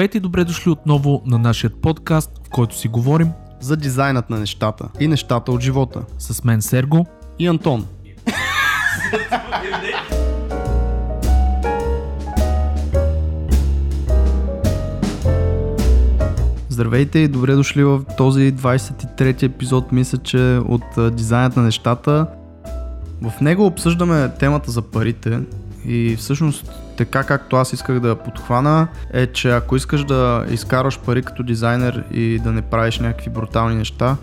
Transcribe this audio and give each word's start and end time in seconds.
Здравейте 0.00 0.18
и 0.18 0.20
добре 0.20 0.44
дошли 0.44 0.70
отново 0.70 1.22
на 1.26 1.38
нашия 1.38 1.70
подкаст, 1.70 2.30
в 2.46 2.50
който 2.50 2.78
си 2.78 2.88
говорим 2.88 3.28
за 3.60 3.76
дизайнът 3.76 4.30
на 4.30 4.38
нещата 4.38 4.88
и 5.00 5.08
нещата 5.08 5.52
от 5.52 5.60
живота. 5.60 6.02
с 6.18 6.44
мен 6.44 6.62
Серго. 6.62 7.06
И 7.38 7.46
Антон. 7.46 7.86
Здравейте 16.68 17.18
и 17.18 17.28
добре 17.28 17.54
дошли 17.54 17.84
в 17.84 18.02
този 18.16 18.52
23 18.52 19.42
епизод, 19.42 19.92
мисля, 19.92 20.18
че 20.18 20.60
от 20.68 21.16
дизайнът 21.16 21.56
на 21.56 21.62
нещата. 21.62 22.26
В 23.22 23.32
него 23.40 23.66
обсъждаме 23.66 24.30
темата 24.38 24.70
за 24.70 24.82
парите 24.82 25.40
и 25.86 26.16
всъщност 26.16 26.89
така 27.00 27.24
както 27.24 27.56
аз 27.56 27.72
исках 27.72 28.00
да 28.00 28.16
подхвана 28.16 28.88
е, 29.12 29.26
че 29.26 29.50
ако 29.50 29.76
искаш 29.76 30.04
да 30.04 30.44
изкараш 30.50 30.98
пари 30.98 31.22
като 31.22 31.42
дизайнер 31.42 32.04
и 32.12 32.38
да 32.38 32.52
не 32.52 32.62
правиш 32.62 32.98
някакви 32.98 33.30
брутални 33.30 33.76
неща, 33.76 34.16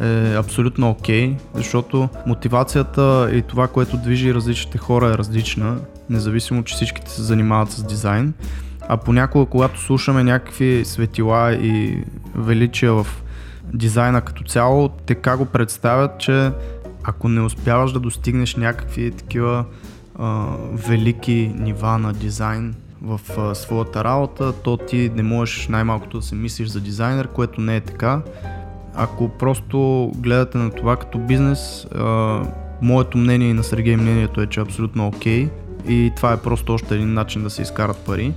е 0.00 0.34
абсолютно 0.36 0.90
окей, 0.90 1.30
okay, 1.30 1.38
защото 1.54 2.08
мотивацията 2.26 3.30
и 3.32 3.42
това, 3.42 3.68
което 3.68 3.96
движи 3.96 4.34
различните 4.34 4.78
хора 4.78 5.06
е 5.06 5.18
различна, 5.18 5.76
независимо, 6.10 6.64
че 6.64 6.74
всичките 6.74 7.10
се 7.10 7.22
занимават 7.22 7.70
с 7.70 7.84
дизайн. 7.84 8.34
А 8.88 8.96
понякога, 8.96 9.46
когато 9.46 9.80
слушаме 9.80 10.24
някакви 10.24 10.84
светила 10.84 11.52
и 11.52 12.04
величия 12.34 12.92
в 12.92 13.06
дизайна 13.74 14.20
като 14.20 14.44
цяло, 14.44 14.88
така 14.88 15.36
го 15.36 15.44
представят, 15.44 16.18
че 16.18 16.50
ако 17.02 17.28
не 17.28 17.40
успяваш 17.40 17.92
да 17.92 18.00
достигнеш 18.00 18.56
някакви 18.56 19.10
такива 19.10 19.64
а, 20.20 20.46
велики 20.72 21.52
нива 21.58 21.98
на 21.98 22.12
дизайн 22.12 22.74
в 23.02 23.20
а, 23.38 23.54
своята 23.54 24.04
работа, 24.04 24.52
то 24.52 24.76
ти 24.76 25.10
не 25.14 25.22
можеш 25.22 25.68
най-малкото 25.68 26.18
да 26.18 26.26
се 26.26 26.34
мислиш 26.34 26.68
за 26.68 26.80
дизайнер, 26.80 27.28
което 27.28 27.60
не 27.60 27.76
е 27.76 27.80
така. 27.80 28.22
Ако 28.94 29.28
просто 29.28 30.10
гледате 30.16 30.58
на 30.58 30.70
това 30.70 30.96
като 30.96 31.18
бизнес, 31.18 31.86
а, 31.94 32.42
моето 32.82 33.18
мнение 33.18 33.50
и 33.50 33.54
на 33.54 33.64
Сергей 33.64 33.96
мнението 33.96 34.40
е, 34.40 34.46
че 34.46 34.60
е 34.60 34.62
абсолютно 34.62 35.06
окей 35.06 35.46
okay, 35.46 35.50
и 35.88 36.12
това 36.16 36.32
е 36.32 36.40
просто 36.42 36.74
още 36.74 36.94
един 36.94 37.14
начин 37.14 37.42
да 37.42 37.50
се 37.50 37.62
изкарат 37.62 37.96
пари. 37.96 38.32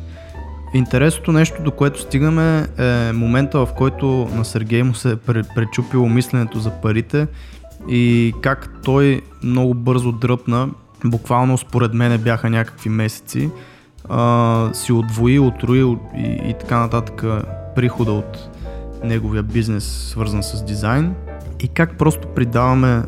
Интересното 0.74 1.32
нещо, 1.32 1.64
до 1.64 1.72
което 1.72 2.02
стигаме 2.02 2.68
е 2.78 3.12
момента, 3.14 3.66
в 3.66 3.74
който 3.78 4.30
на 4.36 4.46
Сергей 4.46 4.84
му 4.84 4.94
се 4.94 5.12
е 5.12 5.16
пречупило 5.56 6.10
мисленето 6.10 6.60
за 6.60 6.72
парите 6.72 7.28
и 7.90 8.34
как 8.42 8.70
той 8.84 9.22
много 9.44 9.74
бързо 9.74 10.12
дръпна, 10.12 10.70
буквално 11.06 11.58
според 11.58 11.94
мене 11.94 12.18
бяха 12.18 12.50
някакви 12.50 12.90
месеци, 12.90 13.50
а, 14.10 14.70
си 14.74 14.94
отвои, 14.94 15.40
отруи 15.40 15.98
и, 16.18 16.50
и 16.50 16.56
така 16.60 16.80
нататък 16.80 17.24
прихода 17.76 18.12
от 18.12 18.50
неговия 19.04 19.44
бизнес, 19.44 19.84
свързан 19.84 20.44
с 20.44 20.66
дизайн. 20.66 21.16
И 21.60 21.68
как 21.68 21.98
просто 21.98 22.28
придаваме 22.28 23.04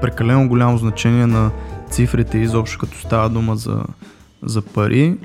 прекалено 0.00 0.48
голямо 0.48 0.78
значение 0.78 1.26
на 1.26 1.50
цифрите 1.90 2.38
изобщо 2.38 2.78
като 2.78 2.98
става 2.98 3.28
дума 3.28 3.56
за, 3.56 3.82
за 4.42 4.62
пари. 4.62 5.16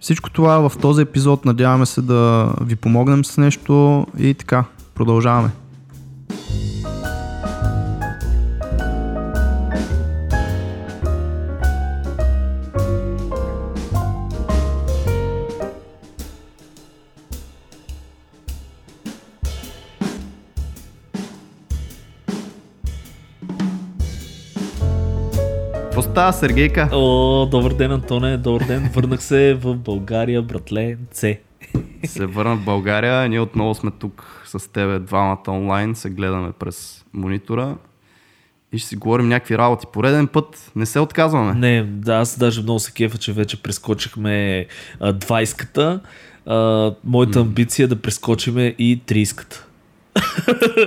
Всичко 0.00 0.30
това 0.30 0.68
в 0.68 0.78
този 0.80 1.02
епизод 1.02 1.44
надяваме 1.44 1.86
се 1.86 2.02
да 2.02 2.52
ви 2.60 2.76
помогнем 2.76 3.24
с 3.24 3.38
нещо 3.38 4.06
и 4.18 4.34
така, 4.34 4.64
продължаваме. 4.94 5.50
Става, 26.14 26.32
Сергейка? 26.32 26.88
О, 26.92 27.46
добър 27.50 27.74
ден, 27.74 27.92
Антоне, 27.92 28.36
добър 28.36 28.64
ден. 28.64 28.90
Върнах 28.94 29.22
се 29.22 29.54
в 29.54 29.74
България, 29.74 30.42
братле, 30.42 30.96
С. 31.12 31.36
Се 32.04 32.26
върна 32.26 32.56
в 32.56 32.64
България, 32.64 33.28
ние 33.28 33.40
отново 33.40 33.74
сме 33.74 33.90
тук 33.90 34.42
с 34.44 34.72
тебе 34.72 34.98
двамата 34.98 35.42
онлайн, 35.48 35.94
се 35.94 36.10
гледаме 36.10 36.52
през 36.58 37.04
монитора 37.14 37.76
и 38.72 38.78
ще 38.78 38.88
си 38.88 38.96
говорим 38.96 39.28
някакви 39.28 39.58
работи. 39.58 39.86
Пореден 39.92 40.26
път 40.26 40.72
не 40.76 40.86
се 40.86 41.00
отказваме. 41.00 41.54
Не, 41.54 41.82
да, 41.82 42.14
аз 42.14 42.38
даже 42.38 42.62
много 42.62 42.78
се 42.78 42.92
кефа, 42.92 43.18
че 43.18 43.32
вече 43.32 43.62
прескочихме 43.62 44.66
20-ката. 45.00 46.00
моята 47.04 47.40
амбиция 47.40 47.84
е 47.84 47.88
да 47.88 47.96
прескочиме 47.96 48.74
и 48.78 49.00
30-ката. 49.06 49.64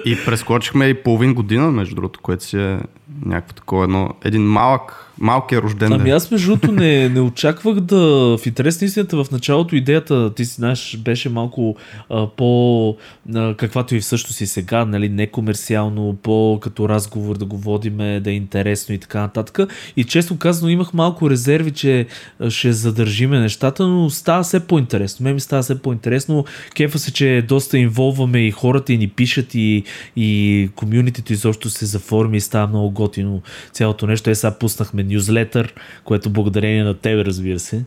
И 0.06 0.18
прескочихме 0.26 0.86
и 0.86 1.04
половин 1.04 1.34
година, 1.34 1.72
между 1.72 1.96
другото, 1.96 2.20
което 2.20 2.44
си 2.44 2.58
е 2.58 2.80
някакво 3.26 3.54
такова 3.54 3.84
едно, 3.84 4.10
един 4.24 4.42
малък 4.42 5.07
малкият 5.20 5.64
рожден 5.64 5.94
Ами 5.94 6.10
аз 6.10 6.32
между 6.32 6.48
другото 6.48 6.72
не, 6.72 7.10
не 7.14 7.22
очаквах 7.22 7.80
да... 7.80 7.98
В 8.38 8.46
интерес 8.46 8.82
на 8.82 8.86
истината 8.86 9.24
в 9.24 9.32
началото 9.32 9.76
идеята, 9.76 10.34
ти 10.34 10.46
си 10.46 10.54
знаеш, 10.54 10.98
беше 10.98 11.30
малко 11.30 11.76
а, 12.10 12.28
по... 12.28 12.96
А, 13.36 13.56
каквато 13.56 13.96
и 13.96 14.02
също 14.02 14.34
си 14.34 14.48
сега, 14.48 14.86
нали, 14.86 15.10
некомерциално, 15.10 16.18
по 16.24 16.60
като 16.62 16.90
разговор 16.90 17.38
да 17.38 17.46
го 17.46 17.58
водиме, 17.58 18.20
да 18.20 18.32
е 18.32 18.34
интересно 18.34 18.96
и 18.96 18.98
така 18.98 19.22
нататък. 19.22 19.60
И 19.98 20.04
често 20.04 20.38
казано 20.38 20.72
имах 20.72 20.94
малко 20.94 21.30
резерви, 21.30 21.72
че 21.72 22.06
ще 22.50 22.74
задържиме 22.74 23.40
нещата, 23.40 23.88
но 23.88 24.10
става 24.10 24.44
все 24.44 24.68
по-интересно. 24.68 25.24
Ме 25.24 25.34
ми 25.34 25.40
става 25.40 25.64
все 25.64 25.82
по-интересно. 25.82 26.46
Кефа 26.76 27.00
се, 27.00 27.14
че 27.14 27.46
доста 27.48 27.78
инволваме 27.78 28.48
и 28.48 28.52
хората 28.52 28.94
и 28.94 28.98
ни 28.98 29.08
пишат 29.08 29.56
и, 29.56 29.84
и 30.16 30.70
комюнитито 30.76 31.34
изобщо 31.34 31.70
се 31.70 31.86
заформи 31.86 32.38
и 32.38 32.42
става 32.42 32.68
много 32.68 32.92
готино 32.92 33.42
цялото 33.72 34.08
нещо. 34.08 34.30
Е, 34.30 34.36
сега 34.36 34.52
пуснахме 34.52 35.04
нюзлетър, 35.08 35.74
което 36.04 36.30
благодарение 36.30 36.84
на 36.84 36.94
тебе, 36.94 37.26
разбира 37.26 37.60
се, 37.60 37.86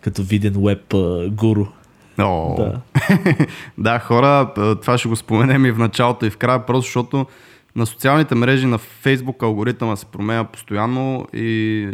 като 0.00 0.22
виден 0.22 0.54
веб 0.56 0.94
гуру. 1.30 1.66
О, 2.18 2.54
да. 2.56 2.80
да, 3.78 3.98
хора, 3.98 4.52
това 4.80 4.98
ще 4.98 5.08
го 5.08 5.16
споменем 5.16 5.66
и 5.66 5.72
в 5.72 5.78
началото 5.78 6.26
и 6.26 6.30
в 6.30 6.36
края, 6.36 6.66
просто 6.66 6.86
защото 6.86 7.26
на 7.76 7.86
социалните 7.86 8.34
мрежи 8.34 8.66
на 8.66 8.78
Facebook 8.78 9.42
алгоритъма 9.42 9.96
се 9.96 10.06
променя 10.06 10.44
постоянно 10.44 11.26
и 11.32 11.88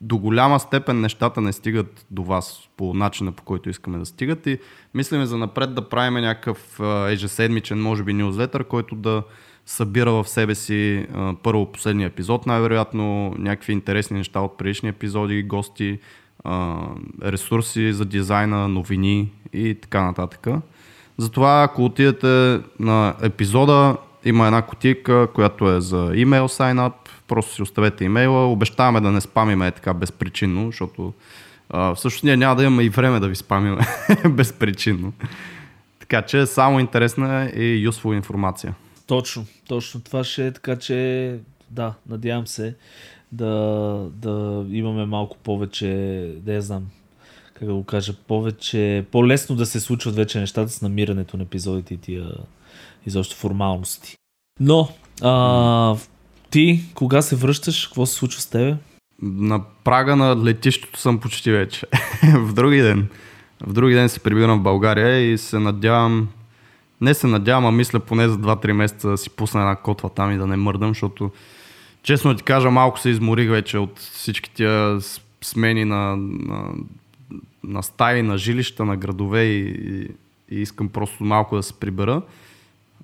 до 0.00 0.18
голяма 0.18 0.60
степен 0.60 1.00
нещата 1.00 1.40
не 1.40 1.52
стигат 1.52 2.06
до 2.10 2.22
вас 2.22 2.68
по 2.76 2.94
начина 2.94 3.32
по 3.32 3.42
който 3.42 3.70
искаме 3.70 3.98
да 3.98 4.06
стигат 4.06 4.46
и 4.46 4.58
мислиме 4.94 5.26
за 5.26 5.38
напред 5.38 5.74
да 5.74 5.88
правим 5.88 6.14
някакъв 6.14 6.80
ежеседмичен, 7.08 7.82
може 7.82 8.02
би, 8.02 8.12
нюзлетър, 8.12 8.64
който 8.64 8.94
да 8.94 9.22
събира 9.66 10.12
в 10.12 10.28
себе 10.28 10.54
си 10.54 11.06
първо 11.42 11.72
последния 11.72 12.06
епизод, 12.06 12.46
най-вероятно 12.46 13.34
някакви 13.38 13.72
интересни 13.72 14.16
неща 14.16 14.40
от 14.40 14.58
предишни 14.58 14.88
епизоди, 14.88 15.42
гости, 15.42 15.98
ресурси 17.22 17.92
за 17.92 18.04
дизайна, 18.04 18.68
новини 18.68 19.30
и 19.52 19.74
така 19.74 20.04
нататък. 20.04 20.46
Затова, 21.18 21.62
ако 21.62 21.84
отидете 21.84 22.60
на 22.78 23.14
епизода, 23.22 23.96
има 24.24 24.46
една 24.46 24.62
котика, 24.62 25.28
която 25.34 25.70
е 25.70 25.80
за 25.80 26.12
имейл 26.14 26.48
sign-up, 26.48 26.92
просто 27.28 27.54
си 27.54 27.62
оставете 27.62 28.04
имейла, 28.04 28.52
обещаваме 28.52 29.00
да 29.00 29.12
не 29.12 29.20
спамиме 29.20 29.70
така 29.70 29.94
безпричинно, 29.94 30.66
защото 30.66 31.12
а, 31.70 31.94
всъщност 31.94 32.24
ние 32.24 32.36
няма 32.36 32.56
да 32.56 32.64
имаме 32.64 32.82
и 32.82 32.88
време 32.88 33.20
да 33.20 33.28
ви 33.28 33.36
спамиме 33.36 33.86
безпричинно. 34.30 35.12
Така 36.00 36.22
че 36.22 36.46
само 36.46 36.80
интересна 36.80 37.50
и 37.56 37.88
useful 37.88 38.16
информация. 38.16 38.74
Точно, 39.06 39.46
точно 39.68 40.00
това 40.00 40.24
ще 40.24 40.46
е, 40.46 40.52
така 40.52 40.76
че 40.76 41.38
да, 41.70 41.94
надявам 42.08 42.46
се 42.46 42.74
да, 43.32 44.06
да 44.12 44.64
имаме 44.70 45.06
малко 45.06 45.36
повече, 45.36 45.86
да 46.36 46.52
я 46.52 46.62
знам, 46.62 46.86
как 47.54 47.68
да 47.68 47.74
го 47.74 47.84
кажа, 47.84 48.14
повече, 48.26 49.04
по-лесно 49.10 49.56
да 49.56 49.66
се 49.66 49.80
случват 49.80 50.14
вече 50.14 50.40
нещата 50.40 50.72
с 50.72 50.82
намирането 50.82 51.36
на 51.36 51.42
епизодите 51.42 51.94
и 51.94 51.98
тия 51.98 52.30
изобщо 53.06 53.36
формалности. 53.36 54.16
Но, 54.60 54.88
а, 55.22 55.96
ти 56.50 56.80
кога 56.94 57.22
се 57.22 57.36
връщаш, 57.36 57.86
какво 57.86 58.06
се 58.06 58.14
случва 58.14 58.40
с 58.40 58.46
тебе? 58.46 58.76
На 59.22 59.60
прага 59.84 60.16
на 60.16 60.44
летището 60.44 61.00
съм 61.00 61.20
почти 61.20 61.50
вече. 61.50 61.86
в 62.34 62.54
други 62.54 62.80
ден. 62.80 63.08
В 63.66 63.72
други 63.72 63.94
ден 63.94 64.08
се 64.08 64.20
прибирам 64.20 64.60
в 64.60 64.62
България 64.62 65.32
и 65.32 65.38
се 65.38 65.58
надявам 65.58 66.28
не 67.00 67.14
се 67.14 67.26
надявам, 67.26 67.66
а 67.66 67.70
мисля 67.70 68.00
поне 68.00 68.28
за 68.28 68.38
2-3 68.38 68.72
месеца 68.72 69.08
да 69.08 69.18
си 69.18 69.30
пусна 69.30 69.60
една 69.60 69.76
котва 69.76 70.08
там 70.08 70.32
и 70.32 70.38
да 70.38 70.46
не 70.46 70.56
мърдам, 70.56 70.90
защото 70.90 71.30
честно 72.02 72.36
ти 72.36 72.42
кажа, 72.42 72.70
малко 72.70 73.00
се 73.00 73.08
изморих 73.10 73.50
вече 73.50 73.78
от 73.78 73.98
всички 73.98 74.50
тия 74.50 74.98
смени 75.42 75.84
на, 75.84 76.16
на, 76.16 76.64
на 77.64 77.82
стаи, 77.82 78.22
на 78.22 78.38
жилища, 78.38 78.84
на 78.84 78.96
градове 78.96 79.42
и, 79.42 79.68
и, 80.50 80.60
искам 80.60 80.88
просто 80.88 81.24
малко 81.24 81.56
да 81.56 81.62
се 81.62 81.74
прибера. 81.74 82.22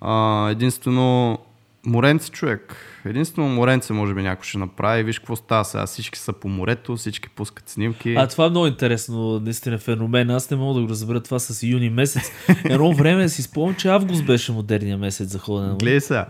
А, 0.01 0.49
единствено 0.51 1.39
Моренце 1.87 2.31
човек. 2.31 2.77
Единствено 3.05 3.49
Моренце 3.49 3.93
може 3.93 4.15
би 4.15 4.23
някой 4.23 4.45
ще 4.45 4.59
направи. 4.59 5.03
Виж 5.03 5.19
какво 5.19 5.37
става 5.37 5.65
сега. 5.65 5.87
Всички 5.87 6.19
са 6.19 6.33
по 6.33 6.49
морето, 6.49 6.97
всички 6.97 7.29
пускат 7.29 7.69
снимки. 7.69 8.15
А 8.15 8.27
това 8.27 8.47
е 8.47 8.51
много 8.51 8.67
интересно, 8.67 9.41
наистина 9.41 9.79
феномен. 9.79 10.31
Аз 10.31 10.51
не 10.51 10.57
мога 10.57 10.75
да 10.75 10.87
го 10.87 10.89
разбера 10.91 11.21
това 11.21 11.39
с 11.39 11.63
юни 11.63 11.91
месец. 11.91 12.33
Едно 12.65 12.93
време 12.93 13.29
си 13.29 13.43
спомням, 13.43 13.75
че 13.75 13.89
август 13.89 14.27
беше 14.27 14.53
модерния 14.53 14.99
месец 14.99 15.29
за 15.29 15.39
ходене. 15.39 15.75
Гледай 15.81 16.01
сега. 16.01 16.27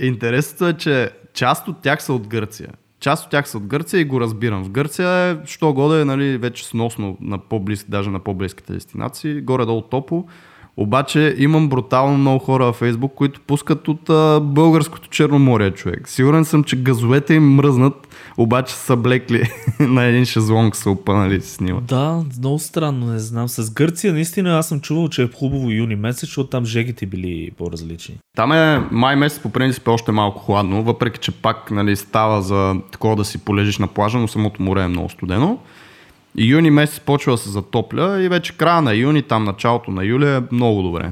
Интересното 0.00 0.66
е, 0.66 0.72
че 0.72 1.10
част 1.34 1.68
от 1.68 1.82
тях 1.82 2.02
са 2.02 2.12
от 2.12 2.26
Гърция. 2.26 2.68
Част 3.00 3.24
от 3.24 3.30
тях 3.30 3.48
са 3.48 3.58
от 3.58 3.66
Гърция 3.66 4.00
и 4.00 4.04
го 4.04 4.20
разбирам. 4.20 4.64
В 4.64 4.70
Гърция 4.70 5.08
е, 5.08 5.36
що 5.46 5.72
годе, 5.72 6.04
нали, 6.04 6.38
вече 6.38 6.64
сносно 6.64 7.16
на 7.20 7.38
по-близки, 7.38 7.90
даже 7.90 8.10
на 8.10 8.20
по-близките 8.20 8.72
дестинации, 8.72 9.40
горе-долу 9.40 9.82
топо. 9.82 10.26
Обаче 10.80 11.34
имам 11.38 11.68
брутално 11.68 12.18
много 12.18 12.38
хора 12.38 12.64
във 12.64 12.76
Фейсбук, 12.76 13.12
които 13.14 13.40
пускат 13.40 13.88
от 13.88 14.10
а, 14.10 14.40
българското 14.42 15.08
Черноморие, 15.08 15.70
човек. 15.70 16.08
Сигурен 16.08 16.44
съм, 16.44 16.64
че 16.64 16.76
газовете 16.76 17.34
им 17.34 17.54
мръзнат, 17.54 18.08
обаче 18.36 18.74
са 18.74 18.96
блекли 18.96 19.50
на 19.80 20.04
един 20.04 20.24
шезлонг 20.24 20.76
са 20.76 20.90
опънали 20.90 21.36
и 21.36 21.40
снимат. 21.40 21.84
Да, 21.84 22.24
много 22.38 22.58
странно, 22.58 23.06
не 23.06 23.18
знам. 23.18 23.48
С 23.48 23.70
Гърция 23.70 24.12
наистина 24.12 24.58
аз 24.58 24.68
съм 24.68 24.80
чувал, 24.80 25.08
че 25.08 25.22
е 25.22 25.28
хубаво 25.28 25.70
юни 25.70 25.96
месец, 25.96 26.20
защото 26.20 26.50
там 26.50 26.64
жегите 26.64 27.06
били 27.06 27.50
по-различни. 27.58 28.14
Там 28.36 28.52
е 28.52 28.86
май 28.90 29.16
месец 29.16 29.42
по 29.42 29.50
принцип 29.50 29.86
е 29.86 29.90
още 29.90 30.12
малко 30.12 30.42
хладно, 30.42 30.82
въпреки 30.82 31.18
че 31.18 31.32
пак 31.32 31.70
нали, 31.70 31.96
става 31.96 32.42
за 32.42 32.74
такова 32.92 33.16
да 33.16 33.24
си 33.24 33.38
полежиш 33.38 33.78
на 33.78 33.86
плажа, 33.86 34.18
но 34.18 34.28
самото 34.28 34.62
море 34.62 34.82
е 34.82 34.88
много 34.88 35.08
студено. 35.08 35.58
Юни 36.40 36.70
месец 36.70 37.00
почва 37.00 37.32
да 37.32 37.38
се 37.38 37.50
затопля 37.50 38.22
и 38.22 38.28
вече 38.28 38.56
края 38.56 38.82
на 38.82 38.94
юни, 38.94 39.22
там 39.22 39.44
началото 39.44 39.90
на 39.90 40.04
юли 40.04 40.28
е 40.28 40.42
много 40.52 40.82
добре. 40.82 41.10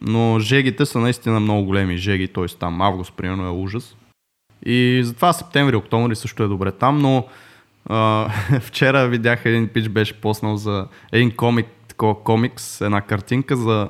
Но 0.00 0.38
жегите 0.40 0.86
са 0.86 0.98
наистина 0.98 1.40
много 1.40 1.64
големи 1.64 1.96
жеги, 1.96 2.28
т.е. 2.28 2.46
там 2.46 2.80
август 2.80 3.12
примерно 3.16 3.46
е 3.46 3.50
ужас. 3.50 3.96
И 4.66 5.00
затова 5.04 5.32
септември, 5.32 5.76
октомври 5.76 6.16
също 6.16 6.42
е 6.42 6.48
добре 6.48 6.72
там, 6.72 6.98
но 6.98 7.26
а, 7.88 8.28
вчера 8.60 9.08
видях 9.08 9.44
един 9.44 9.68
пич 9.68 9.88
беше 9.88 10.20
поснал 10.20 10.56
за 10.56 10.86
един 11.12 11.30
комик, 11.30 11.66
такова 11.88 12.22
комикс, 12.22 12.80
една 12.80 13.00
картинка 13.00 13.56
за 13.56 13.88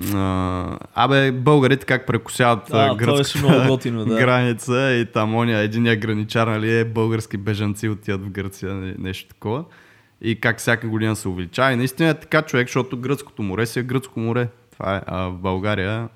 Uh, 0.00 0.78
абе, 0.94 1.32
българите 1.32 1.86
как 1.86 2.06
прекусяват 2.06 2.70
А, 2.72 2.94
гръцката 2.94 3.46
много 3.46 3.68
готино, 3.68 4.04
да. 4.04 4.16
граница 4.16 4.92
и 4.92 5.06
там 5.06 5.34
оня, 5.34 5.58
единия 5.58 5.96
граничар, 5.96 6.46
нали, 6.46 6.78
е 6.78 6.84
български 6.84 7.36
бежанци 7.36 7.88
отиват 7.88 8.24
в 8.24 8.30
Гърция, 8.30 8.74
нали, 8.74 8.94
нещо 8.98 9.28
такова. 9.28 9.64
И 10.20 10.40
как 10.40 10.58
всяка 10.58 10.88
година 10.88 11.16
се 11.16 11.28
увеличава. 11.28 11.72
И 11.72 11.76
наистина 11.76 12.08
е 12.08 12.14
така 12.14 12.42
човек, 12.42 12.68
защото 12.68 12.96
гръцкото 12.96 13.42
море 13.42 13.66
си 13.66 13.78
е 13.78 13.82
гръцко 13.82 14.20
море. 14.20 14.48
Това 14.72 14.96
е. 14.96 15.02
А 15.06 15.28
в 15.28 15.38
България 15.38 16.08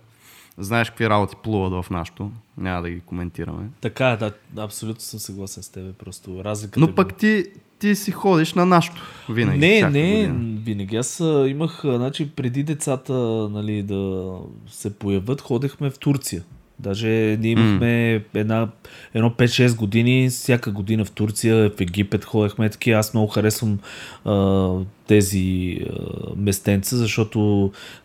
знаеш 0.59 0.91
какви 0.91 1.11
работи 1.11 1.37
плуват 1.43 1.85
в 1.85 1.91
нашото. 1.91 2.31
Няма 2.57 2.83
да 2.83 2.91
ги 2.91 3.01
коментираме. 3.01 3.69
Така 3.81 4.11
е, 4.11 4.17
да, 4.17 4.33
абсолютно 4.57 5.01
съм 5.01 5.21
съгласен 5.21 5.63
с 5.63 5.69
тебе. 5.69 5.93
Просто 5.93 6.45
разликата. 6.45 6.81
Но 6.81 6.87
е 6.87 6.95
пък 6.95 7.15
ти, 7.15 7.45
ти 7.79 7.95
си 7.95 8.11
ходиш 8.11 8.55
на 8.55 8.67
нашото 8.67 9.03
винаги. 9.29 9.59
Не, 9.59 9.83
не, 9.83 10.27
година. 10.27 10.61
винаги. 10.65 10.97
Аз 10.97 11.21
имах, 11.47 11.81
значи 11.85 12.31
преди 12.31 12.63
децата 12.63 13.13
нали, 13.53 13.83
да 13.83 14.33
се 14.67 14.95
появят, 14.95 15.41
ходехме 15.41 15.91
в 15.91 15.99
Турция. 15.99 16.43
Даже 16.81 17.09
ние 17.41 17.51
имахме 17.51 18.23
една, 18.35 18.69
едно 19.15 19.31
5-6 19.31 19.77
години, 19.77 20.29
всяка 20.31 20.71
година 20.71 21.05
в 21.05 21.11
Турция, 21.11 21.71
в 21.71 21.81
Египет 21.81 22.25
ходехме 22.25 22.71
таки. 22.71 22.91
Аз 22.91 23.15
много 23.15 23.29
харесвам 23.29 23.79
а, 24.25 24.69
тези 25.07 25.79
а, 25.81 26.03
местенца, 26.37 26.97
защото 26.97 27.41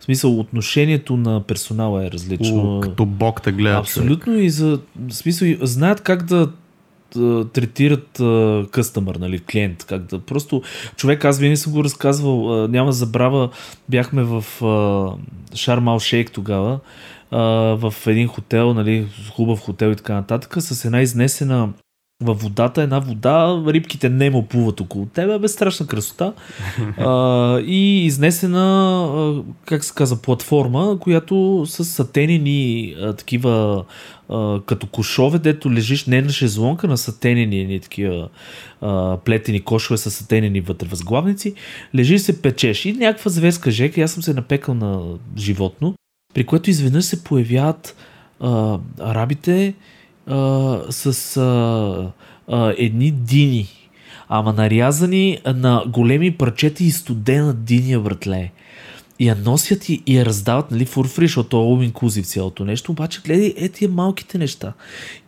в 0.00 0.04
смисъл 0.04 0.40
отношението 0.40 1.16
на 1.16 1.40
персонала 1.40 2.06
е 2.06 2.10
различно. 2.10 2.78
О, 2.78 2.80
като 2.80 3.06
бог 3.06 3.42
те 3.42 3.52
гледа. 3.52 3.76
Абсолютно 3.76 4.38
и 4.38 4.50
за 4.50 4.80
в 5.08 5.14
смисъл, 5.14 5.48
знаят 5.62 6.00
как 6.00 6.24
да 6.24 6.50
третират 7.52 8.08
къстъмър, 8.70 9.16
нали, 9.16 9.38
клиент, 9.38 9.84
как 9.84 10.02
да 10.02 10.18
просто 10.18 10.62
човек, 10.96 11.24
аз 11.24 11.38
винаги 11.38 11.56
съм 11.56 11.72
го 11.72 11.84
разказвал, 11.84 12.68
няма 12.68 12.86
да 12.86 12.92
забравя, 12.92 13.50
бяхме 13.88 14.22
в 14.22 14.44
Шармал 15.54 15.98
Шейк 15.98 16.30
тогава, 16.32 16.80
в 17.76 17.94
един 18.06 18.28
хотел, 18.28 18.74
нали, 18.74 19.06
хубав 19.32 19.60
хотел 19.60 19.90
и 19.90 19.96
така 19.96 20.14
нататък, 20.14 20.54
с 20.58 20.84
една 20.84 21.02
изнесена 21.02 21.68
във 22.22 22.42
водата, 22.42 22.82
една 22.82 22.98
вода, 22.98 23.62
рибките 23.66 24.08
немо 24.08 24.46
плуват 24.46 24.80
около 24.80 25.06
тебе, 25.06 25.38
бе 25.38 25.48
страшна 25.48 25.86
красота. 25.86 26.32
а, 26.98 27.60
и 27.60 28.06
изнесена, 28.06 29.42
как 29.66 29.84
се 29.84 29.92
казва, 29.94 30.16
платформа, 30.16 30.98
която 31.00 31.64
с 31.66 31.84
сатенени 31.84 32.94
а, 33.00 33.12
такива 33.12 33.84
а, 34.28 34.60
като 34.66 34.86
кошове, 34.86 35.38
дето 35.38 35.72
лежиш 35.72 36.06
не 36.06 36.22
на 36.22 36.28
шезлонка, 36.28 36.88
на 36.88 36.98
сатенени 36.98 37.60
едни 37.60 37.80
такива 37.80 38.28
а, 38.80 39.16
плетени 39.16 39.60
кошове 39.60 39.96
с 39.96 40.10
сатенени 40.10 40.60
вътре 40.60 40.88
възглавници, 40.88 41.54
лежиш 41.94 42.20
се 42.20 42.42
печеш 42.42 42.84
и 42.84 42.92
някаква 42.92 43.30
зверска 43.30 43.70
жека, 43.70 44.00
аз 44.00 44.12
съм 44.12 44.22
се 44.22 44.34
напекал 44.34 44.74
на 44.74 45.02
животно, 45.36 45.94
при 46.34 46.44
което 46.44 46.70
изведнъж 46.70 47.04
се 47.04 47.24
появяват 47.24 47.96
а, 48.40 48.78
арабите 49.00 49.74
а, 50.26 50.80
с 50.90 51.36
а, 51.36 52.12
а, 52.48 52.74
едни 52.78 53.10
дини, 53.10 53.68
ама 54.28 54.52
нарязани 54.52 55.38
на 55.46 55.84
големи 55.88 56.30
парчета 56.30 56.84
и 56.84 56.90
студена 56.90 57.54
диня 57.54 58.00
вратле. 58.00 58.50
И 59.18 59.28
я 59.28 59.36
носят 59.44 59.88
и, 59.88 60.02
и 60.06 60.16
я 60.16 60.24
раздават, 60.24 60.70
нали, 60.70 60.84
фурфри, 60.84 61.26
защото 61.26 61.56
е 61.56 61.60
all 61.60 61.92
inclusive 61.92 62.24
цялото 62.24 62.64
нещо, 62.64 62.92
обаче 62.92 63.20
гледай 63.24 63.54
е 63.56 63.68
тия 63.68 63.88
малките 63.88 64.38
неща. 64.38 64.72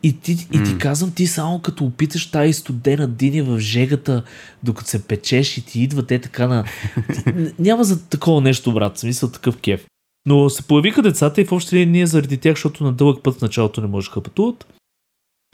И 0.02 0.20
ти, 0.20 0.32
и 0.52 0.62
ти 0.62 0.78
казвам, 0.78 1.12
ти 1.12 1.26
само 1.26 1.58
като 1.58 1.84
опиташ 1.84 2.31
тази 2.31 2.52
студена 2.52 3.08
диня 3.08 3.44
в 3.44 3.58
жегата, 3.58 4.22
докато 4.62 4.90
се 4.90 5.02
печеш 5.02 5.58
и 5.58 5.66
ти 5.66 5.82
идва 5.82 6.06
те 6.06 6.19
така 6.19 6.46
на... 6.46 6.64
Няма 7.58 7.84
за 7.84 8.08
такова 8.08 8.40
нещо, 8.40 8.72
брат, 8.72 8.99
смисъл 8.99 9.31
такъв 9.31 9.56
кеф. 9.56 9.87
Но 10.26 10.50
се 10.50 10.62
появиха 10.62 11.02
децата 11.02 11.40
и 11.40 11.44
в 11.44 11.52
общи 11.52 11.76
линии 11.76 11.92
ние 11.92 12.06
заради 12.06 12.38
тях, 12.38 12.54
защото 12.54 12.84
на 12.84 12.92
дълъг 12.92 13.22
път 13.22 13.38
в 13.38 13.42
началото 13.42 13.81
не 13.81 13.87
можеха 13.87 14.20
пътуват. 14.20 14.75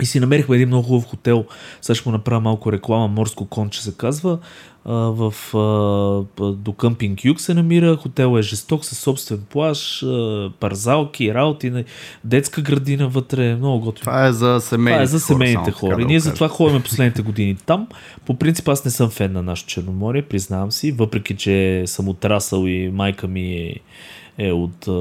И 0.02 0.06
си 0.06 0.20
намерихме 0.20 0.56
един 0.56 0.68
много 0.68 0.88
хубав 0.88 1.04
хотел. 1.06 1.44
Сега 1.80 1.94
ще 1.94 2.08
му 2.08 2.12
направя 2.12 2.40
малко 2.40 2.72
реклама. 2.72 3.08
Морско 3.08 3.46
конче 3.46 3.82
се 3.82 3.96
казва. 3.96 4.38
А, 4.84 4.92
в, 4.92 5.34
а, 5.54 6.52
до 6.52 6.72
къмпинг 6.72 7.24
Юг 7.24 7.40
се 7.40 7.54
намира. 7.54 7.96
Хотел 7.96 8.38
е 8.38 8.42
жесток 8.42 8.84
със 8.84 8.98
собствен 8.98 9.40
плаж, 9.50 10.02
а, 10.02 10.50
парзалки, 10.60 11.34
работи, 11.34 11.70
на- 11.70 11.84
детска 12.24 12.62
градина 12.62 13.08
вътре. 13.08 13.56
Много 13.56 13.80
готино. 13.84 14.00
Това 14.00 14.26
е 14.26 14.32
за 14.32 14.60
семейните 14.60 14.94
Това 14.96 15.02
е 15.02 15.06
за 15.06 15.20
семейните 15.20 15.64
само 15.64 15.76
хора. 15.76 15.90
така 15.90 16.02
И 16.02 16.04
да 16.04 16.08
ние 16.08 16.20
затова 16.20 16.48
ходим 16.48 16.82
последните 16.82 17.22
години 17.22 17.56
там. 17.66 17.88
По 18.26 18.34
принцип 18.38 18.68
аз 18.68 18.84
не 18.84 18.90
съм 18.90 19.10
фен 19.10 19.32
на 19.32 19.42
нашото 19.42 19.68
Черноморие, 19.70 20.22
признавам 20.22 20.72
си, 20.72 20.92
въпреки 20.92 21.36
че 21.36 21.82
съм 21.86 22.08
отрасъл 22.08 22.66
и 22.66 22.90
майка 22.94 23.28
ми 23.28 23.54
е, 23.54 23.76
е 24.38 24.52
от 24.52 24.88
а, 24.88 24.92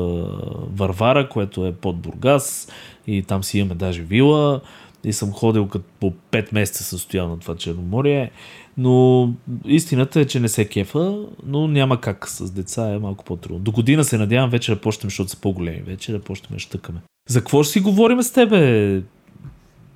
Варвара, 0.76 1.30
което 1.30 1.66
е 1.66 1.72
под 1.72 1.98
Бургас 1.98 2.68
и 3.08 3.24
там 3.24 3.44
си 3.44 3.60
имаме 3.60 3.76
даже 3.76 4.02
вила 4.02 4.62
и 5.04 5.14
съм 5.14 5.32
ходил 5.32 5.68
като 5.68 5.86
по 6.00 6.14
5 6.32 6.54
месеца 6.54 6.84
съм 6.84 7.00
стоял 7.00 7.30
на 7.30 7.40
това 7.40 7.56
Черноморие. 7.56 8.32
Но 8.78 9.30
истината 9.66 10.20
е, 10.20 10.26
че 10.26 10.40
не 10.40 10.50
се 10.50 10.66
кефа, 10.66 11.26
но 11.46 11.68
няма 11.68 12.02
как 12.02 12.28
с 12.30 12.52
деца 12.52 12.90
е 12.90 13.00
малко 13.00 13.26
по-трудно. 13.26 13.60
До 13.60 13.72
година 13.72 14.04
се 14.04 14.18
надявам 14.18 14.50
вече 14.50 14.76
да 14.76 14.82
почнем, 14.82 15.10
защото 15.10 15.30
са 15.30 15.42
по-големи 15.42 15.82
вече, 15.82 16.12
да 16.12 16.22
почнем 16.22 16.56
да 16.56 16.60
щъкаме. 16.60 17.00
За 17.30 17.40
какво 17.40 17.64
ще 17.64 17.74
си 17.74 17.80
говорим 17.80 18.24
с 18.24 18.32
тебе 18.32 19.02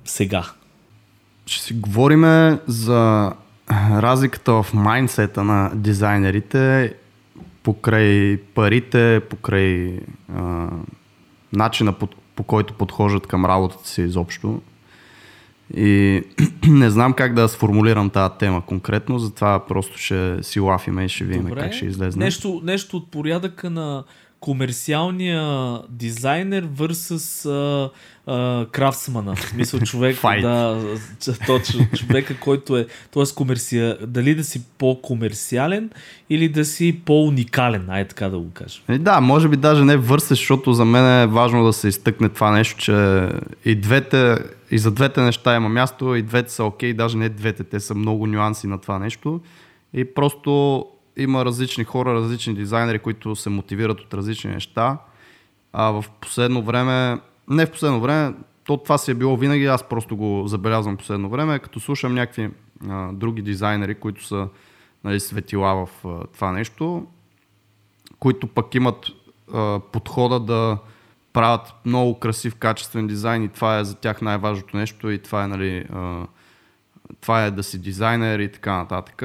сега? 0.04 0.44
Ще 1.46 1.64
си 1.64 1.74
говорим 1.74 2.24
за 2.66 3.32
разликата 3.90 4.62
в 4.62 4.74
майндсета 4.74 5.44
на 5.44 5.70
дизайнерите 5.74 6.94
покрай 7.66 8.36
парите, 8.54 9.20
покрай 9.30 10.00
а, 10.34 10.68
начина 11.52 11.92
по, 11.92 12.08
по 12.36 12.42
който 12.42 12.74
подхождат 12.74 13.26
към 13.26 13.46
работата 13.46 13.88
си 13.88 14.02
изобщо. 14.02 14.60
И 15.74 16.22
не 16.68 16.90
знам 16.90 17.12
как 17.12 17.34
да 17.34 17.48
сформулирам 17.48 18.10
тази 18.10 18.34
тема 18.38 18.62
конкретно, 18.66 19.18
затова 19.18 19.66
просто 19.66 19.98
ще 19.98 20.38
си 20.42 20.60
лафиме 20.60 21.04
и 21.04 21.08
ще 21.08 21.24
видим 21.24 21.50
как 21.50 21.72
ще 21.72 21.86
излезе. 21.86 22.18
Нещо, 22.18 22.60
нещо 22.64 22.96
от 22.96 23.10
порядъка 23.10 23.70
на 23.70 24.04
комерциалния 24.40 25.78
дизайнер 25.88 26.68
versus 26.68 27.50
а, 27.50 27.90
а, 28.26 28.66
крафтсмана. 28.66 29.34
В 29.36 29.40
смисъл 29.40 29.80
човек, 29.84 30.20
да, 30.22 30.82
точно, 31.46 31.86
човека, 31.96 32.36
който 32.40 32.76
е, 32.76 32.86
т.е. 33.14 33.22
комерция, 33.34 33.98
дали 34.06 34.34
да 34.34 34.44
си 34.44 34.62
по-комерциален 34.78 35.90
или 36.30 36.48
да 36.48 36.64
си 36.64 37.00
по-уникален, 37.04 37.90
ай 37.90 38.08
така 38.08 38.28
да 38.28 38.38
го 38.38 38.50
кажем. 38.54 38.82
Е, 38.88 38.98
да, 38.98 39.20
може 39.20 39.48
би 39.48 39.56
даже 39.56 39.84
не 39.84 39.96
върсеш, 39.96 40.38
защото 40.38 40.72
за 40.72 40.84
мен 40.84 41.22
е 41.22 41.26
важно 41.26 41.64
да 41.64 41.72
се 41.72 41.88
изтъкне 41.88 42.28
това 42.28 42.50
нещо, 42.50 42.80
че 42.80 43.28
и 43.64 43.74
двете, 43.74 44.36
и 44.70 44.78
за 44.78 44.90
двете 44.90 45.20
неща 45.20 45.56
има 45.56 45.68
място, 45.68 46.14
и 46.14 46.22
двете 46.22 46.52
са 46.52 46.64
окей, 46.64 46.94
даже 46.94 47.18
не 47.18 47.28
двете, 47.28 47.64
те 47.64 47.80
са 47.80 47.94
много 47.94 48.26
нюанси 48.26 48.66
на 48.66 48.78
това 48.78 48.98
нещо. 48.98 49.40
И 49.92 50.14
просто 50.14 50.84
има 51.16 51.44
различни 51.44 51.84
хора, 51.84 52.14
различни 52.14 52.54
дизайнери, 52.54 52.98
които 52.98 53.36
се 53.36 53.50
мотивират 53.50 54.00
от 54.00 54.14
различни 54.14 54.50
неща. 54.50 54.98
А 55.72 55.90
в 55.90 56.04
последно 56.20 56.62
време 56.62 57.20
не 57.48 57.66
в 57.66 57.70
последно 57.70 58.00
време, 58.00 58.34
то 58.64 58.76
това 58.76 58.98
си 58.98 59.10
е 59.10 59.14
било 59.14 59.36
винаги, 59.36 59.66
аз 59.66 59.82
просто 59.82 60.16
го 60.16 60.42
забелязвам 60.46 60.96
последно 60.96 61.28
време, 61.28 61.58
като 61.58 61.80
слушам 61.80 62.14
някакви 62.14 62.50
а, 62.88 63.12
други 63.12 63.42
дизайнери, 63.42 63.94
които 63.94 64.24
са 64.24 64.48
нали, 65.04 65.20
светила 65.20 65.86
в 65.86 66.06
а, 66.06 66.26
това 66.26 66.52
нещо, 66.52 67.06
които 68.18 68.46
пък 68.46 68.74
имат 68.74 69.06
а, 69.54 69.80
подхода 69.92 70.40
да 70.40 70.78
правят 71.36 71.74
много 71.84 72.18
красив, 72.18 72.54
качествен 72.54 73.06
дизайн 73.06 73.42
и 73.42 73.48
това 73.48 73.78
е 73.78 73.84
за 73.84 73.94
тях 73.94 74.22
най-важното 74.22 74.76
нещо 74.76 75.10
и 75.10 75.18
това 75.18 75.44
е, 75.44 75.48
нали, 75.48 75.84
а, 75.92 76.26
това 77.20 77.44
е 77.44 77.50
да 77.50 77.62
си 77.62 77.78
дизайнер 77.78 78.38
и 78.38 78.52
така 78.52 78.76
нататък. 78.76 79.22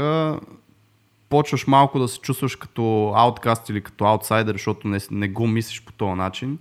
Почваш 1.30 1.68
малко 1.68 2.00
да 2.00 2.08
се 2.08 2.20
чувстваш 2.20 2.56
като 2.56 3.13
ауткаст 3.15 3.70
или 3.70 3.82
като 3.82 4.06
аутсайдер, 4.06 4.53
защото 4.53 4.88
не, 4.88 5.00
не 5.12 5.27
го 5.27 5.48
мислиш 5.48 5.84
по 5.86 5.91
този 5.91 6.13
начин. 6.13 6.58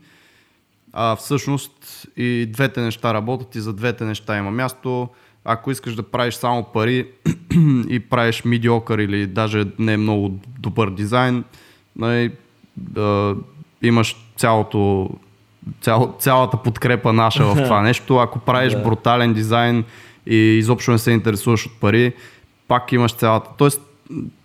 А 0.93 1.17
всъщност 1.17 2.07
и 2.17 2.47
двете 2.53 2.81
неща 2.81 3.15
работят 3.15 3.55
и 3.55 3.61
за 3.61 3.73
двете 3.73 4.05
неща 4.05 4.39
има 4.39 4.51
място. 4.51 5.09
Ако 5.45 5.71
искаш 5.71 5.95
да 5.95 6.03
правиш 6.03 6.35
само 6.35 6.65
пари 6.65 7.09
и 7.89 8.01
правиш 8.11 8.45
медиокър 8.45 8.99
или 8.99 9.27
даже 9.27 9.65
не 9.79 9.93
е 9.93 9.97
много 9.97 10.39
добър 10.59 10.91
дизайн, 10.91 11.45
нали, 11.97 12.33
да, 12.77 13.37
имаш 13.83 14.17
цялото, 14.37 15.11
цял, 15.81 16.15
цялата 16.19 16.57
подкрепа 16.57 17.13
наша 17.13 17.45
в 17.45 17.63
това 17.63 17.83
нещо. 17.83 18.17
Ако 18.17 18.39
правиш 18.39 18.77
брутален 18.77 19.35
дизайн 19.35 19.85
и 20.27 20.37
изобщо 20.37 20.91
не 20.91 20.99
се 20.99 21.11
интересуваш 21.11 21.67
от 21.67 21.81
пари, 21.81 22.13
пак 22.69 22.93
имаш 22.93 23.13
цялата. 23.13 23.51
Тоест, 23.59 23.81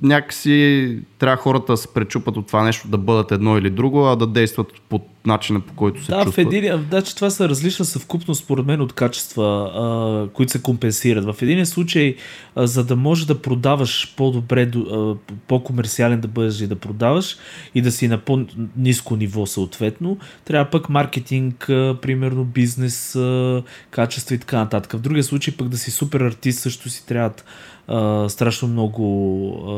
някакси 0.02 1.00
трябва 1.20 1.38
хората 1.38 1.74
да 1.74 1.78
се 1.78 1.94
пречупат 1.94 2.38
от 2.38 2.48
това 2.48 2.64
нещо 2.64 2.88
да 2.88 2.98
бъдат 2.98 3.32
едно 3.32 3.58
или 3.58 3.70
друго, 3.70 4.06
а 4.06 4.16
да 4.16 4.28
действат 4.28 4.68
по 4.90 5.02
начина 5.26 5.60
по 5.60 5.74
който 5.74 6.04
се 6.04 6.12
да, 6.12 6.24
чувстват. 6.24 6.46
В 6.46 6.56
един, 6.56 6.86
да, 6.90 7.02
че 7.02 7.16
това 7.16 7.30
са 7.30 7.50
различна 7.50 7.86
съвкупност 7.86 8.44
според 8.44 8.66
мен 8.66 8.82
от 8.82 8.94
качества, 8.94 9.72
а, 9.76 10.34
които 10.34 10.52
се 10.52 10.62
компенсират. 10.62 11.26
В 11.26 11.42
един 11.42 11.66
случай, 11.66 12.16
а, 12.56 12.68
за 12.68 12.84
да 12.84 12.96
можеш 12.96 13.26
да 13.26 13.42
продаваш 13.42 14.14
по-добре, 14.18 14.72
а, 14.92 15.16
по-комерциален 15.48 16.22
да 16.22 16.28
бъдеш 16.28 16.62
и 16.62 16.68
да 16.68 16.76
продаваш 16.76 17.38
и 17.76 17.82
да 17.82 17.92
си 17.92 18.08
на 18.08 18.18
по-низко 18.18 19.16
ниво 19.16 19.46
съответно, 19.46 20.18
трябва 20.46 20.72
пък 20.72 20.90
маркетинг, 20.90 21.70
а, 21.70 21.98
примерно 22.02 22.44
бизнес, 22.44 23.16
а, 23.16 23.64
качество 23.92 24.36
и 24.36 24.38
така 24.38 24.58
нататък. 24.58 24.94
В 24.94 25.02
другия 25.02 25.24
случай 25.24 25.54
пък 25.58 25.70
да 25.70 25.78
си 25.78 25.92
супер 25.92 26.20
артист 26.20 26.60
също 26.60 26.90
си 26.90 27.06
трябват 27.06 27.46
страшно 28.30 28.68
много 28.68 29.06
а, 29.68 29.72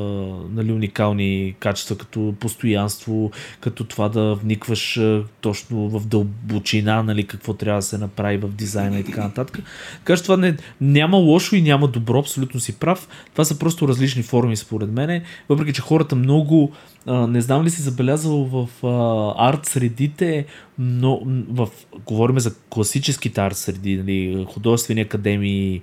нали, 0.55 0.71
уникални 0.71 1.55
качества, 1.59 1.97
като 1.97 2.33
постоянство, 2.39 3.31
като 3.59 3.83
това 3.83 4.09
да 4.09 4.35
вникваш 4.35 4.97
а, 4.97 5.23
точно 5.41 5.89
в 5.89 6.07
дълбочина, 6.07 7.03
нали, 7.03 7.27
какво 7.27 7.53
трябва 7.53 7.77
да 7.79 7.85
се 7.85 7.97
направи 7.97 8.37
в 8.37 8.47
дизайна 8.47 8.99
и 8.99 9.03
така 9.03 9.23
нататък. 9.23 9.59
Така 9.97 10.17
че 10.17 10.23
това 10.23 10.37
не, 10.37 10.57
няма 10.81 11.17
лошо 11.17 11.55
и 11.55 11.61
няма 11.61 11.87
добро, 11.87 12.19
абсолютно 12.19 12.59
си 12.59 12.79
прав. 12.79 13.07
Това 13.31 13.45
са 13.45 13.59
просто 13.59 13.87
различни 13.87 14.23
форми 14.23 14.57
според 14.57 14.91
мене, 14.91 15.23
въпреки 15.49 15.73
че 15.73 15.81
хората 15.81 16.15
много 16.15 16.71
а, 17.05 17.27
не 17.27 17.41
знам 17.41 17.63
ли 17.63 17.69
си 17.69 17.81
забелязал 17.81 18.45
в 18.45 18.85
а, 18.87 19.49
арт 19.49 19.65
средите, 19.65 20.45
но 20.79 21.21
в, 21.49 21.67
говорим 22.05 22.39
за 22.39 22.55
класическите 22.69 23.41
арт 23.41 23.57
среди, 23.57 23.97
нали, 23.97 24.45
художествени 24.49 25.01
академии, 25.01 25.81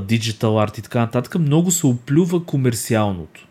диджитал 0.00 0.60
арт 0.60 0.78
и 0.78 0.82
така 0.82 1.00
нататък, 1.00 1.38
много 1.38 1.70
се 1.70 1.86
оплюва 1.86 2.44
комерциалното. 2.44 3.46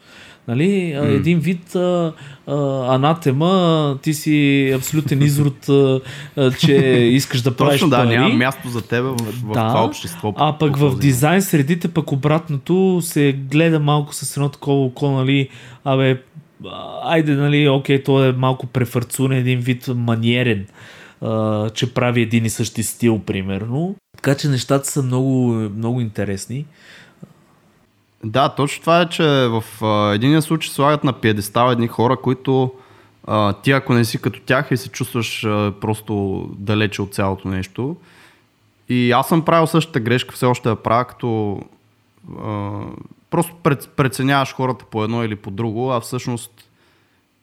Нали, 0.47 0.93
mm. 0.95 1.15
един 1.15 1.39
вид 1.39 1.75
а, 1.75 2.13
а, 2.47 2.55
анатема, 2.95 3.97
ти 4.01 4.13
си 4.13 4.71
абсолютен 4.75 5.21
изрод, 5.23 5.69
а, 5.69 6.01
че 6.59 6.73
искаш 7.11 7.41
да 7.41 7.55
правиш 7.55 7.73
Точно, 7.73 7.89
да, 7.89 7.97
пари. 7.97 8.17
няма 8.17 8.33
място 8.33 8.69
за 8.69 8.81
теб 8.81 9.03
в, 9.03 9.15
в 9.15 9.53
да, 9.53 9.67
това 9.67 9.85
общество. 9.85 10.33
А 10.37 10.57
пък 10.57 10.77
в 10.77 10.99
дизайн 10.99 11.41
средите 11.41 11.87
пък 11.87 12.11
обратното 12.11 12.99
се 13.01 13.33
гледа 13.33 13.79
малко 13.79 14.13
с 14.13 14.37
едно 14.37 14.49
такова 14.49 14.85
око, 14.85 15.11
нали, 15.11 15.49
абе, 15.85 16.21
айде, 17.03 17.35
нали, 17.35 17.69
окей, 17.69 18.03
той 18.03 18.29
е 18.29 18.31
малко 18.31 18.67
префарцун, 18.67 19.31
един 19.31 19.59
вид 19.59 19.87
маниерен, 19.87 20.67
а, 21.21 21.69
че 21.69 21.93
прави 21.93 22.21
един 22.21 22.45
и 22.45 22.49
същи 22.49 22.83
стил, 22.83 23.19
примерно. 23.19 23.95
Така 24.15 24.35
че 24.37 24.47
нещата 24.47 24.87
са 24.87 25.03
много, 25.03 25.51
много 25.53 26.01
интересни. 26.01 26.65
Да, 28.23 28.49
точно 28.49 28.81
това 28.81 29.01
е, 29.01 29.09
че 29.09 29.23
в 29.23 29.63
единия 30.15 30.41
случай 30.41 30.71
слагат 30.71 31.03
на 31.03 31.13
пиедестал 31.13 31.71
едни 31.71 31.87
хора, 31.87 32.17
които 32.17 32.71
а, 33.27 33.53
ти 33.53 33.71
ако 33.71 33.93
не 33.93 34.05
си 34.05 34.21
като 34.21 34.41
тях 34.41 34.67
и 34.71 34.77
се 34.77 34.89
чувстваш 34.89 35.43
а, 35.45 35.73
просто 35.81 36.43
далече 36.57 37.01
от 37.01 37.13
цялото 37.13 37.47
нещо. 37.47 37.95
И 38.89 39.11
аз 39.11 39.27
съм 39.27 39.45
правил 39.45 39.67
същата 39.67 39.99
грешка, 39.99 40.35
все 40.35 40.45
още 40.45 40.69
я 40.69 40.75
правя, 40.75 41.05
като 41.05 41.59
а, 42.43 42.81
просто 43.33 43.55
пред, 43.63 43.89
преценяваш 43.95 44.53
хората 44.53 44.85
по 44.85 45.03
едно 45.03 45.23
или 45.23 45.35
по 45.35 45.51
друго, 45.51 45.91
а 45.91 45.99
всъщност 45.99 46.51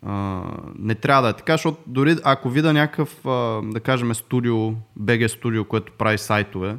а, 0.07 0.43
не 0.79 0.95
трябва 0.95 1.23
да 1.23 1.29
е 1.29 1.33
така, 1.33 1.53
защото 1.53 1.79
дори 1.87 2.17
ако 2.25 2.51
видя 2.51 2.73
някакъв, 2.73 3.27
а, 3.27 3.61
да 3.63 3.81
кажем, 3.81 4.15
студио, 4.15 4.73
BG 5.01 5.27
студио, 5.27 5.65
което 5.65 5.93
прави 5.93 6.19
сайтове, 6.19 6.77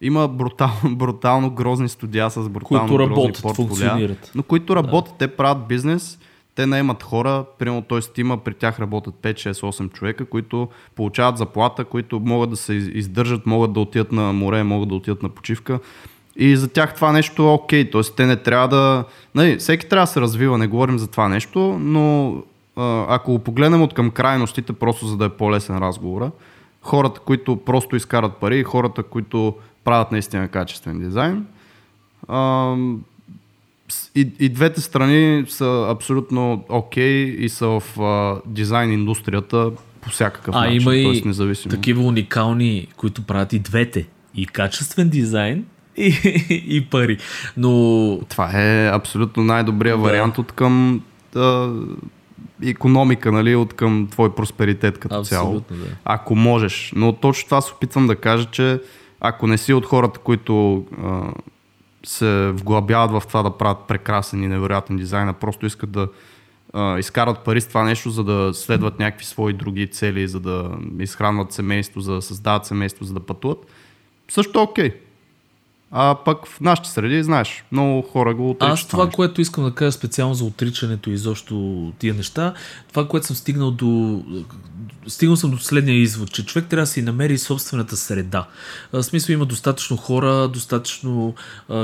има 0.00 0.28
брутал, 0.28 0.70
брутално 0.90 1.50
грозни 1.50 1.88
студия 1.88 2.30
с 2.30 2.48
брутално 2.48 2.86
които 2.88 2.96
грозни 2.96 3.16
работят, 3.16 3.42
портфолия, 3.42 4.16
но 4.34 4.42
които 4.42 4.76
работят, 4.76 5.14
да. 5.18 5.18
те 5.18 5.36
правят 5.36 5.66
бизнес, 5.66 6.18
те 6.54 6.66
наемат 6.66 7.02
хора, 7.02 7.44
примерно 7.58 7.82
т.е. 7.82 8.20
има 8.20 8.38
при 8.38 8.54
тях 8.54 8.80
работят 8.80 9.14
5, 9.22 9.32
6, 9.32 9.52
8 9.52 9.92
човека, 9.92 10.24
които 10.24 10.68
получават 10.94 11.38
заплата, 11.38 11.84
които 11.84 12.20
могат 12.20 12.50
да 12.50 12.56
се 12.56 12.74
издържат, 12.74 13.46
могат 13.46 13.72
да 13.72 13.80
отидат 13.80 14.12
на 14.12 14.32
море, 14.32 14.62
могат 14.62 14.88
да 14.88 14.94
отидат 14.94 15.22
на 15.22 15.28
почивка. 15.28 15.80
И 16.36 16.56
за 16.56 16.68
тях 16.68 16.94
това 16.94 17.12
нещо 17.12 17.42
е 17.42 17.46
окей, 17.46 17.90
т.е. 17.90 18.00
те 18.16 18.26
не 18.26 18.36
трябва 18.36 18.68
да... 18.68 19.04
Нали, 19.34 19.56
всеки 19.56 19.88
трябва 19.88 20.06
да 20.06 20.12
се 20.12 20.20
развива, 20.20 20.58
не 20.58 20.66
говорим 20.66 20.98
за 20.98 21.06
това 21.06 21.28
нещо, 21.28 21.78
но 21.80 22.36
ако 23.08 23.38
погледнем 23.38 23.82
от 23.82 23.94
към 23.94 24.10
крайностите, 24.10 24.72
просто 24.72 25.06
за 25.06 25.16
да 25.16 25.24
е 25.24 25.28
по-лесен 25.28 25.78
разговора, 25.78 26.30
хората, 26.82 27.20
които 27.20 27.56
просто 27.56 27.96
изкарат 27.96 28.36
пари 28.36 28.58
и 28.58 28.64
хората, 28.64 29.02
които 29.02 29.54
правят 29.84 30.12
наистина 30.12 30.48
качествен 30.48 30.98
дизайн, 30.98 31.46
и, 34.14 34.28
и 34.38 34.48
двете 34.48 34.80
страни 34.80 35.44
са 35.48 35.86
абсолютно 35.90 36.64
окей 36.68 37.26
okay 37.26 37.36
и 37.36 37.48
са 37.48 37.66
в 37.66 38.00
а, 38.00 38.40
дизайн 38.46 38.92
индустрията 38.92 39.70
по 40.00 40.10
всякакъв 40.10 40.54
а, 40.54 40.60
начин. 40.60 40.82
Има 40.82 40.96
и 40.96 41.22
независимо. 41.24 41.70
такива 41.70 42.02
уникални, 42.02 42.86
които 42.96 43.22
правят 43.22 43.52
и 43.52 43.58
двете. 43.58 44.06
И 44.34 44.46
качествен 44.46 45.08
дизайн, 45.08 45.64
и, 45.96 46.14
и 46.68 46.86
пари. 46.90 47.18
Но... 47.56 48.20
Това 48.28 48.50
е 48.60 48.88
абсолютно 48.88 49.44
най-добрият 49.44 50.00
да. 50.00 50.06
вариант 50.06 50.38
от 50.38 50.52
към 50.52 51.02
а, 51.36 51.70
економика, 52.64 53.32
нали, 53.32 53.56
от 53.56 53.72
към 53.72 54.08
твой 54.10 54.34
просперитет 54.34 54.98
като 54.98 55.14
абсолютно, 55.14 55.60
цяло. 55.60 55.80
Да. 55.80 55.86
Ако 56.04 56.34
можеш. 56.34 56.92
Но 56.96 57.12
точно 57.12 57.44
това 57.44 57.60
се 57.60 57.72
опитвам 57.72 58.06
да 58.06 58.16
кажа, 58.16 58.48
че 58.50 58.80
ако 59.20 59.46
не 59.46 59.58
си 59.58 59.72
от 59.72 59.86
хората, 59.86 60.18
които 60.18 60.84
а, 61.02 61.20
се 62.04 62.50
вглъбяват 62.50 63.10
в 63.10 63.26
това 63.28 63.42
да 63.42 63.50
правят 63.50 63.78
прекрасен 63.88 64.42
и 64.42 64.48
невероятен 64.48 64.96
дизайн, 64.96 65.28
а 65.28 65.32
просто 65.32 65.66
искат 65.66 65.90
да 65.90 66.08
а, 66.72 66.98
изкарат 66.98 67.38
пари 67.38 67.60
с 67.60 67.66
това 67.66 67.84
нещо, 67.84 68.10
за 68.10 68.24
да 68.24 68.54
следват 68.54 68.98
някакви 68.98 69.24
свои 69.24 69.52
други 69.52 69.86
цели, 69.86 70.28
за 70.28 70.40
да 70.40 70.70
изхранват 70.98 71.52
семейство, 71.52 72.00
за 72.00 72.14
да 72.14 72.22
създават 72.22 72.66
семейство, 72.66 73.04
за 73.04 73.14
да 73.14 73.20
пътуват, 73.20 73.58
също 74.28 74.58
е 74.58 74.62
окей. 74.62 74.90
Okay. 74.90 74.94
А 75.94 76.16
пък 76.24 76.46
в 76.46 76.60
нашите 76.60 76.88
среди, 76.88 77.22
знаеш, 77.22 77.64
много 77.72 78.02
хора 78.02 78.34
го 78.34 78.50
отричат. 78.50 78.72
Аз 78.72 78.86
това, 78.86 79.10
което 79.10 79.40
искам 79.40 79.64
да 79.64 79.74
кажа 79.74 79.92
специално 79.92 80.34
за 80.34 80.44
отричането 80.44 81.10
и 81.10 81.12
изобщо 81.12 81.92
тия 81.98 82.14
неща, 82.14 82.54
това, 82.88 83.08
което 83.08 83.26
съм 83.26 83.36
стигнал 83.36 83.70
до... 83.70 84.22
Стигнал 85.06 85.36
съм 85.36 85.50
до 85.50 85.58
следния 85.58 85.96
извод, 85.96 86.32
че 86.32 86.46
човек 86.46 86.68
трябва 86.68 86.82
да 86.82 86.86
си 86.86 87.02
намери 87.02 87.38
собствената 87.38 87.96
среда. 87.96 88.46
В 88.92 89.02
смисъл 89.02 89.32
има 89.32 89.46
достатъчно 89.46 89.96
хора, 89.96 90.48
достатъчно 90.48 91.34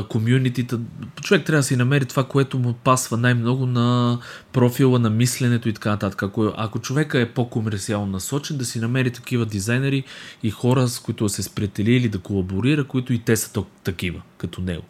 комюнитита. 0.09 0.81
Човек 1.23 1.47
трябва 1.47 1.59
да 1.59 1.65
си 1.65 1.77
намери 1.77 2.05
това, 2.05 2.25
което 2.25 2.59
му 2.59 2.73
пасва 2.73 3.17
най-много 3.17 3.67
на 3.67 4.19
профила, 4.53 4.99
на 4.99 5.11
мисленето 5.11 5.69
и 5.69 5.73
така 5.73 5.91
нататък. 5.91 6.23
Ако, 6.23 6.53
ако 6.57 6.79
човека 6.79 7.21
е 7.21 7.29
по-комерциално 7.29 8.13
насочен, 8.13 8.57
да 8.57 8.65
си 8.65 8.81
намери 8.81 9.11
такива 9.11 9.47
дизайнери 9.47 10.05
и 10.43 10.51
хора, 10.51 10.89
с 10.89 11.01
които 11.01 11.25
да 11.25 11.31
се 11.31 11.43
сприятели 11.43 11.93
или 11.93 12.09
да 12.09 12.19
колаборира, 12.19 12.85
които 12.85 13.13
и 13.13 13.19
те 13.19 13.37
са 13.37 13.65
такива. 13.85 13.98
Като 14.39 14.63
него. 14.63 14.85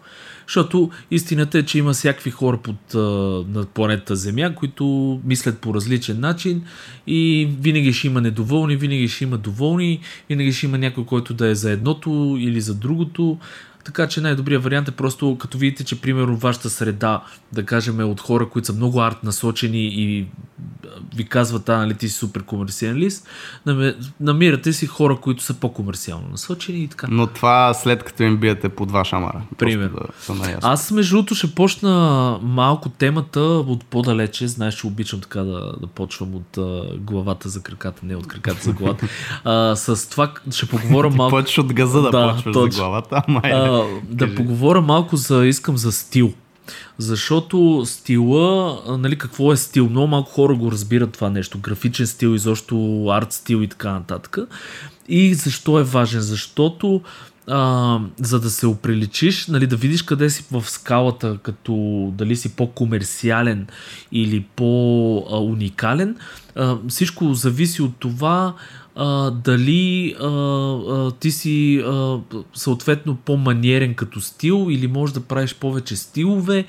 Защото 0.47 0.91
истината 1.11 1.59
е, 1.59 1.63
че 1.63 1.79
има 1.79 1.93
всякакви 1.93 2.31
хора 2.31 2.59
под, 2.63 2.95
на 3.49 3.67
планета 3.75 4.17
Земя, 4.17 4.55
които 4.55 5.21
мислят 5.25 5.59
по 5.59 5.75
различен 5.75 6.21
начин 6.21 6.63
и 7.07 7.49
винаги 7.61 7.93
ще 7.93 8.07
има 8.07 8.21
недоволни, 8.21 8.77
винаги 8.77 9.09
ще 9.09 9.25
има 9.25 9.39
доволни, 9.39 10.01
винаги 10.29 10.53
ще 10.53 10.67
има 10.67 10.79
някой, 10.79 11.05
който 11.05 11.35
да 11.35 11.49
е 11.49 11.55
за 11.55 11.71
едното 11.71 12.37
или 12.41 12.61
за 12.61 12.75
другото. 12.75 13.39
Така 13.89 14.09
че 14.09 14.21
най-добрият 14.21 14.65
вариант 14.65 14.89
е 14.89 14.91
просто, 14.91 15.37
като 15.41 15.59
видите, 15.59 15.85
че 15.85 16.01
примерно 16.01 16.37
вашата 16.37 16.71
среда, 16.71 17.23
да 17.53 17.67
кажем, 17.67 18.01
е 18.01 18.05
от 18.05 18.21
хора, 18.21 18.49
които 18.49 18.67
са 18.67 18.73
много 18.73 19.01
арт 19.01 19.25
насочени 19.25 19.85
и 19.85 20.27
ви 21.17 21.25
казват, 21.25 21.69
а, 21.69 21.77
нали, 21.79 21.95
ти 21.95 22.09
си 22.09 22.15
супер 22.15 22.43
комерциалист, 22.43 23.29
намирате 24.21 24.73
си 24.73 24.87
хора, 24.87 25.17
които 25.17 25.43
са 25.43 25.55
по-комерциално 25.55 26.29
насочени 26.31 26.79
и 26.79 26.89
така. 26.89 27.07
Но 27.11 27.27
това 27.27 27.75
след 27.75 28.03
като 28.03 28.23
им 28.23 28.37
биете 28.37 28.69
по 28.69 28.87
два 28.87 29.05
шамара. 29.05 29.43
Примерно. 29.59 29.99
Да 30.29 30.59
Аз 30.63 30.91
между 30.91 31.17
другото 31.17 31.35
ще 31.35 31.55
почна 31.55 32.39
малко 32.43 32.89
темата 32.89 33.41
от 33.41 33.85
по-далече. 33.85 34.49
Знаеш, 34.49 34.75
че 34.75 34.87
обичам 34.87 35.21
така 35.21 35.41
да, 35.41 35.73
да 35.81 35.87
почвам 35.87 36.35
от 36.35 36.59
а, 36.59 36.83
главата 36.97 37.49
за 37.49 37.63
краката, 37.63 38.01
не 38.03 38.17
от 38.17 38.27
краката 38.27 38.63
за 38.63 38.73
главата. 38.73 39.07
А, 39.45 39.77
с 39.77 40.11
това 40.11 40.33
ще 40.51 40.67
поговоря 40.67 41.11
малко. 41.17 41.37
Почваш 41.37 41.59
от 41.59 41.73
газа 41.73 42.03
да, 42.03 42.11
да 42.11 42.33
почваш 42.33 42.55
точно. 42.55 42.71
за 42.73 42.79
главата. 42.79 43.23
Ама 43.29 43.41
е, 43.45 43.53
да 44.11 44.35
поговоря 44.35 44.81
малко 44.81 45.17
за, 45.17 45.47
искам 45.47 45.77
за 45.77 45.93
стил. 45.93 46.33
Защото 46.99 47.83
стила, 47.87 48.79
нали, 48.99 49.19
какво 49.19 49.53
е 49.53 49.57
стил? 49.57 49.89
Много 49.89 50.07
малко 50.07 50.31
хора 50.31 50.55
го 50.55 50.73
разбират 50.73 51.13
това 51.13 51.31
нещо. 51.31 51.59
Графичен 51.59 52.07
стил, 52.07 52.29
изобщо 52.29 53.07
арт 53.07 53.33
стил 53.33 53.63
и 53.63 53.69
така 53.69 53.93
нататък. 53.93 54.39
И 55.09 55.35
защо 55.35 55.79
е 55.79 55.85
важен? 55.85 56.21
Защото 56.21 57.01
а, 57.47 58.01
за 58.17 58.41
да 58.41 58.51
се 58.51 58.67
оприличиш, 58.67 59.47
нали, 59.47 59.67
да 59.67 59.77
видиш 59.77 60.03
къде 60.03 60.31
си 60.31 60.45
в 60.51 60.71
скалата, 60.71 61.39
като 61.43 61.73
дали 62.19 62.37
си 62.37 62.57
по-комерциален 62.57 63.67
или 64.13 64.45
по-уникален, 64.57 66.17
а, 66.57 66.77
всичко 66.89 67.35
зависи 67.35 67.83
от 67.83 67.97
това 67.99 68.55
а, 69.01 69.31
дали 69.31 70.15
а, 70.21 70.27
а, 70.27 71.11
ти 71.11 71.31
си 71.31 71.83
а, 71.87 72.19
съответно 72.55 73.17
по-маниерен 73.17 73.95
като 73.95 74.21
стил 74.21 74.67
или 74.71 74.87
можеш 74.87 75.15
да 75.15 75.21
правиш 75.21 75.55
повече 75.55 75.97
стилове 75.97 76.65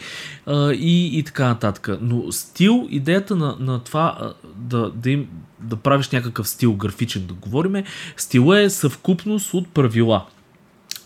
а, 0.46 0.72
и, 0.72 1.20
и 1.20 1.24
така 1.24 1.48
нататък. 1.48 1.90
Но 2.02 2.32
стил, 2.32 2.88
идеята 2.90 3.36
на, 3.36 3.56
на 3.60 3.80
това 3.80 4.18
а, 4.20 4.34
да, 4.56 4.92
да, 4.96 5.10
им, 5.10 5.28
да 5.60 5.76
правиш 5.76 6.10
някакъв 6.10 6.50
стил 6.50 6.74
графичен, 6.74 7.26
да 7.26 7.34
говориме, 7.34 7.84
стила 8.18 8.62
е 8.62 8.70
съвкупност 8.70 9.54
от 9.54 9.68
правила. 9.68 10.26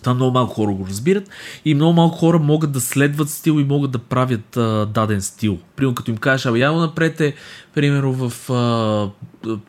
Това 0.04 0.14
много 0.14 0.32
малко 0.32 0.54
хора 0.54 0.72
го 0.72 0.88
разбират 0.88 1.30
и 1.66 1.76
много 1.76 1.94
малко 1.94 2.18
хора 2.18 2.40
могат 2.40 2.72
да 2.72 2.82
следват 2.82 3.30
стил 3.30 3.60
и 3.60 3.64
могат 3.64 3.92
да 3.92 4.00
правят 4.00 4.58
а, 4.58 4.86
даден 4.86 5.22
стил. 5.22 5.58
Примерно 5.76 5.96
като 5.96 6.12
им 6.12 6.18
кажеш, 6.18 6.46
абе 6.46 6.60
явно 6.60 6.82
напрете, 6.82 7.34
примерно 7.74 8.14
в 8.14 8.50
а, 8.50 9.10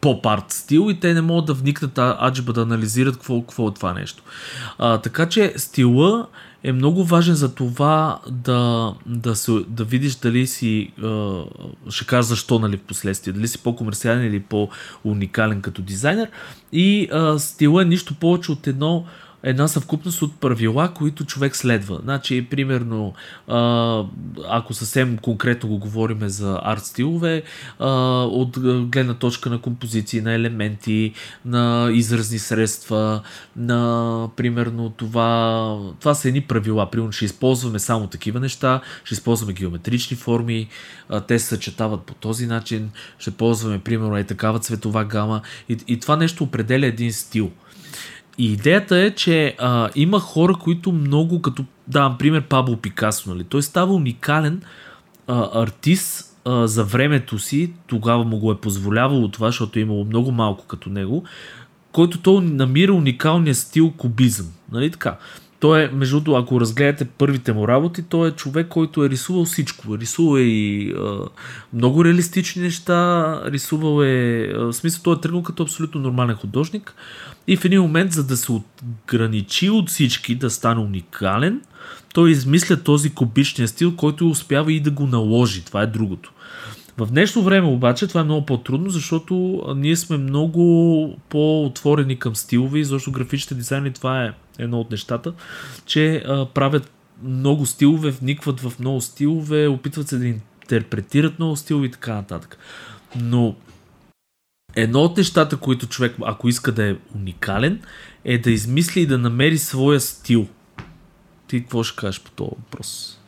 поп-арт 0.01 0.53
стил 0.53 0.91
и 0.91 1.01
те 1.01 1.15
не 1.15 1.21
могат 1.21 1.47
да 1.47 1.55
вникнат 1.55 1.99
аджба 1.99 2.53
да 2.53 2.63
анализират 2.63 3.15
какво, 3.15 3.41
какво 3.41 3.69
е 3.69 3.75
това 3.75 3.95
нещо. 3.95 4.23
А, 4.79 4.99
така 4.99 5.29
че 5.29 5.55
стила 5.57 6.27
е 6.65 6.73
много 6.73 7.05
важен 7.05 7.35
за 7.35 7.55
това 7.55 8.19
да, 8.31 8.95
да, 9.07 9.37
се, 9.37 9.53
да 9.69 9.85
видиш 9.85 10.15
дали 10.15 10.47
си, 10.47 10.93
а, 11.03 11.43
ще 11.91 12.07
кажа 12.07 12.23
защо 12.23 12.59
нали, 12.59 12.77
в 12.77 12.81
последствие, 12.81 13.33
дали 13.33 13.49
си 13.49 13.63
по-комерциален 13.63 14.27
или 14.27 14.41
по-уникален 14.41 15.63
като 15.63 15.83
дизайнер. 15.83 16.29
И 16.73 17.09
а, 17.13 17.39
стила 17.39 17.83
е 17.83 17.85
нищо 17.85 18.15
повече 18.15 18.53
от 18.53 18.67
едно 18.67 19.05
една 19.47 19.69
съвкупност 19.69 20.23
от 20.23 20.41
правила, 20.41 20.93
които 20.95 21.25
човек 21.25 21.57
следва. 21.57 22.01
Значи, 22.03 22.47
примерно, 22.51 23.15
ако 24.49 24.75
съвсем 24.75 25.19
конкретно 25.19 25.69
го 25.69 25.79
говорим 25.79 26.29
за 26.29 26.61
арт 26.63 26.85
стилове, 26.85 27.43
от 27.81 28.59
гледна 28.91 29.15
точка 29.15 29.51
на 29.51 29.61
композиции, 29.61 30.21
на 30.21 30.33
елементи, 30.33 31.13
на 31.45 31.91
изразни 31.93 32.39
средства, 32.39 33.23
на 33.57 34.29
примерно 34.37 34.91
това, 34.91 35.79
това 36.01 36.15
са 36.15 36.29
едни 36.29 36.41
правила. 36.41 36.91
Примерно 36.91 37.13
ще 37.13 37.25
използваме 37.25 37.79
само 37.79 38.07
такива 38.07 38.41
неща, 38.41 38.81
ще 39.05 39.15
използваме 39.15 39.53
геометрични 39.53 40.17
форми, 40.17 40.69
те 41.29 41.39
се 41.39 41.47
съчетават 41.47 42.03
по 42.03 42.15
този 42.15 42.47
начин, 42.47 42.91
ще 43.19 43.31
ползваме 43.31 43.79
примерно 43.79 44.17
е 44.17 44.25
такава 44.25 44.59
цветова 44.59 45.05
гама 45.05 45.41
и, 45.69 45.77
и 45.89 46.01
това 46.01 46.17
нещо 46.17 46.45
определя 46.45 46.87
един 46.87 47.13
стил. 47.13 47.51
И 48.39 48.53
идеята 48.53 48.99
е, 48.99 49.11
че 49.11 49.55
а, 49.59 49.91
има 49.95 50.21
хора, 50.21 50.55
които 50.55 50.93
много, 50.93 51.43
като 51.43 51.65
давам 51.89 52.19
пример 52.19 52.43
Пабло 52.43 52.77
Пикасо, 52.77 53.31
нали? 53.31 53.45
той 53.45 53.63
става 53.63 53.95
уникален 53.95 54.63
а, 55.27 55.63
артист 55.63 56.39
а, 56.45 56.67
за 56.67 56.85
времето 56.85 57.39
си, 57.39 57.73
тогава 57.87 58.25
му 58.25 58.39
го 58.39 58.53
е 58.53 58.61
позволявало 58.61 59.29
това, 59.29 59.49
защото 59.49 59.79
е 59.79 59.83
имало 59.83 60.05
много 60.05 60.33
малко 60.33 60.67
като 60.67 60.91
него, 60.91 61.25
който 61.93 62.21
той 62.21 62.45
намира 62.45 62.93
уникалния 62.93 63.55
стил 63.55 63.91
кубизъм. 63.91 64.47
Нали 64.73 64.91
така? 64.91 65.19
Той 65.65 65.83
е, 65.83 65.89
между 65.89 66.21
другото, 66.21 66.43
ако 66.43 66.61
разгледате 66.61 67.05
първите 67.05 67.53
му 67.53 67.69
работи, 67.69 68.03
той 68.03 68.29
е 68.29 68.33
човек, 68.33 68.69
който 68.69 69.05
е 69.05 69.11
рисувал 69.11 69.45
всичко. 69.45 69.99
Рисувал 69.99 70.39
е 70.39 70.43
и 70.43 70.93
а, 70.93 71.19
много 71.73 72.05
реалистични 72.05 72.63
неща, 72.63 73.41
рисувал 73.47 74.03
е, 74.03 74.53
в 74.57 74.73
смисъл, 74.73 75.03
той 75.03 75.15
е 75.15 75.21
тръгнал 75.21 75.43
като 75.43 75.63
абсолютно 75.63 76.01
нормален 76.01 76.37
художник. 76.37 76.95
И 77.47 77.57
в 77.57 77.65
един 77.65 77.81
момент, 77.81 78.13
за 78.13 78.27
да 78.27 78.37
се 78.37 78.53
отграничи 78.53 79.71
от 79.71 79.89
всички, 79.89 80.35
да 80.35 80.51
стане 80.51 80.81
уникален, 80.81 81.61
той 82.15 82.31
измисля 82.31 82.83
този 82.83 83.15
кубичния 83.15 83.69
стил, 83.69 83.97
който 83.97 84.31
успява 84.31 84.73
и 84.73 84.81
да 84.81 84.91
го 84.91 85.07
наложи. 85.07 85.65
Това 85.65 85.83
е 85.83 85.87
другото. 85.87 86.33
В 86.99 87.07
днешно 87.07 87.43
време 87.43 87.69
обаче 87.69 88.07
това 88.07 88.21
е 88.21 88.25
много 88.25 88.47
по-трудно, 88.47 88.91
защото 88.91 89.63
ние 89.77 89.97
сме 89.97 90.17
много 90.17 91.17
по-отворени 91.29 92.19
към 92.19 92.37
стилове 92.37 92.85
защото 92.85 93.13
графичните 93.13 93.55
дизайни 93.55 93.93
това 93.93 94.25
е 94.25 94.33
едно 94.59 94.81
от 94.81 94.91
нещата, 94.91 95.35
че 95.87 96.17
а, 96.17 96.47
правят 96.47 96.91
много 97.23 97.67
стилове, 97.67 98.11
вникват 98.11 98.61
в 98.61 98.73
много 98.81 99.01
стилове, 99.01 99.69
опитват 99.69 100.09
се 100.09 100.19
да 100.19 100.27
интерпретират 100.27 101.39
много 101.39 101.57
стилове 101.57 101.87
и 101.87 101.91
така 101.91 102.15
нататък. 102.15 102.59
Но 103.17 103.57
едно 104.77 105.01
от 105.01 105.17
нещата, 105.17 105.57
които 105.57 105.87
човек, 105.87 106.17
ако 106.25 106.49
иска 106.49 106.73
да 106.73 106.91
е 106.91 106.97
уникален, 107.15 107.83
е 108.25 108.39
да 108.39 108.51
измисли 108.51 109.01
и 109.01 109.07
да 109.07 109.19
намери 109.19 109.59
своя 109.59 110.01
стил. 110.01 110.47
Ти 111.47 111.61
какво 111.61 111.83
ще 111.83 111.97
кажеш 111.97 112.23
по 112.23 112.31
този 112.31 112.51
въпрос? 112.51 113.21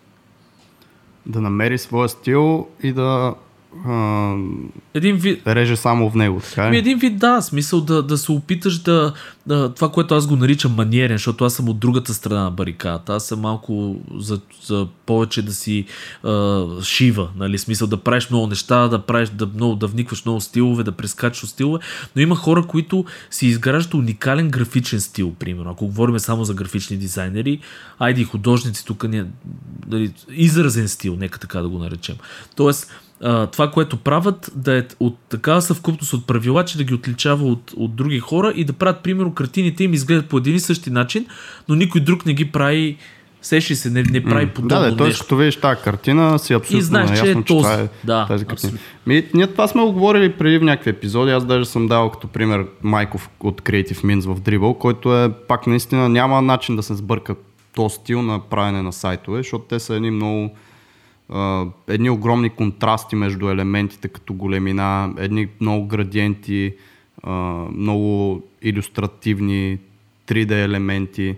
Да 1.27 1.41
намери 1.41 1.79
своя 1.79 2.09
стил 2.09 2.69
и 2.83 2.93
да 2.93 3.35
един 4.95 5.17
вид... 5.17 5.47
реже 5.47 5.77
само 5.77 6.11
в 6.11 6.15
него. 6.15 6.41
Така 6.49 6.69
е? 6.69 6.77
Един 6.77 6.99
вид, 6.99 7.19
да, 7.19 7.43
смисъл 7.43 7.81
да, 7.81 8.03
да 8.03 8.19
се 8.19 8.33
опиташ 8.33 8.79
да, 8.79 9.13
да, 9.47 9.75
това, 9.75 9.91
което 9.91 10.15
аз 10.15 10.27
го 10.27 10.37
наричам 10.37 10.73
маниерен, 10.73 11.17
защото 11.17 11.45
аз 11.45 11.55
съм 11.55 11.69
от 11.69 11.79
другата 11.79 12.15
страна 12.15 12.43
на 12.43 12.51
бариката. 12.51 13.13
Аз 13.13 13.27
съм 13.27 13.41
малко 13.41 13.97
за, 14.19 14.41
за 14.65 14.87
повече 15.07 15.43
да 15.43 15.53
си 15.53 15.85
а, 16.23 16.65
шива, 16.83 17.29
нали, 17.37 17.59
смисъл 17.59 17.89
да 17.89 17.97
правиш 17.97 18.31
много 18.31 18.47
неща, 18.47 18.89
да 18.89 18.99
правиш, 18.99 19.29
да, 19.29 19.47
много, 19.47 19.75
да 19.75 19.87
вникваш 19.87 20.25
много 20.25 20.41
стилове, 20.41 20.83
да 20.83 20.93
прескачаш 20.93 21.45
от 21.45 21.51
стилове, 21.51 21.79
но 22.17 22.23
има 22.23 22.37
хора, 22.37 22.67
които 22.67 23.05
си 23.31 23.47
изграждат 23.47 23.95
уникален 23.95 24.51
графичен 24.51 25.01
стил, 25.01 25.35
примерно. 25.39 25.71
Ако 25.71 25.87
говорим 25.87 26.19
само 26.19 26.45
за 26.45 26.55
графични 26.55 26.97
дизайнери, 26.97 27.61
айде 27.99 28.21
и 28.21 28.25
художници, 28.25 28.85
тук 28.87 29.09
не, 29.09 29.27
нали, 29.87 30.13
изразен 30.31 30.89
стил, 30.89 31.17
нека 31.17 31.39
така 31.39 31.61
да 31.61 31.69
го 31.69 31.79
наречем. 31.79 32.17
Тоест, 32.57 32.93
а, 33.23 33.47
това, 33.47 33.71
което 33.71 33.97
правят, 33.97 34.53
да 34.55 34.79
е 34.79 34.83
от 35.01 35.19
такава 35.29 35.63
съвкупност 35.63 36.13
от 36.13 36.27
правила, 36.27 36.65
че 36.65 36.79
да 36.79 36.85
ги 36.85 36.95
отличава 36.95 37.47
от, 37.47 37.73
от 37.77 37.97
други 37.97 38.19
хора 38.19 38.53
и 38.57 38.65
да 38.65 38.73
правят, 38.73 39.03
примерно, 39.03 39.35
картините 39.35 39.85
им 39.85 39.95
изгледат 39.95 40.29
по 40.29 40.39
един 40.39 40.55
и 40.55 40.61
същи 40.61 40.91
начин, 40.91 41.27
но 41.69 41.75
никой 41.75 42.01
друг 42.01 42.27
не 42.27 42.35
ги 42.35 42.53
прави 42.53 42.97
сещи 43.43 43.77
се, 43.77 43.91
не, 43.91 44.03
не 44.03 44.25
прави 44.25 44.47
подобно 44.47 44.85
Да, 44.85 44.91
да, 44.91 44.97
т.е. 44.97 45.13
като 45.13 45.37
видиш 45.37 45.57
тази 45.57 45.83
картина, 45.83 46.39
си 46.39 46.53
абсолютно 46.53 46.79
и 46.79 46.83
знаеш, 46.83 47.09
наясно, 47.09 47.45
че, 47.45 47.53
е 47.53 47.57
този. 47.57 47.63
това 47.63 47.75
е 47.75 47.89
да, 48.05 48.27
тази 48.27 48.45
картина. 48.45 48.73
Ми, 49.07 49.25
ние 49.35 49.47
това 49.47 49.69
сме 49.69 49.83
го 49.83 49.93
говорили 49.93 50.33
преди 50.33 50.59
в 50.59 50.63
някакви 50.63 50.91
епизоди. 50.91 51.33
Аз 51.33 51.45
даже 51.45 51.65
съм 51.65 51.89
дал 51.89 52.11
като 52.11 52.29
пример 52.29 52.67
Майков 52.83 53.31
от 53.41 53.63
Creative 53.63 54.05
Means 54.05 54.35
в 54.35 54.41
Dribble, 54.41 54.79
който 54.79 55.17
е 55.17 55.33
пак 55.49 55.67
наистина 55.67 56.09
няма 56.09 56.43
начин 56.43 56.77
да 56.77 56.83
се 56.83 56.95
сбърка 56.95 57.35
този 57.75 57.95
стил 57.95 58.23
на 58.23 58.41
правене 58.41 58.83
на 58.83 58.93
сайтове, 58.93 59.39
защото 59.39 59.65
те 59.65 59.79
са 59.79 59.95
едни 59.95 60.11
много 60.11 60.57
едни 61.89 62.11
огромни 62.11 62.51
контрасти 62.51 63.17
между 63.17 63.49
елементите 63.49 64.09
като 64.09 64.35
големина, 64.35 65.15
едни 65.19 65.49
много 65.61 65.87
градиенти, 65.87 66.75
много 67.73 68.43
иллюстративни 68.63 69.79
3D 70.29 70.65
елементи. 70.65 71.37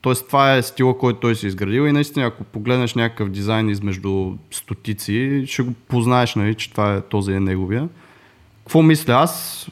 Тоест 0.00 0.26
това 0.26 0.54
е 0.54 0.62
стила, 0.62 0.98
който 0.98 1.20
той 1.20 1.34
си 1.34 1.46
изградил 1.46 1.82
и 1.82 1.92
наистина 1.92 2.26
ако 2.26 2.44
погледнеш 2.44 2.94
някакъв 2.94 3.30
дизайн 3.30 3.68
измежду 3.68 4.32
стотици, 4.50 5.44
ще 5.46 5.62
го 5.62 5.72
познаеш, 5.88 6.34
нали, 6.34 6.54
че 6.54 6.70
това 6.70 6.94
е, 6.94 7.00
този 7.00 7.32
е 7.32 7.40
неговия. 7.40 7.88
Какво 8.58 8.82
мисля 8.82 9.12
аз? 9.12 9.66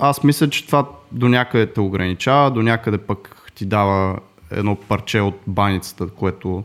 Аз 0.00 0.24
мисля, 0.24 0.50
че 0.50 0.66
това 0.66 0.88
до 1.12 1.28
някъде 1.28 1.72
те 1.72 1.80
ограничава, 1.80 2.50
до 2.50 2.62
някъде 2.62 2.98
пък 2.98 3.50
ти 3.54 3.66
дава 3.66 4.18
едно 4.50 4.76
парче 4.76 5.20
от 5.20 5.40
баницата, 5.46 6.06
което 6.06 6.64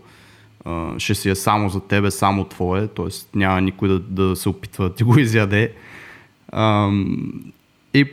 ще 0.97 1.15
си 1.15 1.29
е 1.29 1.35
само 1.35 1.69
за 1.69 1.79
тебе, 1.79 2.11
само 2.11 2.45
твое, 2.45 2.87
т.е. 2.87 3.37
няма 3.37 3.61
никой 3.61 3.89
да, 3.89 3.99
да 3.99 4.35
се 4.35 4.49
опитва 4.49 4.89
да 4.89 4.95
ти 4.95 5.03
го 5.03 5.19
изяде. 5.19 5.73
И 7.93 8.05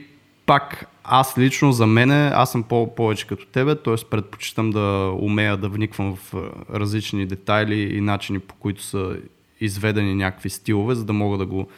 пак 0.46 0.86
аз 1.04 1.38
лично 1.38 1.72
за 1.72 1.86
мене, 1.86 2.30
аз 2.34 2.52
съм 2.52 2.62
по- 2.62 2.94
повече 2.94 3.26
като 3.26 3.46
тебе, 3.46 3.74
т.е. 3.74 3.94
предпочитам 4.10 4.70
да 4.70 5.14
умея 5.20 5.56
да 5.56 5.68
вниквам 5.68 6.16
в 6.16 6.34
различни 6.74 7.26
детайли 7.26 7.96
и 7.96 8.00
начини 8.00 8.38
по 8.38 8.54
които 8.54 8.82
са 8.82 9.16
изведени 9.60 10.14
някакви 10.14 10.50
стилове, 10.50 10.94
за 10.94 11.04
да 11.04 11.12
мога 11.12 11.38
да 11.38 11.46
го 11.46 11.68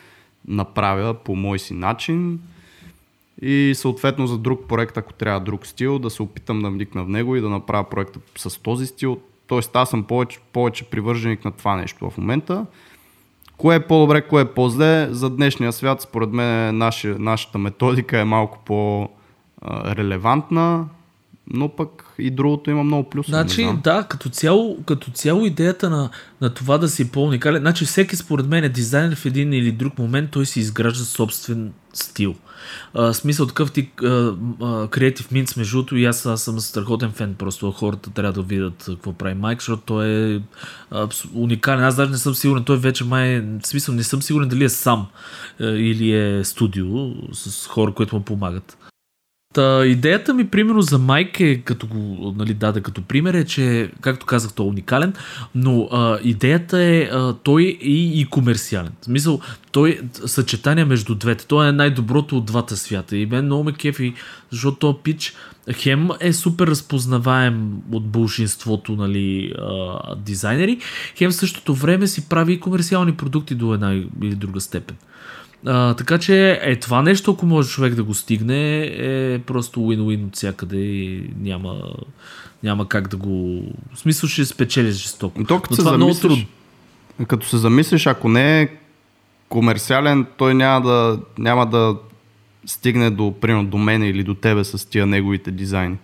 направя 0.49 1.15
по 1.15 1.37
мой 1.37 1.59
си 1.59 1.75
начин. 1.75 2.41
И 3.43 3.73
съответно 3.75 4.27
за 4.27 4.39
друг 4.39 4.69
проект, 4.69 4.97
ако 4.97 5.13
трябва 5.13 5.41
друг 5.41 5.67
стил, 5.67 5.99
да 5.99 6.11
се 6.11 6.23
опитам 6.23 6.63
да 6.63 6.71
вникна 6.71 7.05
в 7.05 7.09
него 7.09 7.37
и 7.37 7.41
да 7.41 7.49
направя 7.49 7.85
проекта 7.91 8.21
с 8.37 8.63
този 8.63 8.87
стил. 8.87 9.21
Тоест 9.51 9.77
аз 9.77 9.91
съм 9.91 10.05
повече, 10.05 10.39
повече 10.53 10.85
привърженик 10.85 11.45
на 11.45 11.51
това 11.51 11.77
нещо 11.77 12.11
в 12.11 12.19
момента. 12.19 12.67
Кое 13.57 13.77
е 13.77 13.87
по-добре, 13.87 14.29
кое 14.29 14.43
е 14.43 14.53
по-зле? 14.53 15.09
За 15.11 15.31
днешния 15.31 15.73
свят, 15.73 16.01
според 16.01 16.33
мен, 16.33 16.79
наши, 16.79 17.09
нашата 17.09 17.59
методика 17.59 18.19
е 18.19 18.25
малко 18.25 18.59
по-релевантна, 18.65 20.85
но 21.51 21.69
пък 21.69 22.05
и 22.19 22.31
другото 22.31 22.71
има 22.71 22.85
много 22.85 23.11
плюс. 23.11 23.27
Значи, 23.27 23.69
да, 23.85 24.03
като 24.03 24.29
цяло, 24.29 24.83
като 24.87 25.11
цяло 25.11 25.47
идеята 25.47 25.91
на, 25.91 26.11
на 26.41 26.55
това 26.55 26.79
да 26.79 26.89
си 26.89 27.11
по-уникален, 27.11 27.61
значи 27.61 27.85
всеки 27.85 28.17
според 28.17 28.47
мен 28.47 28.65
е 28.65 28.69
дизайнер 28.69 29.17
в 29.17 29.27
един 29.27 29.53
или 29.53 29.73
друг 29.73 29.99
момент, 29.99 30.31
той 30.31 30.47
си 30.47 30.61
изгражда 30.61 31.05
собствен 31.05 31.73
стил. 31.95 32.35
А, 32.95 33.13
смисъл 33.13 33.47
такъв 33.47 33.73
ти 33.73 33.91
креатив 34.91 35.31
минц, 35.31 35.57
между 35.57 35.77
другото, 35.77 35.97
и 35.97 36.05
аз, 36.05 36.27
аз 36.27 36.43
съм 36.43 36.61
страхотен 36.61 37.11
фен, 37.11 37.35
просто 37.35 37.73
хората 37.73 38.11
трябва 38.11 38.33
да 38.33 38.43
видят 38.43 38.85
какво 38.87 39.13
прави 39.13 39.35
Майк, 39.35 39.61
защото 39.61 39.83
той 39.87 40.09
е 40.09 40.41
а, 40.91 41.09
уникален. 41.35 41.85
Аз 41.85 41.97
даже 41.97 42.11
не 42.11 42.19
съм 42.19 42.35
сигурен, 42.35 42.65
той 42.65 42.77
вече 42.77 43.05
май, 43.05 43.41
в 43.41 43.67
смисъл 43.67 43.95
не 43.95 44.03
съм 44.03 44.23
сигурен 44.23 44.49
дали 44.49 44.65
е 44.65 44.69
сам 44.69 45.07
а, 45.61 45.67
или 45.67 46.13
е 46.13 46.45
студио 46.45 46.87
с 47.33 47.67
хора, 47.67 47.93
които 47.93 48.17
му 48.17 48.23
помагат. 48.23 48.77
Та, 49.55 49.87
идеята 49.87 50.35
ми, 50.35 50.49
примерно, 50.49 50.83
за 50.83 50.99
Майк 50.99 51.41
е, 51.41 51.61
като 51.61 51.87
го 51.87 52.35
нали, 52.37 52.55
даде 52.55 52.81
като 52.81 53.03
пример, 53.03 53.35
е, 53.35 53.45
че, 53.45 53.91
както 54.01 54.27
казах, 54.27 54.53
той 54.53 54.67
е 54.67 54.69
уникален, 54.69 55.13
но 55.55 55.89
а, 55.93 56.19
идеята 56.23 56.83
е 56.83 57.01
а, 57.01 57.35
той 57.43 57.63
и, 57.63 58.21
и 58.21 58.25
комерциален. 58.25 58.93
В 59.01 59.05
смисъл, 59.05 59.41
той 59.73 60.01
съчетание 60.27 60.85
между 60.85 61.15
двете. 61.15 61.47
Той 61.47 61.69
е 61.69 61.73
най-доброто 61.73 62.37
от 62.37 62.45
двата 62.45 62.77
свята. 62.77 63.17
И 63.17 63.27
мен 63.27 63.45
много 63.45 63.65
ме 63.65 63.73
кефи, 63.73 64.15
защото 64.51 64.79
този 64.79 64.99
пич 65.03 65.35
хем 65.73 66.09
е 66.21 66.33
супер 66.33 66.67
разпознаваем 66.67 67.73
от 67.93 68.07
бълшинството 68.09 68.93
нали, 68.93 69.53
а, 69.59 70.17
дизайнери, 70.17 70.79
хем 71.17 71.31
в 71.31 71.35
същото 71.35 71.75
време 71.75 72.07
си 72.07 72.29
прави 72.29 72.53
и 72.53 72.61
комерциални 72.61 73.17
продукти 73.17 73.55
до 73.55 73.75
една 73.75 73.95
или 74.23 74.35
друга 74.35 74.61
степен. 74.61 74.97
А, 75.67 75.95
така 75.95 76.19
че 76.19 76.61
е 76.63 76.77
това 76.77 77.03
нещо, 77.03 77.31
ако 77.31 77.47
може 77.47 77.69
човек 77.69 77.95
да 77.95 78.05
го 78.05 78.15
стигне, 78.15 78.81
е 78.83 79.39
просто 79.39 79.81
win-win 79.81 80.27
от 80.27 80.37
всякъде 80.37 80.77
и 80.77 81.31
няма, 81.41 81.83
няма 82.63 82.89
как 82.89 83.09
да 83.09 83.17
го... 83.17 83.63
В 83.95 83.99
смисъл 83.99 84.29
ще 84.29 84.45
спечелиш 84.45 84.95
жестоко. 84.95 85.45
То, 85.45 85.61
като 85.61 85.75
Но 85.75 85.77
това 85.77 85.95
е 85.95 85.97
много 85.97 86.15
трудно. 86.15 86.45
Като 87.27 87.47
се 87.47 87.57
замислиш, 87.57 88.07
ако 88.07 88.29
не 88.29 88.63
е 88.63 88.69
комерциален, 89.49 90.27
той 90.37 90.55
няма 90.55 90.81
да, 90.81 91.21
няма 91.39 91.67
да 91.67 91.97
стигне 92.67 93.11
до, 93.11 93.35
примерно, 93.41 93.67
до 93.67 93.79
мен 93.79 94.03
или 94.03 94.23
до 94.25 94.35
тебе 94.35 94.65
с 94.65 94.91
тия 94.91 95.07
неговите 95.07 95.51
дизайни. 95.51 95.97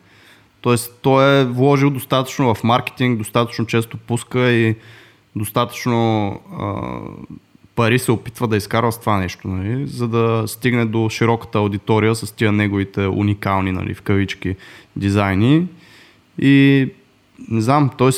Тоест, 0.61 0.99
той 1.03 1.41
е 1.41 1.45
вложил 1.45 1.91
достатъчно 1.91 2.55
в 2.55 2.65
маркетинг, 2.65 3.19
достатъчно 3.19 3.67
често 3.67 3.97
пуска 3.97 4.51
и 4.51 4.77
достатъчно 5.37 6.29
а, 6.59 6.73
пари 7.77 7.99
се 7.99 8.13
опитва 8.13 8.49
да 8.49 8.57
изкарва 8.57 8.93
с 8.93 9.01
това 9.01 9.19
нещо, 9.19 9.49
нали, 9.49 9.87
за 9.87 10.09
да 10.09 10.45
стигне 10.47 10.85
до 10.85 11.09
широката 11.09 11.59
аудитория 11.59 12.15
с 12.15 12.33
тия 12.33 12.53
неговите 12.53 13.07
уникални, 13.07 13.73
нали, 13.73 13.95
в 13.95 14.03
кавички, 14.03 14.57
дизайни. 14.97 15.67
И 16.39 16.89
не 17.49 17.61
знам, 17.61 17.91
т.е. 17.99 18.11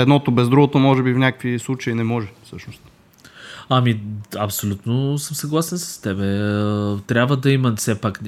едното 0.00 0.30
без 0.30 0.48
другото 0.48 0.78
може 0.78 1.02
би 1.02 1.12
в 1.12 1.18
някакви 1.18 1.58
случаи 1.58 1.94
не 1.94 2.04
може 2.04 2.28
всъщност. 2.44 2.93
Ами, 3.68 4.00
абсолютно 4.38 5.18
съм 5.18 5.36
съгласен 5.36 5.78
с 5.78 5.98
тебе. 5.98 6.24
Трябва 7.06 7.36
да 7.36 7.50
има 7.50 7.74
все 7.76 7.94
пак, 7.94 8.20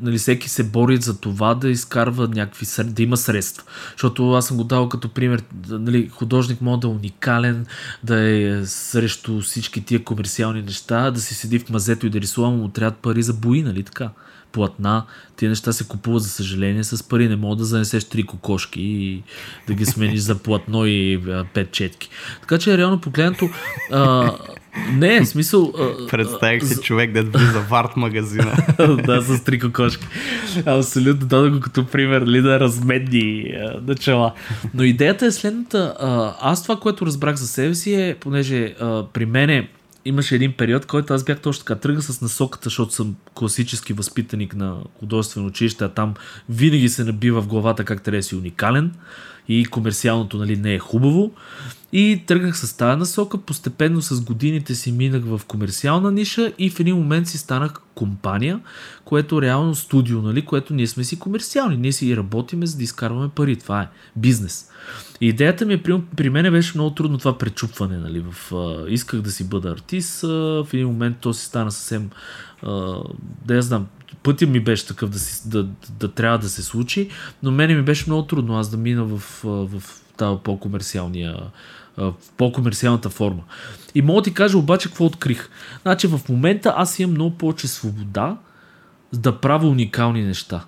нали, 0.00 0.18
всеки 0.18 0.48
се 0.48 0.64
бори 0.64 0.96
за 0.96 1.20
това 1.20 1.54
да 1.54 1.70
изкарва 1.70 2.28
някакви, 2.28 2.66
да 2.84 3.02
има 3.02 3.16
средства. 3.16 3.64
Защото 3.92 4.32
аз 4.32 4.46
съм 4.46 4.56
го 4.56 4.64
дал 4.64 4.88
като 4.88 5.08
пример, 5.08 5.42
нали, 5.68 6.08
художник 6.08 6.60
може 6.60 6.80
да 6.80 6.86
е 6.86 6.90
уникален, 6.90 7.66
да 8.04 8.20
е 8.20 8.66
срещу 8.66 9.40
всички 9.40 9.84
тия 9.84 10.04
комерциални 10.04 10.62
неща, 10.62 11.10
да 11.10 11.20
си 11.20 11.34
седи 11.34 11.58
в 11.58 11.70
мазето 11.70 12.06
и 12.06 12.10
да 12.10 12.20
рисува, 12.20 12.50
му 12.50 12.68
трябва 12.68 12.96
пари 12.96 13.22
за 13.22 13.32
бои, 13.32 13.62
нали 13.62 13.82
така? 13.82 14.10
Платна. 14.54 15.04
Тия 15.36 15.48
неща 15.48 15.72
се 15.72 15.88
купуват, 15.88 16.22
за 16.22 16.28
съжаление, 16.28 16.84
с 16.84 17.08
пари. 17.08 17.28
Не 17.28 17.36
мога 17.36 17.56
да 17.56 17.64
занесеш 17.64 18.04
три 18.04 18.22
кокошки 18.22 18.82
и 18.82 19.22
да 19.66 19.74
ги 19.74 19.86
смениш 19.86 20.20
за 20.20 20.34
платно 20.34 20.86
и 20.86 21.20
пет 21.54 21.72
четки. 21.72 22.08
Така 22.40 22.58
че, 22.58 22.78
реално 22.78 23.00
погледнато, 23.00 23.48
а, 23.92 24.32
не, 24.92 25.20
в 25.20 25.28
смисъл... 25.28 25.72
Представих 26.10 26.66
си 26.66 26.80
човек 26.82 27.12
да 27.12 27.22
влиза 27.22 27.60
в 27.60 27.72
арт 27.72 27.96
магазина. 27.96 28.56
да, 29.06 29.22
с 29.22 29.44
три 29.44 29.58
кокошки. 29.58 30.06
Абсолютно, 30.66 31.26
даде 31.26 31.50
го 31.50 31.60
като 31.60 31.86
пример, 31.86 32.22
ли 32.22 32.42
да 32.42 32.60
размедни 32.60 33.54
начала. 33.86 34.32
Но 34.74 34.82
идеята 34.82 35.26
е 35.26 35.30
следната. 35.30 35.94
Аз 36.40 36.62
това, 36.62 36.76
което 36.76 37.06
разбрах 37.06 37.36
за 37.36 37.46
себе 37.46 37.74
си 37.74 37.94
е, 37.94 38.16
понеже 38.20 38.74
при 39.12 39.26
мене 39.26 39.68
имаше 40.04 40.34
един 40.34 40.52
период, 40.52 40.86
който 40.86 41.14
аз 41.14 41.24
бях 41.24 41.40
точно 41.40 41.64
така 41.64 41.80
тръгна 41.80 42.02
с 42.02 42.20
насоката, 42.20 42.64
защото 42.64 42.92
съм 42.92 43.16
класически 43.34 43.92
възпитаник 43.92 44.54
на 44.54 44.76
художествено 44.98 45.46
училище, 45.46 45.84
а 45.84 45.88
там 45.88 46.14
винаги 46.48 46.88
се 46.88 47.04
набива 47.04 47.42
в 47.42 47.48
главата 47.48 47.84
как 47.84 48.02
трябва 48.02 48.18
да 48.18 48.22
си 48.22 48.36
уникален 48.36 48.92
и 49.48 49.64
комерциалното 49.64 50.36
нали, 50.36 50.56
не 50.56 50.74
е 50.74 50.78
хубаво. 50.78 51.32
И 51.92 52.22
тръгнах 52.26 52.58
с 52.58 52.76
тази 52.76 52.98
насока, 52.98 53.38
постепенно 53.38 54.02
с 54.02 54.20
годините 54.20 54.74
си 54.74 54.92
минах 54.92 55.22
в 55.24 55.40
комерциална 55.46 56.12
ниша 56.12 56.52
и 56.58 56.70
в 56.70 56.80
един 56.80 56.96
момент 56.96 57.28
си 57.28 57.38
станах 57.38 57.72
компания, 57.94 58.60
което 59.04 59.42
реално 59.42 59.74
студио, 59.74 60.22
нали, 60.22 60.44
което 60.44 60.74
ние 60.74 60.86
сме 60.86 61.04
си 61.04 61.18
комерциални, 61.18 61.76
ние 61.76 61.92
си 61.92 62.16
работиме 62.16 62.66
за 62.66 62.76
да 62.76 62.82
изкарваме 62.82 63.28
пари, 63.28 63.56
това 63.56 63.82
е 63.82 63.88
бизнес. 64.16 64.68
Идеята 65.28 65.66
ми 65.66 65.74
е, 65.74 65.82
при, 65.82 66.00
при 66.16 66.30
мен 66.30 66.52
беше 66.52 66.72
много 66.74 66.90
трудно 66.90 67.18
това 67.18 67.38
пречупване, 67.38 67.98
нали, 67.98 68.24
в, 68.30 68.52
а, 68.54 68.90
исках 68.90 69.20
да 69.20 69.30
си 69.30 69.48
бъда 69.48 69.70
артист, 69.70 70.24
а, 70.24 70.28
в 70.64 70.68
един 70.72 70.86
момент 70.86 71.16
то 71.20 71.34
си 71.34 71.44
стана 71.44 71.72
съвсем, 71.72 72.10
а, 72.62 72.96
да 73.44 73.54
я 73.54 73.62
знам, 73.62 73.86
пътя 74.22 74.46
ми 74.46 74.60
беше 74.60 74.86
такъв 74.86 75.10
да, 75.10 75.18
си, 75.18 75.48
да, 75.48 75.62
да, 75.62 75.70
да 75.90 76.08
трябва 76.08 76.38
да 76.38 76.48
се 76.48 76.62
случи, 76.62 77.10
но 77.42 77.50
мене 77.50 77.74
ми 77.74 77.82
беше 77.82 78.04
много 78.06 78.26
трудно 78.26 78.58
аз 78.58 78.70
да 78.70 78.76
мина 78.76 79.04
в, 79.04 79.18
в 79.44 79.82
тази 80.16 80.38
по-комерциалния 80.44 81.36
в 81.96 82.14
по-комерциалната 82.36 83.10
форма. 83.10 83.42
И 83.94 84.02
мога 84.02 84.20
да 84.20 84.24
ти 84.24 84.34
кажа 84.34 84.58
обаче 84.58 84.88
какво 84.88 85.04
открих. 85.04 85.48
Значи 85.82 86.06
в 86.06 86.20
момента 86.28 86.74
аз 86.76 86.98
имам 86.98 87.14
много 87.14 87.36
повече 87.36 87.68
свобода 87.68 88.36
да 89.12 89.40
правя 89.40 89.68
уникални 89.68 90.22
неща. 90.22 90.64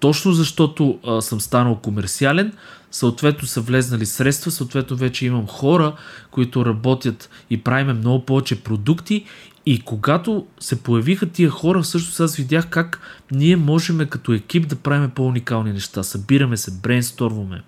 Точно 0.00 0.32
защото 0.32 0.98
а, 1.06 1.20
съм 1.20 1.40
станал 1.40 1.76
комерциален, 1.76 2.52
съответно 2.90 3.48
са 3.48 3.60
влезнали 3.60 4.06
средства, 4.06 4.50
съответно 4.50 4.96
вече 4.96 5.26
имам 5.26 5.46
хора, 5.46 5.96
които 6.30 6.66
работят 6.66 7.30
и 7.50 7.62
правиме 7.62 7.92
много 7.92 8.24
повече 8.24 8.62
продукти 8.62 9.24
и 9.66 9.80
когато 9.80 10.46
се 10.60 10.82
появиха 10.82 11.26
тия 11.26 11.50
хора, 11.50 11.82
всъщност 11.82 12.20
аз 12.20 12.36
видях 12.36 12.68
как 12.70 13.00
ние 13.32 13.56
можем 13.56 14.08
като 14.08 14.32
екип 14.32 14.68
да 14.68 14.76
правим 14.76 15.10
по-уникални 15.10 15.72
неща. 15.72 16.02
Събираме 16.02 16.56
се, 16.56 16.70
брейнсторваме, 16.70 17.62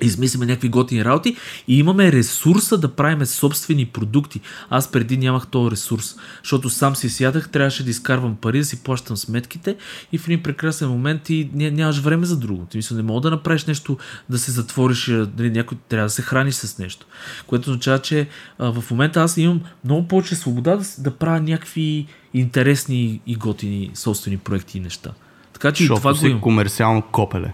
измислиме 0.00 0.46
някакви 0.46 0.68
готини 0.68 1.04
работи 1.04 1.36
и 1.68 1.78
имаме 1.78 2.12
ресурса 2.12 2.78
да 2.78 2.88
правим 2.88 3.26
собствени 3.26 3.86
продукти. 3.86 4.40
Аз 4.70 4.92
преди 4.92 5.16
нямах 5.16 5.46
този 5.46 5.70
ресурс, 5.70 6.16
защото 6.42 6.70
сам 6.70 6.96
си 6.96 7.08
сядах, 7.08 7.48
трябваше 7.48 7.84
да 7.84 7.90
изкарвам 7.90 8.36
пари, 8.36 8.58
да 8.58 8.64
си 8.64 8.82
плащам 8.82 9.16
сметките 9.16 9.76
и 10.12 10.18
в 10.18 10.28
един 10.28 10.42
прекрасен 10.42 10.88
момент 10.88 11.22
ти 11.22 11.50
нямаш 11.52 11.98
време 11.98 12.26
за 12.26 12.36
друго. 12.36 12.66
Ти 12.70 12.76
мисля, 12.76 12.96
не 12.96 13.02
мога 13.02 13.20
да 13.20 13.30
направиш 13.30 13.64
нещо, 13.64 13.98
да 14.30 14.38
се 14.38 14.50
затвориш, 14.50 15.06
дали 15.06 15.50
някой 15.50 15.78
трябва 15.88 16.06
да 16.06 16.10
се 16.10 16.22
храниш 16.22 16.54
с 16.54 16.78
нещо. 16.78 17.06
Което 17.46 17.70
означава, 17.70 17.98
че 17.98 18.28
а, 18.58 18.80
в 18.80 18.90
момента 18.90 19.22
аз 19.22 19.36
имам 19.36 19.60
много 19.84 20.08
повече 20.08 20.34
свобода 20.34 20.76
да, 20.76 20.84
да 20.98 21.10
правя 21.10 21.40
някакви 21.40 22.06
интересни 22.34 23.20
и 23.26 23.34
готини 23.34 23.90
собствени 23.94 24.38
проекти 24.38 24.78
и 24.78 24.80
неща. 24.80 25.10
Така 25.52 25.72
че 25.72 25.84
Шо, 25.84 25.94
това 25.94 26.14
го 26.14 26.26
имам. 26.26 26.40
комерциално 26.40 27.02
копеле. 27.02 27.52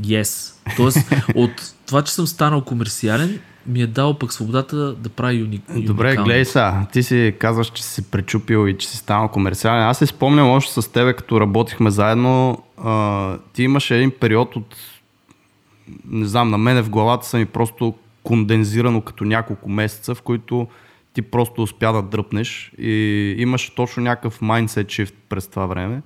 Yes. 0.00 0.54
Тоест, 0.76 0.98
от 1.34 1.50
това, 1.86 2.02
че 2.02 2.12
съм 2.12 2.26
станал 2.26 2.60
комерциален, 2.64 3.40
ми 3.66 3.82
е 3.82 3.86
дал 3.86 4.18
пък 4.18 4.32
свободата 4.32 4.76
да 4.94 5.08
прави 5.08 5.42
уник. 5.42 5.62
Добре, 5.76 6.16
гледай 6.16 6.44
сега. 6.44 6.86
Ти 6.92 7.02
си 7.02 7.34
казваш, 7.38 7.70
че 7.70 7.84
си 7.84 8.10
пречупил 8.10 8.68
и 8.68 8.78
че 8.78 8.88
си 8.88 8.96
станал 8.96 9.28
комерциален. 9.28 9.82
Аз 9.82 9.98
си 9.98 10.06
спомням 10.06 10.50
още 10.50 10.82
с 10.82 10.92
тебе, 10.92 11.12
като 11.12 11.40
работихме 11.40 11.90
заедно. 11.90 12.62
А, 12.84 13.38
ти 13.52 13.62
имаше 13.62 13.96
един 13.96 14.10
период 14.10 14.56
от 14.56 14.76
не 16.08 16.26
знам, 16.26 16.50
на 16.50 16.58
мене 16.58 16.82
в 16.82 16.90
главата 16.90 17.26
са 17.26 17.36
ми 17.36 17.46
просто 17.46 17.94
кондензирано 18.22 19.00
като 19.00 19.24
няколко 19.24 19.68
месеца, 19.68 20.14
в 20.14 20.22
които 20.22 20.68
ти 21.14 21.22
просто 21.22 21.62
успя 21.62 21.92
да 21.92 22.02
дръпнеш 22.02 22.72
и 22.78 23.34
имаш 23.38 23.70
точно 23.70 24.02
някакъв 24.02 24.40
mindset 24.40 24.86
shift 24.86 25.14
през 25.28 25.48
това 25.48 25.66
време. 25.66 26.02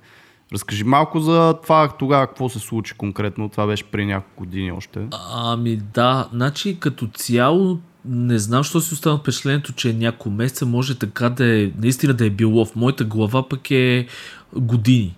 Разкажи 0.53 0.83
малко 0.83 1.19
за 1.19 1.55
това 1.63 1.89
тогава 1.99 2.27
какво 2.27 2.49
се 2.49 2.59
случи 2.59 2.93
конкретно. 2.93 3.49
Това 3.49 3.67
беше 3.67 3.83
при 3.83 4.05
няколко 4.05 4.43
години 4.43 4.71
още. 4.71 5.07
Ами 5.33 5.75
да, 5.93 6.29
значи 6.33 6.79
като 6.79 7.07
цяло 7.07 7.79
не 8.05 8.39
знам, 8.39 8.63
що 8.63 8.81
си 8.81 8.93
остана 8.93 9.17
впечатлението, 9.17 9.73
че 9.73 9.93
няколко 9.93 10.29
месеца 10.29 10.65
може 10.65 10.95
така 10.95 11.29
да 11.29 11.61
е, 11.61 11.71
наистина 11.77 12.13
да 12.13 12.25
е 12.25 12.29
било. 12.29 12.65
В 12.65 12.75
моята 12.75 13.03
глава 13.03 13.49
пък 13.49 13.71
е 13.71 14.07
години. 14.55 15.15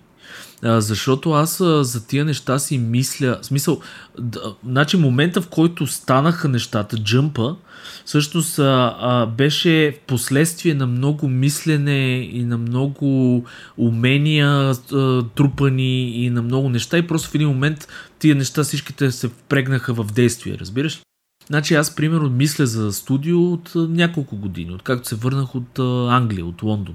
А, 0.62 0.80
защото 0.80 1.32
аз 1.32 1.60
а, 1.60 1.84
за 1.84 2.06
тия 2.06 2.24
неща 2.24 2.58
си 2.58 2.78
мисля, 2.78 3.38
смисъл, 3.42 3.80
да, 4.18 4.54
значи 4.64 4.96
момента 4.96 5.40
в 5.42 5.48
който 5.48 5.86
станаха 5.86 6.48
нещата, 6.48 6.96
джъмпа, 6.98 7.56
всъщност 8.04 8.58
а, 8.58 8.96
а, 9.00 9.26
беше 9.26 9.98
последствие 10.06 10.74
на 10.74 10.86
много 10.86 11.28
мислене 11.28 12.28
и 12.32 12.44
на 12.44 12.58
много 12.58 13.44
умения 13.76 14.48
а, 14.92 15.22
трупани 15.22 16.24
и 16.24 16.30
на 16.30 16.42
много 16.42 16.68
неща 16.68 16.98
и 16.98 17.06
просто 17.06 17.30
в 17.30 17.34
един 17.34 17.48
момент 17.48 17.88
тия 18.18 18.34
неща 18.34 18.64
всичките 18.64 19.10
се 19.10 19.28
впрегнаха 19.28 19.94
в 19.94 20.04
действие, 20.04 20.58
разбираш? 20.58 21.00
Значи 21.46 21.74
аз 21.74 21.94
примерно 21.94 22.30
мисля 22.30 22.66
за 22.66 22.92
студио 22.92 23.52
от 23.52 23.72
няколко 23.74 24.36
години, 24.36 24.72
откакто 24.72 25.08
се 25.08 25.14
върнах 25.14 25.54
от 25.54 25.78
Англия, 26.10 26.46
от 26.46 26.62
Лондон. 26.62 26.94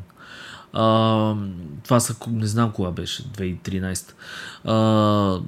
А, 0.74 1.36
това 1.84 2.00
са, 2.00 2.16
не 2.30 2.48
знам 2.48 2.72
кога 2.72 2.92
беше, 2.92 3.24
2013. 3.24 4.14
А, 4.66 5.40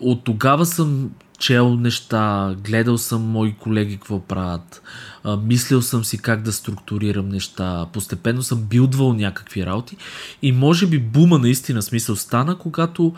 от 0.00 0.24
тогава 0.24 0.66
съм 0.66 1.10
чел 1.38 1.74
неща, 1.74 2.54
гледал 2.64 2.98
съм 2.98 3.22
мои 3.22 3.54
колеги 3.54 3.96
какво 3.96 4.20
правят, 4.20 4.82
а, 5.24 5.36
мислил 5.36 5.82
съм 5.82 6.04
си 6.04 6.18
как 6.18 6.42
да 6.42 6.52
структурирам 6.52 7.28
неща, 7.28 7.86
постепенно 7.92 8.42
съм 8.42 8.62
билдвал 8.62 9.12
някакви 9.12 9.66
работи 9.66 9.96
и 10.42 10.52
може 10.52 10.86
би 10.86 10.98
бума 10.98 11.38
наистина 11.38 11.82
смисъл 11.82 12.16
стана, 12.16 12.58
когато 12.58 13.14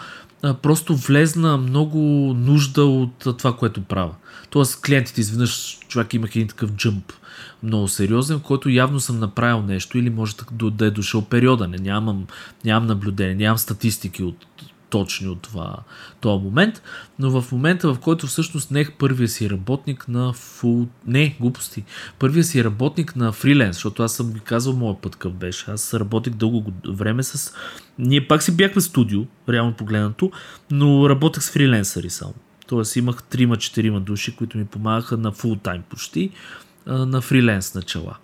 просто 0.63 0.97
влезна 0.97 1.57
много 1.57 1.99
нужда 2.37 2.85
от 2.85 3.19
това, 3.39 3.57
което 3.57 3.83
правя. 3.83 4.15
Тоест 4.51 4.81
клиентите 4.81 5.21
изведнъж 5.21 5.79
човек 5.89 6.15
имах 6.15 6.37
един 6.37 6.49
такъв 6.49 6.73
джъмп 6.73 7.13
много 7.63 7.89
сериозен, 7.89 8.39
в 8.39 8.43
който 8.43 8.69
явно 8.69 9.01
съм 9.01 9.19
направил 9.19 9.63
нещо 9.63 9.99
или 9.99 10.11
може 10.11 10.35
да 10.53 10.87
е 10.87 10.91
дошъл 10.91 11.25
периода. 11.25 11.69
Не, 11.69 11.77
нямам, 11.77 12.27
нямам 12.65 12.87
наблюдение, 12.87 13.35
нямам 13.35 13.59
статистики 13.59 14.23
от 14.23 14.47
точни 14.91 15.29
от 15.29 15.43
това, 15.43 15.77
този 16.21 16.45
момент, 16.45 16.83
но 17.19 17.41
в 17.41 17.53
момента, 17.53 17.95
в 17.95 17.99
който 17.99 18.27
всъщност 18.27 18.71
нех 18.71 18.93
първия 18.93 19.29
си 19.29 19.51
работник 19.51 20.09
на 20.09 20.33
фул... 20.33 20.87
Не, 21.07 21.37
глупости. 21.41 21.85
Първия 22.19 22.45
си 22.45 22.65
работник 22.65 23.17
на 23.17 23.33
фриленс, 23.33 23.77
защото 23.77 24.03
аз 24.03 24.13
съм 24.13 24.31
ви 24.33 24.41
казал 24.41 24.73
моят 24.73 24.99
път 24.99 25.17
къв 25.17 25.33
беше. 25.33 25.71
Аз 25.71 25.95
работих 25.95 26.35
дълго 26.35 26.73
време 26.89 27.23
с... 27.23 27.53
Ние 27.99 28.29
пак 28.29 28.43
си 28.43 28.57
бяхме 28.57 28.83
студио, 28.83 29.23
реално 29.49 29.73
погледнато, 29.73 30.31
но 30.71 31.09
работех 31.09 31.43
с 31.43 31.51
фриленсъри 31.51 32.11
само. 32.11 32.35
Тоест 32.67 32.97
имах 32.97 33.23
3-4 33.23 34.01
души, 34.01 34.37
които 34.37 34.59
ми 34.59 34.65
помагаха 34.65 35.17
на 35.17 35.33
фул 35.33 35.57
тайм 35.57 35.83
почти, 35.91 36.31
на 36.87 37.21
фриленс 37.21 37.75
начала. 37.75 38.17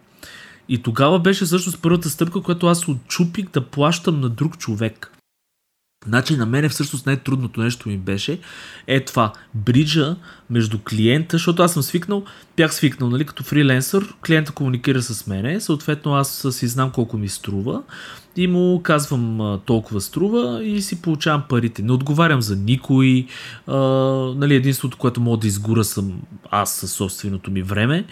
И 0.68 0.83
тогава 0.83 1.18
беше 1.18 1.44
всъщност 1.44 1.83
първата 1.83 2.11
стъпка, 2.11 2.40
която 2.40 2.66
аз 2.66 2.88
отчупих 2.88 3.50
да 3.50 3.61
плащам 3.61 4.20
на 4.20 4.29
друг 4.29 4.59
човек. 4.59 5.13
Значи 6.07 6.37
на 6.37 6.47
мене 6.47 6.69
всъщност 6.69 7.07
най-трудното 7.07 7.61
нещо 7.61 7.88
ми 7.88 7.99
беше 7.99 8.38
е 8.87 9.05
това, 9.05 9.33
бриджа 9.55 10.17
между 10.51 10.79
клиента, 10.79 11.37
защото 11.37 11.62
аз 11.62 11.73
съм 11.73 11.83
свикнал, 11.83 12.25
бях 12.57 12.75
свикнал, 12.75 13.11
нали, 13.11 13.25
като 13.25 13.43
фриленсър, 13.43 14.14
клиента 14.27 14.53
комуникира 14.53 15.03
с 15.03 15.27
мене, 15.27 15.61
съответно 15.61 16.14
аз 16.14 16.47
си 16.51 16.67
знам 16.67 16.90
колко 16.90 17.17
ми 17.17 17.29
струва 17.29 17.83
и 18.37 18.47
му 18.47 18.81
казвам 18.83 19.59
толкова 19.67 20.01
струва 20.01 20.64
и 20.64 20.83
си 20.83 21.03
получавам 21.03 21.43
парите. 21.49 21.83
Не 21.83 21.93
отговарям 21.93 22.43
за 22.43 22.57
никой, 22.57 23.27
а, 23.67 23.77
нали, 24.37 24.55
единството, 24.55 24.99
което 24.99 25.21
мога 25.21 25.37
да 25.37 25.47
изгора 25.47 25.85
съм 25.85 26.21
аз 26.51 26.75
със 26.75 26.93
собственото 26.93 27.51
ми 27.51 27.62
време 27.62 28.05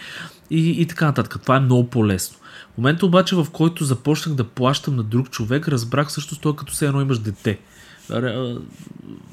и, 0.50 0.70
и 0.83 0.87
така 0.87 1.07
нататък. 1.07 1.42
Това 1.42 1.57
е 1.57 1.61
много 1.61 1.90
по-лесно. 1.90 2.38
В 2.74 2.78
момента 2.78 3.07
обаче, 3.07 3.37
в 3.37 3.46
който 3.52 3.85
започнах 3.85 4.35
да 4.35 4.44
плащам 4.44 4.96
на 4.96 5.02
друг 5.02 5.31
човек, 5.31 5.68
разбрах 5.68 6.12
също 6.12 6.38
това 6.38 6.57
като 6.57 6.72
все 6.72 6.87
едно 6.87 7.00
имаш 7.00 7.18
дете 7.18 7.59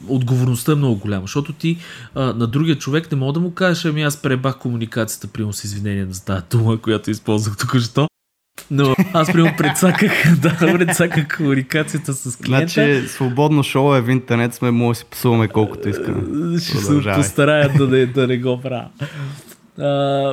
отговорността 0.08 0.72
е 0.72 0.76
много 0.76 0.96
голяма, 0.96 1.22
защото 1.22 1.54
ти 1.54 1.78
а, 2.16 2.34
на 2.34 2.48
другия 2.48 2.78
човек 2.78 3.12
не 3.12 3.18
мога 3.18 3.34
да 3.34 3.40
му 3.40 3.52
кажеш, 3.52 3.86
ами 3.86 4.04
аз 4.04 4.22
пребах 4.22 4.58
комуникацията, 4.58 5.28
примерно 5.28 5.54
с 5.54 5.64
извинение 5.64 6.08
за 6.10 6.26
тази 6.26 6.44
дума, 6.52 6.78
която 6.78 7.12
използвах 7.12 7.58
тук 7.58 7.80
що. 7.80 8.10
Но 8.72 8.96
аз 9.14 9.32
примерно 9.32 9.56
предсаках, 9.58 10.12
да, 10.42 10.58
предсаках 10.58 11.38
комуникацията 11.38 12.14
с 12.14 12.38
клиента. 12.38 12.74
Значи, 12.74 13.08
свободно 13.08 13.64
шоу 13.64 13.96
е 13.96 14.02
в 14.02 14.10
интернет, 14.10 14.54
сме 14.54 14.72
може 14.72 14.98
да 14.98 15.00
си 15.00 15.06
псуваме 15.12 15.48
колкото 15.48 15.90
искаме. 15.90 16.60
Ще 16.60 16.78
се 16.78 17.02
постарая 17.16 17.74
да 17.78 17.88
не, 17.88 18.06
да 18.06 18.28
не 18.28 18.38
го 18.38 18.62
правя. 18.62 18.88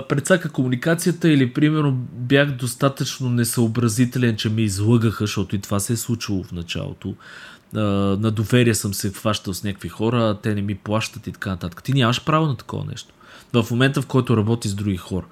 предсака 0.08 0.48
комуникацията 0.48 1.28
или 1.28 1.52
примерно 1.52 1.92
бях 2.12 2.50
достатъчно 2.50 3.30
несъобразителен, 3.30 4.36
че 4.36 4.48
ми 4.48 4.62
излъгаха, 4.62 5.24
защото 5.24 5.56
и 5.56 5.58
това 5.58 5.80
се 5.80 5.92
е 5.92 5.96
случило 5.96 6.42
в 6.42 6.52
началото 6.52 7.14
на 7.72 8.30
доверие 8.30 8.74
съм 8.74 8.94
се 8.94 9.10
хващал 9.10 9.54
с 9.54 9.64
някакви 9.64 9.88
хора, 9.88 10.38
те 10.42 10.54
не 10.54 10.62
ми 10.62 10.74
плащат 10.74 11.26
и 11.26 11.32
така 11.32 11.50
нататък. 11.50 11.82
Ти 11.82 11.92
нямаш 11.92 12.24
право 12.24 12.46
на 12.46 12.56
такова 12.56 12.84
нещо. 12.84 13.14
В 13.52 13.66
момента, 13.70 14.02
в 14.02 14.06
който 14.06 14.36
работи 14.36 14.68
с 14.68 14.74
други 14.74 14.96
хора. 14.96 15.26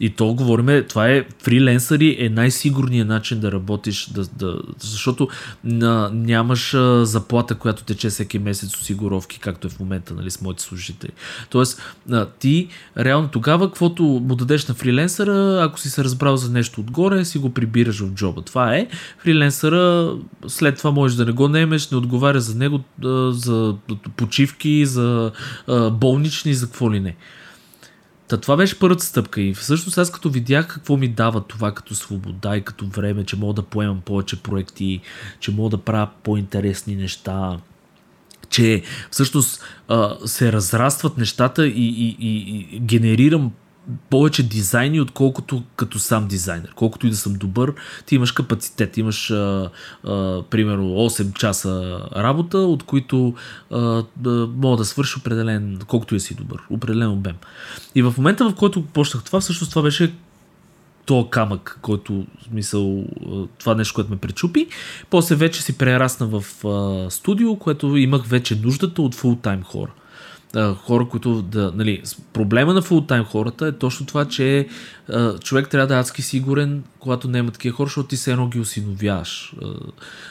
И 0.00 0.10
то 0.10 0.34
говориме, 0.34 0.82
това 0.82 1.08
е 1.08 1.24
фриленсъри 1.42 2.16
е 2.18 2.28
най-сигурният 2.28 3.08
начин 3.08 3.40
да 3.40 3.52
работиш, 3.52 4.06
да, 4.06 4.26
да, 4.26 4.60
защото 4.78 5.28
на, 5.64 6.10
нямаш 6.12 6.74
а, 6.74 7.06
заплата, 7.06 7.54
която 7.54 7.84
тече 7.84 8.08
всеки 8.08 8.38
месец 8.38 8.76
осигуровки, 8.76 9.38
както 9.38 9.66
е 9.66 9.70
в 9.70 9.80
момента 9.80 10.14
нали, 10.14 10.30
с 10.30 10.40
моите 10.40 10.62
служители. 10.62 11.10
Тоест, 11.50 11.82
а, 12.10 12.26
ти 12.26 12.68
реално 12.98 13.28
тогава, 13.28 13.68
каквото 13.68 14.02
му 14.02 14.34
дадеш 14.34 14.66
на 14.66 14.74
фриленсъра, 14.74 15.64
ако 15.64 15.80
си 15.80 15.90
се 15.90 16.04
разбрал 16.04 16.36
за 16.36 16.50
нещо 16.50 16.80
отгоре, 16.80 17.24
си 17.24 17.38
го 17.38 17.54
прибираш 17.54 18.00
в 18.00 18.10
джоба. 18.14 18.42
Това 18.42 18.76
е. 18.76 18.88
Фриленсъра 19.18 20.12
след 20.46 20.76
това 20.76 20.90
можеш 20.90 21.16
да 21.16 21.26
не 21.26 21.32
го 21.32 21.48
наемеш, 21.48 21.90
не 21.90 21.98
отговаря 21.98 22.40
за 22.40 22.54
него, 22.54 22.80
а, 23.04 23.32
за 23.32 23.74
почивки, 24.16 24.86
за 24.86 25.32
а, 25.66 25.90
болнични, 25.90 26.54
за 26.54 26.66
какво 26.66 26.92
ли 26.92 27.00
не. 27.00 27.16
Та 28.28 28.36
това 28.36 28.56
беше 28.56 28.78
първата 28.78 29.04
стъпка. 29.04 29.40
И 29.40 29.54
всъщност 29.54 29.98
аз 29.98 30.10
като 30.10 30.30
видях 30.30 30.68
какво 30.68 30.96
ми 30.96 31.08
дава 31.08 31.40
това 31.40 31.72
като 31.72 31.94
свобода 31.94 32.56
и 32.56 32.62
като 32.62 32.86
време, 32.86 33.24
че 33.24 33.36
мога 33.36 33.54
да 33.54 33.62
поемам 33.62 34.00
повече 34.00 34.42
проекти, 34.42 35.00
че 35.40 35.50
мога 35.50 35.70
да 35.70 35.78
правя 35.78 36.08
по-интересни 36.22 36.96
неща, 36.96 37.58
че 38.50 38.82
всъщност 39.10 39.64
а, 39.88 40.16
се 40.26 40.52
разрастват 40.52 41.18
нещата 41.18 41.66
и, 41.66 41.70
и, 41.70 42.16
и, 42.20 42.66
и 42.76 42.80
генерирам 42.80 43.52
повече 44.10 44.42
дизайни, 44.42 45.00
отколкото 45.00 45.62
като 45.76 45.98
сам 45.98 46.26
дизайнер. 46.26 46.72
Колкото 46.74 47.06
и 47.06 47.10
да 47.10 47.16
съм 47.16 47.34
добър, 47.34 47.74
ти 48.06 48.14
имаш 48.14 48.32
капацитет, 48.32 48.96
имаш 48.96 49.30
а, 49.30 49.70
а, 50.04 50.42
примерно 50.50 50.84
8 50.84 51.32
часа 51.32 52.00
работа, 52.16 52.58
от 52.58 52.82
които 52.82 53.34
а, 53.70 54.04
да, 54.16 54.48
мога 54.56 54.76
да 54.76 54.84
свърши 54.84 55.18
определен, 55.18 55.78
колкото 55.86 56.14
и 56.14 56.20
си 56.20 56.34
добър, 56.34 56.60
определен 56.70 57.10
обем. 57.10 57.36
И 57.94 58.02
в 58.02 58.14
момента, 58.16 58.50
в 58.50 58.54
който 58.54 58.82
почнах 58.86 59.24
това, 59.24 59.40
всъщност 59.40 59.70
това 59.70 59.82
беше 59.82 60.12
то 61.06 61.28
камък, 61.30 61.78
който, 61.82 62.26
смисъл, 62.48 63.04
това 63.58 63.74
нещо, 63.74 63.94
което 63.94 64.10
ме 64.10 64.16
пречупи. 64.16 64.66
После 65.10 65.34
вече 65.34 65.62
си 65.62 65.78
прерасна 65.78 66.26
в 66.26 66.64
а, 66.66 67.10
студио, 67.10 67.56
което 67.56 67.96
имах 67.96 68.26
вече 68.26 68.60
нуждата 68.64 69.02
от 69.02 69.14
фултайм 69.14 69.62
хора 69.62 69.90
хора, 70.74 71.08
които 71.08 71.42
да. 71.42 71.72
Нали, 71.74 72.02
проблема 72.32 72.74
на 72.74 72.82
фултайм 72.82 73.24
хората 73.24 73.66
е 73.66 73.72
точно 73.72 74.06
това, 74.06 74.24
че 74.24 74.68
човек 75.40 75.68
трябва 75.68 75.86
да 75.86 75.96
е 75.96 76.00
адски 76.00 76.22
сигурен, 76.22 76.84
когато 76.98 77.28
няма 77.28 77.50
такива 77.50 77.76
хора, 77.76 77.86
защото 77.86 78.08
ти 78.08 78.16
се 78.16 78.32
едно 78.32 78.48
ги 78.48 78.60
осиновяваш. 78.60 79.54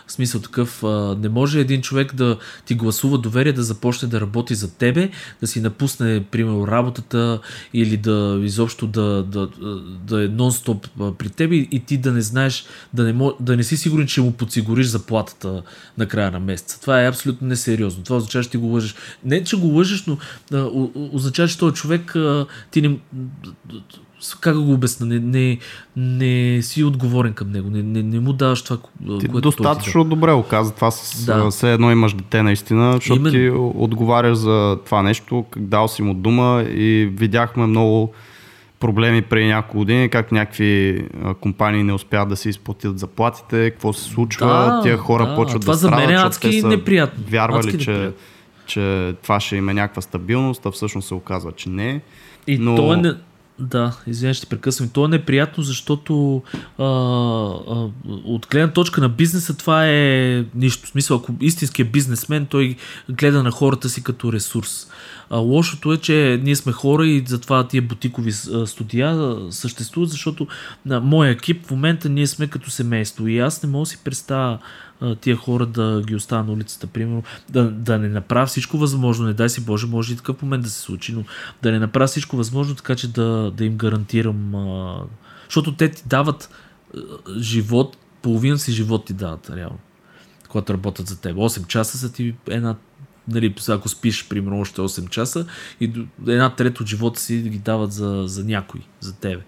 В 0.07 0.11
смисъл 0.11 0.41
такъв, 0.41 0.83
не 1.17 1.29
може 1.29 1.59
един 1.59 1.81
човек 1.81 2.15
да 2.15 2.37
ти 2.65 2.75
гласува 2.75 3.17
доверие 3.17 3.53
да 3.53 3.63
започне 3.63 4.07
да 4.07 4.21
работи 4.21 4.55
за 4.55 4.73
тебе, 4.73 5.09
да 5.41 5.47
си 5.47 5.61
напусне, 5.61 6.23
примерно, 6.31 6.67
работата 6.67 7.39
или 7.73 7.97
да 7.97 8.39
изобщо 8.43 8.87
да, 8.87 9.23
да, 9.23 9.49
да 10.05 10.23
е 10.23 10.27
нон-стоп 10.27 11.13
при 11.13 11.29
тебе 11.29 11.55
и 11.55 11.83
ти 11.85 11.97
да 11.97 12.11
не 12.11 12.21
знаеш, 12.21 12.65
да 12.93 13.03
не, 13.03 13.31
да 13.39 13.57
не 13.57 13.63
си 13.63 13.77
сигурен, 13.77 14.07
че 14.07 14.21
му 14.21 14.31
подсигуриш 14.31 14.87
заплатата 14.87 15.63
на 15.97 16.07
края 16.07 16.31
на 16.31 16.39
месеца. 16.39 16.81
Това 16.81 17.03
е 17.03 17.07
абсолютно 17.07 17.47
несериозно. 17.47 18.03
Това 18.03 18.17
означава, 18.17 18.43
че 18.43 18.49
ти 18.49 18.57
го 18.57 18.67
лъжеш. 18.67 18.95
Не, 19.25 19.43
че 19.43 19.57
го 19.57 19.67
лъжеш, 19.67 20.05
но 20.05 20.17
означава, 20.95 21.47
че 21.47 21.57
този 21.57 21.75
човек 21.75 22.15
ти 22.71 22.81
не 22.81 22.99
как 24.39 24.57
го 24.57 24.73
обясна, 24.73 25.05
не, 25.05 25.19
не, 25.19 25.57
не 25.95 26.61
си 26.61 26.83
отговорен 26.83 27.33
към 27.33 27.51
него, 27.51 27.69
не, 27.69 27.83
не, 27.83 28.03
не 28.03 28.19
му 28.19 28.33
даваш 28.33 28.61
това, 28.61 28.77
ти 29.19 29.27
което 29.27 29.41
достатъчно 29.41 30.03
да. 30.03 30.09
добре 30.09 30.31
оказа 30.31 30.75
това 30.75 30.91
с 30.91 31.25
да. 31.25 31.49
все 31.51 31.73
едно 31.73 31.91
имаш 31.91 32.13
дете 32.13 32.43
наистина, 32.43 32.93
защото 32.93 33.19
Именно. 33.19 33.31
ти 33.31 33.49
отговаряш 33.77 34.37
за 34.37 34.77
това 34.85 35.01
нещо, 35.01 35.45
дал 35.57 35.87
си 35.87 36.01
му 36.01 36.13
дума 36.13 36.63
и 36.69 37.09
видяхме 37.13 37.65
много 37.65 38.13
проблеми 38.79 39.21
преди 39.21 39.47
няколко 39.47 39.77
години, 39.77 40.09
как 40.09 40.31
някакви 40.31 41.03
компании 41.41 41.83
не 41.83 41.93
успяват 41.93 42.29
да 42.29 42.35
си 42.35 42.49
изплатят 42.49 42.99
заплатите, 42.99 43.71
какво 43.71 43.93
се 43.93 44.03
случва, 44.03 44.47
да, 44.47 44.81
тия 44.83 44.97
хора 44.97 45.25
да, 45.25 45.35
почват 45.35 45.61
това 45.61 45.73
да 45.73 45.77
страдат, 45.77 45.99
за 45.99 46.07
мен 46.07 46.15
е 46.15 46.21
адски 46.21 46.61
неприятно. 46.63 47.23
Вярвали, 47.29 47.67
адски 47.67 47.83
че, 47.83 47.91
неприятно. 47.91 48.17
че 48.65 49.15
това 49.23 49.39
ще 49.39 49.55
има 49.55 49.73
някаква 49.73 50.01
стабилност, 50.01 50.65
а 50.65 50.71
всъщност 50.71 51.07
се 51.07 51.13
оказва, 51.13 51.51
че 51.51 51.69
не. 51.69 52.01
И 52.47 52.57
но... 52.57 52.75
то 52.75 52.93
е. 52.93 53.15
Да, 53.59 53.97
извинявай, 54.07 54.33
ще 54.33 54.45
прекъсвам. 54.45 54.89
То 54.89 55.05
е 55.05 55.07
неприятно, 55.07 55.63
защото 55.63 56.43
а, 56.77 56.83
а, 56.83 57.89
от 58.25 58.47
гледна 58.51 58.73
точка 58.73 59.01
на 59.01 59.09
бизнеса 59.09 59.57
това 59.57 59.87
е 59.87 60.45
нищо. 60.55 60.85
В 60.85 60.89
смисъл, 60.89 61.17
ако 61.17 61.33
истинският 61.41 61.91
бизнесмен, 61.91 62.45
той 62.45 62.75
гледа 63.09 63.43
на 63.43 63.51
хората 63.51 63.89
си 63.89 64.03
като 64.03 64.33
ресурс. 64.33 64.87
А, 65.29 65.37
лошото 65.37 65.93
е, 65.93 65.97
че 65.97 66.39
ние 66.43 66.55
сме 66.55 66.71
хора 66.71 67.07
и 67.07 67.23
затова 67.27 67.67
тия 67.67 67.81
бутикови 67.81 68.31
студия 68.65 69.37
съществуват, 69.49 70.09
защото 70.09 70.47
на 70.85 70.99
моя 70.99 71.31
екип 71.31 71.67
в 71.67 71.71
момента 71.71 72.09
ние 72.09 72.27
сме 72.27 72.47
като 72.47 72.69
семейство 72.69 73.27
и 73.27 73.39
аз 73.39 73.63
не 73.63 73.69
мога 73.69 73.81
да 73.81 73.85
си 73.85 73.97
представя 74.03 74.57
тия 75.21 75.35
хора 75.35 75.65
да 75.65 76.01
ги 76.07 76.15
оставя 76.15 76.43
на 76.43 76.51
улицата, 76.51 76.87
примерно, 76.87 77.23
да, 77.49 77.71
да 77.71 77.99
не 77.99 78.09
направя 78.09 78.45
всичко 78.45 78.77
възможно, 78.77 79.25
не 79.25 79.33
дай 79.33 79.49
си 79.49 79.65
Боже, 79.65 79.87
може 79.87 80.13
и 80.13 80.17
такъв 80.17 80.41
момент 80.41 80.63
да 80.63 80.69
се 80.69 80.81
случи, 80.81 81.13
но 81.13 81.23
да 81.63 81.71
не 81.71 81.79
направя 81.79 82.07
всичко 82.07 82.37
възможно, 82.37 82.75
така 82.75 82.95
че 82.95 83.07
да, 83.07 83.51
да 83.51 83.65
им 83.65 83.77
гарантирам, 83.77 84.55
а, 84.55 85.01
защото 85.45 85.75
те 85.75 85.91
ти 85.91 86.03
дават 86.05 86.49
живот, 87.39 87.97
половина 88.21 88.57
си 88.57 88.71
живот 88.71 89.05
ти 89.05 89.13
дават, 89.13 89.49
реално, 89.49 89.79
когато 90.49 90.73
работят 90.73 91.07
за 91.07 91.21
теб. 91.21 91.35
8 91.35 91.67
часа 91.67 91.97
са 91.97 92.13
ти 92.13 92.35
една 92.47 92.75
нали, 93.27 93.55
ако 93.69 93.89
спиш, 93.89 94.27
примерно, 94.27 94.59
още 94.59 94.81
8 94.81 95.09
часа 95.09 95.45
и 95.81 95.91
една 96.27 96.49
трета 96.49 96.83
от 96.83 96.89
живота 96.89 97.19
си 97.19 97.37
ги 97.37 97.57
дават 97.57 97.91
за, 97.91 98.23
за 98.25 98.43
някой, 98.43 98.81
за 98.99 99.15
тебе. 99.15 99.41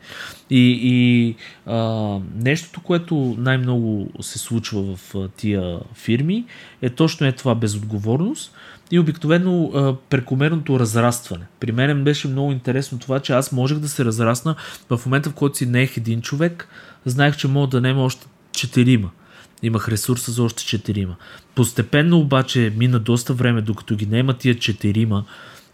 И, 0.49 0.79
и 0.83 1.35
а, 1.65 2.17
нещото, 2.35 2.81
което 2.81 3.35
най-много 3.37 4.09
се 4.21 4.39
случва 4.39 4.95
в 4.95 5.15
а, 5.15 5.27
тия 5.27 5.79
фирми, 5.93 6.45
е 6.81 6.89
точно 6.89 7.27
е 7.27 7.31
това 7.31 7.55
безотговорност 7.55 8.53
и 8.91 8.99
обикновено 8.99 9.71
а, 9.73 9.95
прекомерното 10.09 10.79
разрастване. 10.79 11.45
При 11.59 11.71
мен 11.71 12.03
беше 12.03 12.27
много 12.27 12.51
интересно 12.51 12.99
това, 12.99 13.19
че 13.19 13.33
аз 13.33 13.51
можех 13.51 13.77
да 13.77 13.89
се 13.89 14.05
разрасна 14.05 14.55
в 14.89 15.01
момента, 15.05 15.29
в 15.29 15.33
който 15.33 15.57
си 15.57 15.65
неех 15.65 15.97
един 15.97 16.21
човек, 16.21 16.67
знаех, 17.05 17.37
че 17.37 17.47
мога 17.47 17.67
да 17.67 17.81
нема 17.81 18.03
още 18.03 18.27
четирима. 18.51 19.09
Имах 19.63 19.89
ресурса 19.89 20.31
за 20.31 20.43
още 20.43 20.65
четирима. 20.65 21.15
Постепенно 21.55 22.19
обаче 22.19 22.73
мина 22.77 22.99
доста 22.99 23.33
време, 23.33 23.61
докато 23.61 23.95
ги 23.95 24.05
няма 24.05 24.33
тия 24.33 24.55
четирима, 24.59 25.25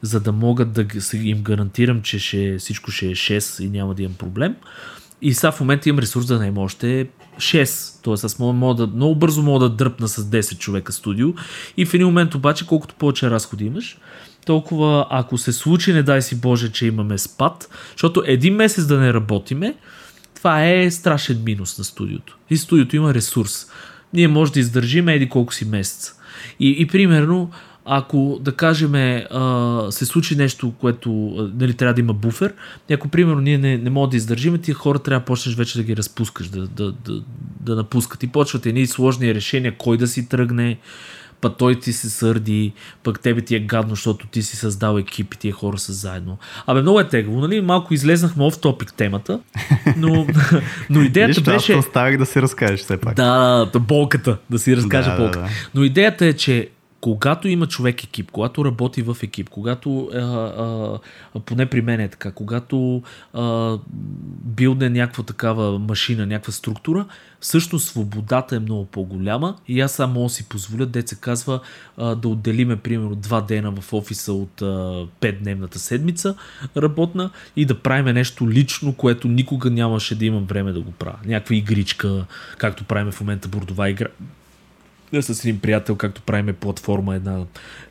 за 0.01 0.19
да 0.19 0.31
могат 0.31 0.73
да 0.73 0.85
им 1.13 1.41
гарантирам, 1.41 2.01
че 2.01 2.19
ще, 2.19 2.57
всичко 2.57 2.91
ще 2.91 3.05
е 3.05 3.15
6 3.15 3.63
и 3.63 3.69
няма 3.69 3.93
да 3.93 4.03
имам 4.03 4.15
проблем. 4.15 4.55
И 5.21 5.33
сега 5.33 5.51
в 5.51 5.59
момента 5.59 5.89
имам 5.89 5.99
ресурс 5.99 6.25
да 6.25 6.39
наема 6.39 6.61
още 6.61 7.07
6. 7.37 8.03
Тоест 8.03 8.23
аз 8.23 8.39
мога, 8.39 8.53
мога 8.53 8.75
да, 8.75 8.95
много 8.95 9.15
бързо 9.15 9.41
мога 9.41 9.59
да 9.59 9.75
дръпна 9.75 10.07
с 10.07 10.23
10 10.23 10.57
човека 10.57 10.91
студио. 10.91 11.33
И 11.77 11.85
в 11.85 11.93
един 11.93 12.07
момент 12.07 12.35
обаче, 12.35 12.67
колкото 12.67 12.95
повече 12.95 13.29
разходи 13.29 13.65
имаш, 13.65 13.97
толкова 14.45 15.07
ако 15.09 15.37
се 15.37 15.53
случи, 15.53 15.93
не 15.93 16.03
дай 16.03 16.21
си 16.21 16.41
Боже, 16.41 16.71
че 16.71 16.85
имаме 16.85 17.17
спад, 17.17 17.69
защото 17.91 18.23
един 18.25 18.55
месец 18.55 18.85
да 18.85 18.99
не 18.99 19.13
работиме, 19.13 19.75
това 20.45 20.65
е 20.65 20.91
страшен 20.91 21.43
минус 21.45 21.77
на 21.77 21.84
студиото. 21.84 22.38
И 22.49 22.58
студиото 22.58 22.95
има 22.95 23.13
ресурс. 23.13 23.67
Ние 24.13 24.27
може 24.27 24.51
да 24.51 24.60
издържим 24.60 25.10
еди 25.10 25.29
колко 25.29 25.53
си 25.53 25.65
месеца. 25.65 26.13
И, 26.60 26.75
и 26.79 26.88
примерно, 26.88 27.51
ако 27.86 28.39
да 28.41 28.51
кажем 28.51 28.95
а, 28.95 29.88
се 29.91 30.05
случи 30.05 30.36
нещо, 30.36 30.73
което 30.79 31.10
нали, 31.60 31.73
трябва 31.73 31.93
да 31.93 32.01
има 32.01 32.13
буфер, 32.13 32.53
ако 32.91 33.08
примерно 33.08 33.41
ние 33.41 33.58
не, 33.58 33.77
не 33.77 33.89
можем 33.89 34.10
да 34.10 34.17
издържим, 34.17 34.58
тия 34.58 34.75
хора 34.75 34.99
трябва 34.99 35.19
да 35.19 35.25
почнеш 35.25 35.55
вече 35.55 35.77
да 35.77 35.84
ги 35.84 35.97
разпускаш, 35.97 36.47
да, 36.47 36.67
да, 36.67 36.91
да, 36.91 37.21
да 37.60 37.75
напускат. 37.75 38.23
И 38.23 38.27
почват 38.27 38.65
едни 38.65 38.88
сложни 38.88 39.36
решения, 39.36 39.77
кой 39.77 39.97
да 39.97 40.08
си 40.08 40.29
тръгне, 40.29 40.77
пък 41.45 41.58
той 41.58 41.79
ти 41.79 41.93
се 41.93 42.10
сърди, 42.10 42.73
пък 43.03 43.19
тебе 43.19 43.41
ти 43.41 43.55
е 43.55 43.60
гадно, 43.60 43.95
защото 43.95 44.27
ти 44.27 44.43
си 44.43 44.55
създал 44.55 44.97
екип 44.97 45.34
и 45.34 45.38
тия 45.38 45.53
хора 45.53 45.77
са 45.77 45.93
заедно. 45.93 46.38
Абе, 46.67 46.81
много 46.81 46.99
е 46.99 47.08
тегаво, 47.08 47.41
нали? 47.41 47.62
Малко 47.62 47.93
излезнахме 47.93 48.51
в 48.51 48.60
топик 48.60 48.93
темата, 48.93 49.39
но, 49.97 50.27
но 50.89 51.01
идеята 51.01 51.41
Виж, 51.41 51.43
беше... 51.43 51.73
Аз 51.73 51.86
оставих 51.86 52.17
да 52.17 52.25
си 52.25 52.41
разкажеш 52.41 52.79
все 52.79 52.97
пак. 52.97 53.15
Да, 53.15 53.71
болката, 53.79 54.38
да 54.49 54.60
си 54.60 54.77
разкажа 54.77 55.10
Да, 55.10 55.15
да, 55.15 55.21
болката. 55.21 55.45
да. 55.45 55.49
Но 55.75 55.84
идеята 55.84 56.25
е, 56.25 56.34
че 56.34 56.69
когато 57.05 57.47
има 57.47 57.67
човек 57.67 58.03
екип, 58.03 58.31
когато 58.31 58.65
работи 58.65 59.01
в 59.01 59.17
екип, 59.23 59.49
когато, 59.49 60.09
а, 60.13 60.19
а, 60.19 61.39
поне 61.39 61.65
при 61.65 61.81
мен 61.81 61.99
е 61.99 62.07
така, 62.07 62.31
когато 62.31 63.03
а, 63.33 63.77
билде 64.43 64.89
някаква 64.89 65.23
такава 65.23 65.79
машина, 65.79 66.25
някаква 66.25 66.53
структура, 66.53 67.05
всъщност 67.39 67.87
свободата 67.87 68.55
е 68.55 68.59
много 68.59 68.85
по-голяма 68.85 69.55
и 69.67 69.81
аз 69.81 69.91
само 69.91 70.29
си 70.29 70.49
позволя, 70.49 70.87
се 71.05 71.15
казва, 71.15 71.59
а, 71.97 72.15
да 72.15 72.27
отделиме 72.27 72.75
примерно 72.75 73.15
два 73.15 73.41
дена 73.41 73.71
в 73.81 73.93
офиса 73.93 74.33
от 74.33 74.61
а, 74.61 74.65
5-дневната 75.21 75.75
седмица 75.75 76.35
работна 76.77 77.29
и 77.55 77.65
да 77.65 77.79
правиме 77.79 78.13
нещо 78.13 78.49
лично, 78.49 78.93
което 78.93 79.27
никога 79.27 79.69
нямаше 79.69 80.15
да 80.15 80.25
имам 80.25 80.45
време 80.45 80.71
да 80.71 80.81
го 80.81 80.91
правя. 80.91 81.19
Някаква 81.25 81.55
игричка, 81.55 82.25
както 82.57 82.83
правиме 82.83 83.11
в 83.11 83.21
момента 83.21 83.47
бордова 83.47 83.89
игра 83.89 84.07
с 85.13 85.45
един 85.45 85.59
приятел, 85.59 85.95
както 85.95 86.21
правиме 86.21 86.53
платформа 86.53 87.15
една 87.15 87.43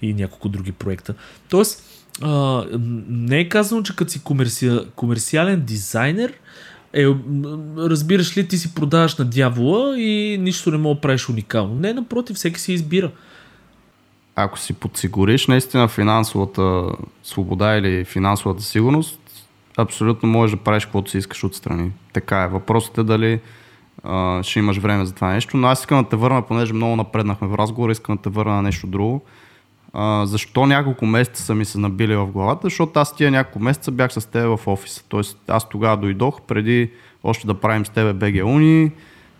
и 0.03 0.15
няколко 0.15 0.49
други 0.49 0.73
проекта. 0.73 1.15
Тоест, 1.49 1.83
а, 2.23 2.65
не 3.09 3.39
е 3.39 3.49
казано, 3.49 3.83
че 3.83 3.97
като 3.97 4.11
си 4.11 4.23
комерци... 4.23 4.79
комерциален 4.97 5.61
дизайнер, 5.61 6.33
е, 6.93 7.07
разбираш 7.79 8.37
ли, 8.37 8.49
ти 8.49 8.59
си 8.59 8.75
продаваш 8.75 9.17
на 9.17 9.25
дявола 9.25 9.99
и 9.99 10.39
нищо 10.41 10.71
не 10.71 10.77
мога 10.77 10.95
да 10.95 11.01
правиш 11.01 11.29
уникално. 11.29 11.75
Не, 11.75 11.93
напротив, 11.93 12.37
всеки 12.37 12.61
си 12.61 12.73
избира. 12.73 13.11
Ако 14.37 14.59
си 14.59 14.73
подсигуриш 14.73 15.47
наистина 15.47 15.89
финансовата 15.89 16.85
свобода 17.23 17.77
или 17.77 18.05
финансовата 18.05 18.63
сигурност, 18.63 19.21
абсолютно 19.77 20.29
можеш 20.29 20.57
да 20.57 20.63
правиш 20.63 20.85
каквото 20.85 21.11
си 21.11 21.19
искаш 21.19 21.45
отстрани. 21.45 21.93
Така 22.13 22.43
е. 22.43 22.49
Въпросът 22.49 22.99
е 22.99 23.03
дали 23.03 23.41
а, 24.05 24.43
ще 24.43 24.59
имаш 24.59 24.79
време 24.79 25.07
за 25.07 25.15
това 25.15 25.33
нещо. 25.33 25.57
Но 25.57 25.67
аз 25.67 25.81
искам 25.81 26.03
да 26.03 26.09
те 26.09 26.17
върна, 26.17 26.43
понеже 26.43 26.73
много 26.73 26.97
напреднахме 26.97 27.49
в 27.49 27.55
разговора, 27.55 27.93
искам 27.93 28.17
да 28.17 28.23
те 28.23 28.29
върна 28.31 28.55
на 28.55 28.63
нещо 28.63 28.87
друго. 28.87 29.23
А, 29.93 30.27
защо 30.27 30.67
няколко 30.67 31.07
месеца 31.07 31.43
са 31.43 31.55
ми 31.55 31.65
се 31.65 31.79
набили 31.79 32.17
в 32.17 32.27
главата? 32.27 32.61
Защото 32.67 33.01
аз 33.01 33.17
тия 33.17 33.31
няколко 33.31 33.59
месеца 33.59 33.91
бях 33.91 34.13
с 34.13 34.27
теб 34.31 34.59
в 34.59 34.69
офиса. 34.69 35.05
Тоест 35.09 35.39
аз 35.49 35.69
тогава 35.69 35.97
дойдох 35.97 36.41
преди 36.41 36.91
още 37.25 37.47
да 37.47 37.55
правим 37.55 37.87
с 37.87 37.89
тебе 37.89 38.13
БГ 38.13 38.45
Уни, 38.45 38.91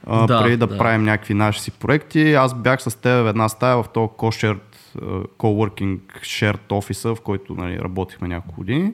а, 0.07 0.27
Да, 0.27 0.43
преди 0.43 0.57
да, 0.57 0.67
да. 0.67 0.79
правим 0.79 1.05
някакви 1.05 1.35
наши 1.35 1.61
си 1.61 1.71
проекти. 1.71 2.35
Аз 2.35 2.55
бях 2.55 2.83
с 2.83 2.95
теб 2.95 3.25
в 3.25 3.29
една 3.29 3.49
стая 3.49 3.83
в 3.83 3.89
този 3.89 4.47
а, 4.47 4.57
coworking 5.39 5.99
shared 6.21 6.73
офиса, 6.73 7.15
в 7.15 7.21
който 7.21 7.55
нали, 7.55 7.79
работихме 7.79 8.29
няколко 8.29 8.57
години. 8.57 8.93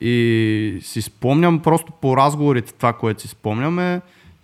И 0.00 0.78
си 0.82 1.02
спомням 1.02 1.58
просто 1.58 1.92
по 1.92 2.16
разговорите 2.16 2.72
това, 2.72 2.92
което 2.92 3.22
си 3.22 3.28
спомняме, 3.28 4.00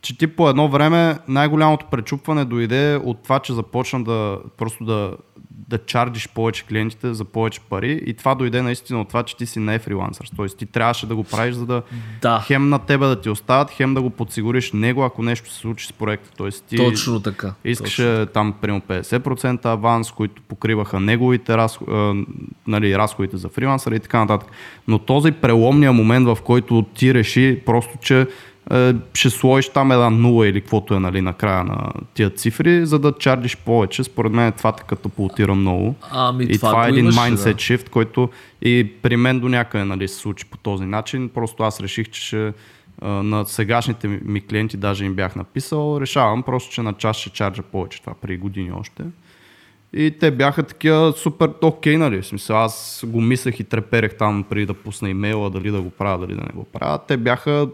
че 0.07 0.19
ти 0.19 0.27
по 0.27 0.49
едно 0.49 0.69
време 0.69 1.19
най-голямото 1.29 1.87
пречупване 1.91 2.45
дойде 2.45 3.01
от 3.05 3.23
това, 3.23 3.39
че 3.39 3.53
започна 3.53 4.05
да 4.05 4.39
просто 4.57 4.85
да, 4.85 5.13
да 5.51 5.79
чардиш 5.79 6.29
повече 6.29 6.65
клиентите 6.67 7.15
за 7.15 7.25
повече 7.25 7.61
пари 7.61 8.03
и 8.07 8.15
това 8.15 8.35
дойде 8.35 8.63
наистина 8.63 9.01
от 9.01 9.09
това, 9.09 9.23
че 9.23 9.37
ти 9.37 9.47
си 9.47 9.59
не 9.59 9.79
фрилансър. 9.79 10.31
Тоест 10.37 10.59
ти 10.59 10.67
трябваше 10.67 11.07
да 11.07 11.17
го 11.17 11.25
правиш, 11.25 11.55
за 11.55 11.67
да 11.67 11.83
Да. 12.23 12.45
хем 12.47 12.69
на 12.69 12.79
тебе 12.79 13.07
да 13.07 13.21
ти 13.21 13.31
остават, 13.31 13.71
хем 13.71 13.95
да 13.95 14.03
го 14.03 14.11
подсигуриш 14.11 14.73
него, 14.73 15.05
ако 15.05 15.23
нещо 15.23 15.51
се 15.51 15.59
случи 15.59 15.87
с 15.87 15.93
проекта. 15.93 16.31
Тоест 16.37 16.65
ти 16.65 16.77
Точно 16.77 17.21
така. 17.21 17.55
Искаше 17.65 18.27
там 18.35 18.55
примерно 18.61 18.81
50% 18.81 19.65
аванс, 19.65 20.13
които 20.13 20.43
покриваха 20.43 21.01
неговите 21.01 21.57
раз, 21.57 21.79
а, 21.89 22.15
нали, 22.67 22.99
разходите 22.99 23.37
за 23.37 23.49
фрилансъра 23.49 23.97
и 23.97 24.01
така 24.01 24.19
нататък. 24.19 24.49
Но 24.89 24.99
този 24.99 25.33
преломния 25.33 25.93
момент, 25.93 26.27
в 26.27 26.39
който 26.45 26.83
ти 26.95 27.15
реши 27.15 27.63
просто, 27.67 27.99
че 28.01 28.21
е, 28.21 28.27
ще 29.15 29.31
сложиш 29.31 29.69
там 29.69 29.93
една 29.93 30.11
нула 30.11 30.49
или 30.49 30.61
каквото 30.61 30.95
е 30.95 31.01
нали, 31.01 31.21
накрая 31.21 31.65
на 31.65 31.93
тия 32.15 32.31
цифри, 32.31 32.87
за 32.87 32.99
да 32.99 33.13
чардиш 33.13 33.57
повече. 33.57 34.05
Според 34.05 34.33
мен 34.33 34.53
това 34.53 34.73
те 34.73 34.83
катапултира 34.83 35.55
много. 35.55 35.95
Ами, 36.11 36.45
и 36.45 36.57
това 36.57 36.71
това, 36.71 36.87
е 36.87 36.89
един 36.89 37.05
имаше, 37.05 37.19
mindset 37.19 37.45
да. 37.45 37.55
shift, 37.55 37.89
който 37.89 38.31
и 38.63 38.93
при 39.03 39.17
мен 39.17 39.41
до 39.41 39.49
някъде 39.49 39.85
нали, 39.85 40.09
се 40.09 40.15
случи 40.15 40.45
по 40.51 40.57
този 40.57 40.85
начин. 40.85 41.29
Просто 41.29 41.63
аз 41.63 41.81
реших, 41.81 42.11
че 42.11 42.21
ще, 42.21 42.53
а, 43.03 43.09
на 43.09 43.45
сегашните 43.45 44.09
ми- 44.09 44.47
клиенти, 44.47 44.77
даже 44.77 45.05
им 45.05 45.15
бях 45.15 45.37
написал, 45.37 45.99
решавам 46.01 46.43
просто, 46.43 46.73
че 46.73 46.83
на 46.83 46.93
час 46.93 47.17
ще 47.17 47.31
чарджа 47.31 47.63
повече. 47.63 48.01
Това 48.01 48.15
преди 48.21 48.37
години 48.37 48.73
още. 48.81 49.03
И 49.93 50.15
те 50.21 50.31
бяха 50.31 50.63
такива 50.63 51.13
супер 51.17 51.51
окей, 51.63 51.97
нали? 51.97 52.23
В 52.23 52.27
смисъл, 52.27 52.57
аз 52.57 53.05
го 53.07 53.21
мислех 53.21 53.61
и 53.61 53.65
треперех 53.65 54.17
там 54.17 54.45
преди 54.51 54.67
да 54.67 54.75
пусна 54.75 55.11
имейла, 55.11 55.51
дали 55.51 55.71
да 55.71 55.81
го 55.81 55.91
правя, 55.91 56.19
дали 56.19 56.35
да 56.35 56.43
не 56.43 56.53
го 56.55 56.65
правя. 56.65 56.99
Те 57.09 57.17
бяха 57.17 57.69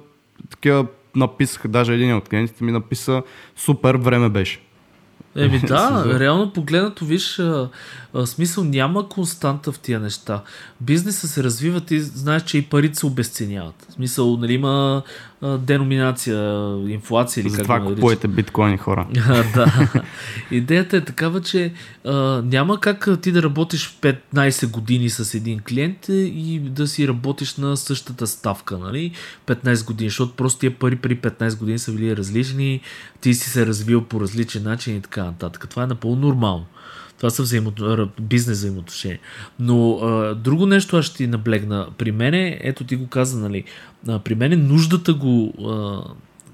такива, 0.50 0.86
написаха, 1.16 1.68
даже 1.68 1.94
един 1.94 2.16
от 2.16 2.28
клиентите 2.28 2.64
ми 2.64 2.72
написа, 2.72 3.22
супер 3.56 3.94
време 3.94 4.28
беше. 4.28 4.60
Еми 5.36 5.58
да, 5.66 6.18
реално 6.20 6.52
погледнато, 6.52 7.04
виж, 7.04 7.40
а, 8.14 8.26
смисъл 8.26 8.64
няма 8.64 9.08
константа 9.08 9.72
в 9.72 9.78
тия 9.78 10.00
неща. 10.00 10.42
Бизнеса 10.80 11.28
се 11.28 11.42
развива, 11.42 11.80
ти 11.80 12.00
знаеш, 12.00 12.42
че 12.42 12.58
и 12.58 12.62
парите 12.62 12.98
се 12.98 13.06
обесценяват. 13.06 13.86
В 13.88 13.92
смисъл, 13.92 14.36
нали 14.36 14.52
има 14.52 15.02
а, 15.42 15.58
деноминация, 15.58 16.62
инфлация 16.88 17.42
или 17.42 17.50
За 17.50 17.62
това 17.62 17.80
купувате 17.80 18.28
биткоини 18.28 18.76
хора. 18.76 19.06
да. 19.54 19.88
Идеята 20.50 20.96
е 20.96 21.00
такава, 21.00 21.40
че 21.40 21.72
а, 22.04 22.42
няма 22.44 22.80
как 22.80 23.08
ти 23.22 23.32
да 23.32 23.42
работиш 23.42 23.98
15 24.00 24.70
години 24.70 25.10
с 25.10 25.34
един 25.34 25.60
клиент 25.68 26.08
и 26.08 26.60
да 26.64 26.86
си 26.86 27.08
работиш 27.08 27.56
на 27.56 27.76
същата 27.76 28.26
ставка, 28.26 28.78
нали? 28.78 29.12
15 29.46 29.86
години, 29.86 30.10
защото 30.10 30.32
просто 30.32 30.60
тия 30.60 30.78
пари 30.78 30.96
при 30.96 31.18
15 31.18 31.58
години 31.58 31.78
са 31.78 31.92
били 31.92 32.16
различни, 32.16 32.80
ти 33.20 33.34
си 33.34 33.50
се 33.50 33.66
развил 33.66 34.04
по 34.04 34.20
различен 34.20 34.62
начин 34.62 34.96
и 34.96 35.00
така 35.00 35.24
нататък. 35.24 35.66
Това 35.70 35.82
е 35.82 35.86
напълно 35.86 36.26
нормално. 36.26 36.66
Това 37.22 37.30
са 37.30 37.42
взаимо... 37.42 37.72
бизнес 38.20 38.58
взаимоотношения. 38.58 39.18
Но 39.60 39.94
а, 39.96 40.34
друго 40.34 40.66
нещо 40.66 40.96
аз 40.96 41.04
ще 41.04 41.16
ти 41.16 41.26
наблегна. 41.26 41.86
При 41.98 42.12
мене, 42.12 42.58
ето 42.62 42.84
ти 42.84 42.96
го 42.96 43.06
каза, 43.06 43.38
нали, 43.38 43.64
а, 44.08 44.18
при 44.18 44.34
мене 44.34 44.56
нуждата 44.56 45.14
го 45.14 45.52
а, 45.66 46.02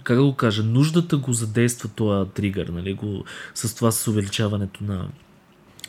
как 0.03 0.17
да 0.17 0.23
го 0.23 0.35
кажа, 0.35 0.63
нуждата 0.63 1.17
го 1.17 1.33
задейства 1.33 1.89
този 1.89 2.31
тригър, 2.31 2.67
нали, 2.67 2.95
го, 2.95 3.25
с 3.55 3.75
това 3.75 3.91
с 3.91 4.09
увеличаването 4.09 4.85
на 4.85 5.07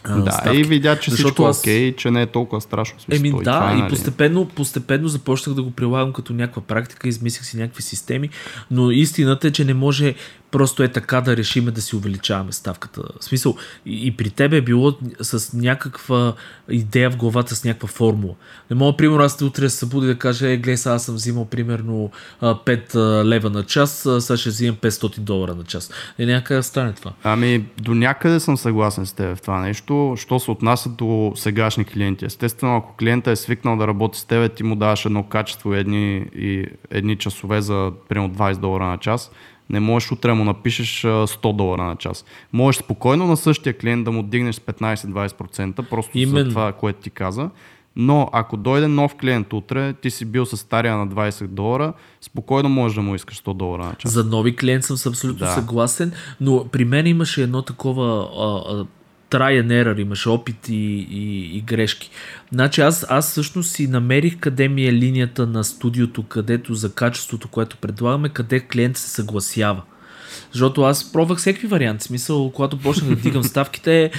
а, 0.03 0.21
Да, 0.21 0.31
ставки. 0.31 0.59
и 0.59 0.63
видя, 0.63 0.99
че 0.99 1.11
Защото 1.11 1.27
всичко 1.27 1.43
аз- 1.45 1.59
окей, 1.59 1.95
че 1.95 2.11
не 2.11 2.21
е 2.21 2.25
толкова 2.25 2.61
страшно. 2.61 2.99
смисъл, 2.99 3.19
Еми 3.19 3.29
това 3.29 3.59
да, 3.59 3.71
е, 3.71 3.75
и 3.75 3.79
нали. 3.79 3.89
постепенно, 3.89 4.45
постепенно 4.45 5.07
започнах 5.07 5.55
да 5.55 5.63
го 5.63 5.71
прилагам 5.71 6.13
като 6.13 6.33
някаква 6.33 6.61
практика, 6.61 7.07
измислих 7.07 7.45
си 7.45 7.57
някакви 7.57 7.81
системи, 7.81 8.29
но 8.71 8.91
истината 8.91 9.47
е, 9.47 9.51
че 9.51 9.65
не 9.65 9.73
може 9.73 10.15
просто 10.51 10.83
е 10.83 10.87
така 10.87 11.21
да 11.21 11.37
решиме 11.37 11.71
да 11.71 11.81
си 11.81 11.95
увеличаваме 11.95 12.51
ставката. 12.51 13.01
В 13.19 13.23
смисъл, 13.23 13.55
и, 13.85 14.07
и 14.07 14.11
при 14.11 14.29
тебе 14.29 14.57
е 14.57 14.61
било 14.61 14.93
с 15.21 15.53
някаква 15.53 16.33
идея 16.69 17.11
в 17.11 17.17
главата, 17.17 17.55
с 17.55 17.63
някаква 17.63 17.87
формула. 17.87 18.33
Не 18.69 18.75
мога, 18.75 18.97
примерно, 18.97 19.23
аз 19.23 19.41
утре 19.41 19.61
да 19.61 19.69
се 19.69 19.77
събуди 19.77 20.07
да 20.07 20.17
кажа, 20.17 20.49
е, 20.49 20.57
гледай, 20.57 20.93
аз 20.93 21.05
съм 21.05 21.15
взимал 21.15 21.45
примерно 21.45 22.11
а, 22.41 22.55
5 22.55 22.95
а, 22.95 23.25
лева 23.25 23.49
на 23.49 23.63
час, 23.63 24.07
сега 24.19 24.37
ще 24.37 24.49
взимам 24.49 24.75
500 24.75 25.19
долара 25.19 25.55
на 25.55 25.63
час. 25.63 25.91
Е, 26.19 26.25
някак 26.25 26.57
да 26.57 26.63
стане 26.63 26.93
това. 26.93 27.11
Ами, 27.23 27.65
до 27.77 27.95
някъде 27.95 28.39
съм 28.39 28.57
съгласен 28.57 29.05
с 29.05 29.13
теб 29.13 29.37
в 29.37 29.41
това 29.41 29.59
нещо, 29.59 30.15
що 30.17 30.39
се 30.39 30.51
отнася 30.51 30.89
до 30.89 31.33
сегашни 31.35 31.85
клиенти. 31.85 32.25
Естествено, 32.25 32.77
ако 32.77 32.95
клиента 32.95 33.31
е 33.31 33.35
свикнал 33.35 33.77
да 33.77 33.87
работи 33.87 34.19
с 34.19 34.25
теб, 34.25 34.53
ти 34.53 34.63
му 34.63 34.75
даваш 34.75 35.05
едно 35.05 35.23
качество 35.23 35.73
едни, 35.73 36.25
и 36.35 36.65
едни 36.89 37.15
часове 37.15 37.61
за 37.61 37.91
примерно 38.09 38.33
20 38.33 38.59
долара 38.59 38.85
на 38.85 38.97
час, 38.97 39.31
не 39.69 39.79
можеш 39.79 40.11
утре 40.11 40.33
му 40.33 40.43
напишеш 40.43 41.03
а, 41.03 41.07
100 41.07 41.55
долара 41.55 41.83
на 41.83 41.95
час. 41.95 42.25
Можеш 42.53 42.79
спокойно 42.79 43.27
на 43.27 43.37
същия 43.37 43.77
клиент 43.77 44.03
да 44.05 44.11
му 44.11 44.23
дигнеш 44.23 44.55
с 44.55 44.59
15-20%, 44.59 45.89
просто 45.89 46.17
Именно. 46.17 46.43
за 46.45 46.49
това, 46.49 46.71
което 46.71 46.99
ти 47.01 47.09
каза. 47.09 47.49
Но 47.95 48.29
ако 48.33 48.57
дойде 48.57 48.87
нов 48.87 49.15
клиент 49.15 49.53
утре, 49.53 49.93
ти 49.93 50.11
си 50.11 50.25
бил 50.25 50.45
с 50.45 50.57
стария 50.57 50.97
на 50.97 51.07
20 51.07 51.47
долара, 51.47 51.93
спокойно 52.21 52.69
можеш 52.69 52.95
да 52.95 53.01
му 53.01 53.15
искаш 53.15 53.41
100 53.41 53.53
долара 53.53 53.85
на 53.85 53.95
час. 53.95 54.11
За 54.11 54.23
нови 54.23 54.55
клиент 54.55 54.83
съм 54.83 54.97
абсолютно 55.11 55.45
Да. 55.45 55.51
съгласен, 55.53 56.11
но 56.41 56.65
при 56.71 56.85
мен 56.85 57.07
имаше 57.07 57.43
едно 57.43 57.61
такова 57.61 58.27
а, 58.37 58.73
а, 58.73 58.85
try 59.29 59.63
and 59.63 59.83
error, 59.83 60.01
имаше 60.01 60.29
опит 60.29 60.69
и, 60.69 61.07
и, 61.11 61.57
и 61.57 61.61
грешки. 61.61 62.09
Значи 62.51 62.81
аз, 62.81 63.05
аз 63.09 63.31
всъщност 63.31 63.71
си 63.71 63.87
намерих 63.87 64.39
къде 64.39 64.67
ми 64.67 64.85
е 64.85 64.93
линията 64.93 65.47
на 65.47 65.63
студиото, 65.63 66.23
където 66.23 66.73
за 66.73 66.93
качеството, 66.93 67.47
което 67.47 67.77
предлагаме, 67.77 68.29
къде 68.29 68.59
клиент 68.59 68.97
се 68.97 69.09
съгласява. 69.09 69.81
Защото 70.51 70.81
аз 70.81 71.11
пробвах 71.11 71.37
всеки 71.37 71.67
вариант. 71.67 72.01
В 72.01 72.03
Смисъл, 72.03 72.51
когато 72.51 72.79
почнах 72.79 73.09
да 73.09 73.15
дигам 73.15 73.43
ставките, 73.43 74.11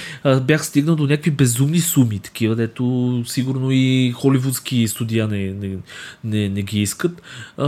бях 0.43 0.67
стигнал 0.67 0.97
до 0.97 1.07
някакви 1.07 1.31
безумни 1.31 1.81
суми, 1.81 2.19
такива, 2.19 2.57
дето 2.57 3.23
сигурно 3.27 3.69
и 3.71 4.13
холивудски 4.17 4.89
студия 4.89 5.29
не, 5.29 5.53
не, 5.53 5.77
не, 6.25 6.49
не 6.49 6.63
ги 6.63 6.83
искат. 6.83 7.23
А, 7.57 7.67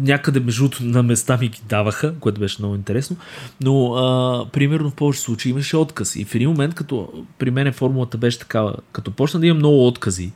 някъде 0.00 0.40
между 0.40 0.68
на 0.80 1.02
места 1.02 1.38
ми 1.40 1.48
ги 1.48 1.60
даваха, 1.68 2.14
което 2.20 2.40
беше 2.40 2.56
много 2.58 2.74
интересно. 2.74 3.16
Но, 3.60 3.94
а, 3.94 4.46
примерно, 4.52 4.90
в 4.90 4.94
повече 4.94 5.20
случаи 5.20 5.50
имаше 5.50 5.76
отказ. 5.76 6.16
И 6.16 6.24
в 6.24 6.34
един 6.34 6.48
момент, 6.48 6.74
като 6.74 7.24
при 7.38 7.50
мен 7.50 7.72
формулата 7.72 8.18
беше 8.18 8.38
такава, 8.38 8.76
като 8.92 9.10
почна 9.10 9.40
да 9.40 9.46
имам 9.46 9.58
много 9.58 9.86
откази, 9.86 10.32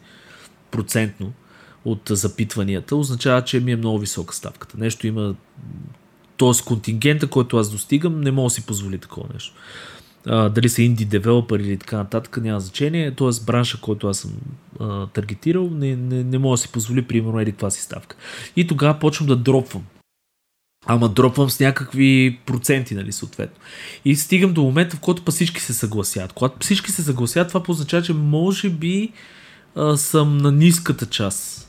процентно, 0.71 1.33
от 1.85 2.03
запитванията, 2.11 2.97
означава, 2.97 3.45
че 3.45 3.61
ми 3.61 3.73
е 3.73 3.77
много 3.77 3.99
висока 3.99 4.35
ставката. 4.35 4.77
Нещо 4.79 5.07
има 5.07 5.35
т.е. 6.39 6.65
контингента, 6.65 7.27
който 7.27 7.57
аз 7.57 7.71
достигам, 7.71 8.21
не 8.21 8.31
мога 8.31 8.47
да 8.47 8.51
си 8.51 8.67
позволи 8.67 8.99
такова 8.99 9.27
нещо. 9.35 9.55
А, 10.27 10.49
дали 10.49 10.69
са 10.69 10.83
инди 10.83 11.05
девелопър 11.05 11.61
или 11.61 11.77
така 11.77 11.97
нататък, 11.97 12.37
няма 12.43 12.61
значение. 12.61 13.15
Т.е. 13.15 13.45
бранша, 13.47 13.81
който 13.81 14.09
аз 14.09 14.19
съм 14.19 14.33
а, 14.81 15.07
таргетирал, 15.07 15.71
не, 15.71 15.97
не, 15.97 16.25
не 16.25 16.39
мога 16.39 16.55
да 16.55 16.59
си 16.59 16.73
позволи, 16.73 17.03
примерно, 17.03 17.41
еди 17.41 17.53
каква 17.53 17.71
си 17.71 17.83
ставка. 17.83 18.17
И 18.57 18.67
тогава 18.67 18.99
почвам 18.99 19.29
да 19.29 19.37
дропвам. 19.37 19.85
Ама 20.87 21.09
дропвам 21.09 21.51
с 21.51 21.61
някакви 21.61 22.39
проценти, 22.47 22.95
нали, 22.95 23.13
съответно. 23.13 23.61
И 24.05 24.17
стигам 24.17 24.53
до 24.53 24.63
момента, 24.63 24.97
в 24.97 25.01
който 25.01 25.25
па 25.25 25.33
всички 25.33 25.61
се 25.61 25.75
съгласят. 25.75 26.33
Когато 26.33 26.57
всички 26.61 26.91
се 26.91 27.03
съгласят, 27.03 27.49
това 27.49 27.63
означава, 27.69 28.03
че 28.03 28.13
може 28.13 28.71
би 28.71 29.13
а, 29.75 29.97
съм 29.97 30.39
на 30.39 30.53
ниската 30.53 31.07
част. 31.07 31.68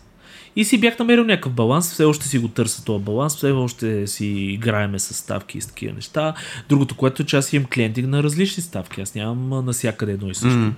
И 0.56 0.66
си 0.66 0.80
бях 0.80 1.00
намерил 1.00 1.24
някакъв 1.24 1.54
баланс, 1.54 1.92
все 1.92 2.04
още 2.04 2.28
си 2.28 2.40
го 2.40 2.48
търся 2.48 2.86
този 2.86 3.04
баланс, 3.04 3.36
все 3.36 3.52
още 3.52 4.08
си 4.08 4.28
играеме 4.28 5.00
с 5.00 5.14
ставки 5.14 5.58
и 5.58 5.62
с 5.62 5.68
такива 5.68 5.94
неща. 5.94 6.34
Другото, 6.70 6.96
което 6.96 7.22
е, 7.22 7.26
че 7.26 7.38
аз 7.38 7.54
имам 7.54 7.68
клиенти 7.74 8.02
на 8.02 8.24
различни 8.24 8.64
ставки, 8.64 9.02
аз 9.02 9.16
нямам 9.16 9.54
а, 9.54 9.62
навсякъде 9.62 10.12
едно 10.12 10.30
и 10.30 10.36
също. 10.36 10.60
Mm. 10.60 10.72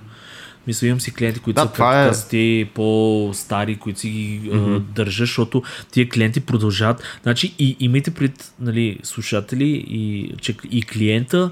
Мисля, 0.66 0.86
имам 0.86 1.00
си 1.00 1.14
клиенти, 1.14 1.40
които 1.40 1.54
Да, 1.54 1.62
са, 1.62 1.72
както 1.72 2.36
е- 2.36 2.68
по-стари, 2.74 3.76
които 3.76 4.00
си 4.00 4.10
ги 4.10 4.40
mm-hmm. 4.44 4.78
държа, 4.78 5.22
защото 5.22 5.62
тия 5.90 6.08
клиенти 6.08 6.40
продължават. 6.40 7.02
Значи, 7.22 7.54
и 7.58 7.76
имайте 7.80 8.10
пред 8.10 8.52
нали, 8.60 8.98
слушатели, 9.02 9.84
и, 9.88 10.32
че 10.40 10.56
и 10.70 10.82
клиента 10.82 11.50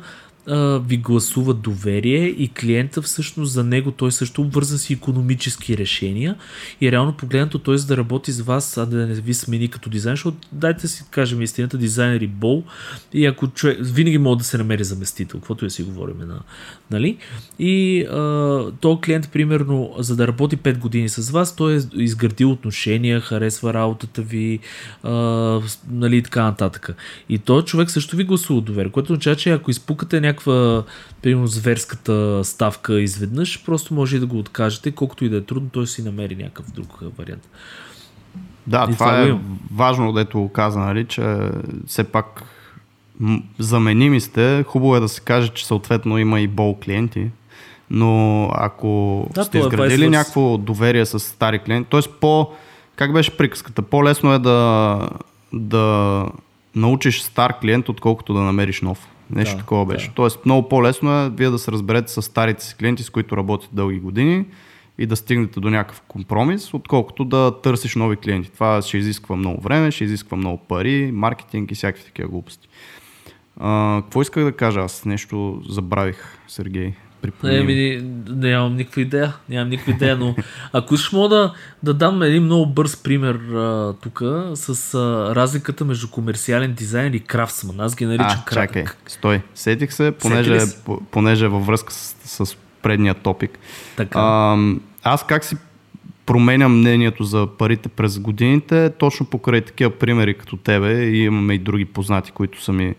ви 0.87 0.97
гласува 0.97 1.55
доверие 1.55 2.27
и 2.27 2.49
клиента 2.49 3.03
всъщност 3.03 3.53
за 3.53 3.65
него 3.65 3.91
той 3.91 4.13
също 4.13 4.43
обвърза 4.43 4.79
си 4.79 4.93
економически 4.93 5.79
решения 5.79 6.37
и 6.81 6.93
реално 6.93 7.13
погледнато 7.13 7.59
той 7.59 7.79
за 7.79 7.87
да 7.87 7.97
работи 7.97 8.33
с 8.33 8.41
вас, 8.41 8.77
а 8.77 8.87
да 8.87 9.07
не 9.07 9.15
ви 9.15 9.35
смени 9.35 9.69
като 9.69 9.91
дизайн, 9.91 10.17
защото 10.17 10.37
дайте 10.53 10.89
си 10.89 11.05
кажем 11.11 11.43
истината, 11.43 11.79
дизайнер 11.79 12.21
и 12.21 12.27
бол 12.27 12.63
и 13.13 13.27
ако 13.27 13.49
човек, 13.49 13.79
винаги 13.81 14.19
може 14.19 14.39
да 14.39 14.45
се 14.45 14.59
намери 14.59 14.85
заместител, 14.85 15.41
каквото 15.41 15.67
и 15.67 15.71
си 15.71 15.83
говорим, 15.83 16.19
на, 16.19 16.41
нали? 16.91 17.17
И 17.59 18.03
а, 18.03 18.73
то 18.81 19.01
клиент, 19.05 19.33
примерно, 19.33 19.95
за 19.99 20.17
да 20.17 20.29
работи 20.29 20.57
5 20.57 20.79
години 20.79 21.09
с 21.09 21.31
вас, 21.31 21.57
той 21.57 21.77
е 21.77 21.81
изградил 21.95 22.51
отношения, 22.51 23.21
харесва 23.21 23.75
работата 23.75 24.23
ви, 24.23 24.59
а, 25.03 25.13
нали, 25.91 26.17
и 26.17 26.23
така 26.23 26.43
нататък. 26.43 26.91
И 27.29 27.39
той 27.39 27.63
човек 27.63 27.91
също 27.91 28.17
ви 28.17 28.25
гласува 28.25 28.61
доверие, 28.61 28.91
което 28.91 29.13
означава, 29.13 29.37
че 29.37 29.51
ако 29.51 29.71
изпукате 29.71 30.21
някаква, 30.41 30.83
примерно, 31.23 31.47
зверската 31.47 32.45
ставка 32.45 33.01
изведнъж, 33.01 33.65
просто 33.65 33.95
може 33.95 34.17
и 34.17 34.21
да 34.21 34.27
го 34.27 34.39
откажете, 34.39 34.91
колкото 34.91 35.25
и 35.25 35.29
да 35.29 35.37
е 35.37 35.41
трудно, 35.41 35.69
той 35.73 35.87
си 35.87 36.03
намери 36.03 36.37
някакъв 36.37 36.71
друг 36.73 36.99
вариант. 37.19 37.49
Да, 38.67 38.87
И 38.91 38.95
това, 38.95 39.07
това 39.07 39.21
е 39.21 39.27
имам. 39.29 39.59
важно, 39.75 40.13
дето 40.13 40.51
каза, 40.55 40.79
нали, 40.79 41.05
че 41.05 41.37
все 41.87 42.05
пак 42.05 42.43
заменими 43.59 44.21
сте. 44.21 44.65
Хубаво 44.67 44.97
е 44.97 45.01
да 45.01 45.09
се 45.09 45.21
каже, 45.21 45.49
че 45.49 45.67
съответно 45.67 46.19
има 46.19 46.41
и 46.41 46.47
бол 46.49 46.79
клиенти. 46.85 47.31
Но 47.91 48.45
ако 48.55 49.27
Да, 49.35 49.45
сте 49.45 49.59
е 49.59 49.61
изградили 49.61 50.05
versa. 50.05 50.09
някакво 50.09 50.59
доверие 50.59 51.07
с 51.07 51.21
стари 51.21 51.59
клиенти, 51.59 51.91
т.е. 51.91 52.01
по... 52.21 52.51
Как 52.97 53.13
беше 53.13 53.37
приказката? 53.37 53.83
По-лесно 53.83 54.33
е 54.33 54.39
да, 54.39 54.99
да 55.53 56.27
научиш 56.75 57.21
стар 57.21 57.61
клиент, 57.61 57.89
отколкото 57.89 58.35
да 58.35 58.41
намериш 58.41 58.81
нов. 58.83 59.09
Нещо 59.31 59.57
Да, 59.57 59.61
такова 59.61 59.87
беше. 59.87 60.11
Тоест 60.15 60.47
много 60.47 60.69
по-лесно 60.69 61.13
е 61.13 61.31
вие 61.31 61.51
да 61.51 61.59
се 61.59 61.73
разберете 61.73 62.13
с 62.13 62.23
старите 62.23 62.65
си 62.65 62.77
клиенти, 62.77 63.03
с 63.03 63.11
които 63.11 63.37
работите 63.37 63.75
дълги 63.75 64.01
години 64.01 64.45
и 64.99 65.07
да 65.07 65.17
стигнете 65.17 65.61
до 65.61 65.71
някакъв 65.71 66.03
компромис, 66.09 66.75
отколкото 66.75 67.25
да 67.25 67.61
търсиш 67.63 67.97
нови 67.97 68.17
клиенти. 68.17 68.53
Това 68.53 68.83
ще 68.83 68.99
изисква 68.99 69.37
много 69.37 69.61
време, 69.61 69.91
ще 69.91 70.05
изисква 70.05 70.37
много 70.37 70.59
пари, 70.59 71.11
маркетинг 71.15 71.71
и 71.71 71.75
всякакви 71.75 72.05
такива 72.05 72.29
глупости. 72.29 72.69
А, 73.57 74.03
какво 74.03 74.23
исках 74.23 74.45
да 74.45 74.53
кажа 74.53 74.81
аз? 74.81 75.05
Нещо 75.05 75.63
забравих, 75.69 76.39
Сергей. 76.49 76.93
Припомни 77.23 77.57
Не, 77.57 77.63
ми. 77.63 77.75
ми, 77.75 78.03
нямам 78.29 78.77
никаква 78.77 79.03
идея. 79.03 79.35
Нямам 79.49 79.69
никаква 79.69 79.93
идея, 79.93 80.17
но 80.17 80.35
ако 80.73 80.95
искаш 80.95 81.13
мога 81.13 81.29
да, 81.29 81.53
да 81.83 81.95
дам 81.95 82.23
един 82.23 82.43
много 82.43 82.67
бърз 82.67 82.97
пример 82.97 83.41
тук 84.03 84.23
с 84.55 84.95
а, 84.95 85.35
разликата 85.35 85.85
между 85.85 86.09
комерциален 86.09 86.73
дизайн 86.73 87.15
и 87.15 87.21
крафтсман. 87.21 87.81
Аз 87.81 87.97
ги 87.97 88.07
наричам 88.07 88.41
А, 88.47 88.55
чакай, 88.55 88.85
стой. 89.07 89.43
Сетих 89.55 89.93
се, 89.93 90.13
понеже, 90.13 90.59
понеже 91.11 91.45
е 91.45 91.49
във 91.49 91.67
връзка 91.67 91.93
с, 91.93 92.47
с 92.47 92.57
предния 92.83 93.15
топик. 93.15 93.59
Така. 93.97 94.19
А, 94.19 94.59
аз 95.03 95.27
как 95.27 95.45
си 95.45 95.57
променям 96.27 96.79
мнението 96.79 97.25
за 97.25 97.49
парите 97.59 97.89
през 97.89 98.19
годините, 98.19 98.91
точно 98.99 99.27
покрай 99.27 99.61
такива 99.61 99.91
примери 99.91 100.35
като 100.35 100.57
тебе 100.57 101.03
и 101.03 101.25
имаме 101.25 101.55
и 101.55 101.59
други 101.59 101.85
познати, 101.85 102.31
които 102.31 102.63
са 102.63 102.73
ми 102.73 102.95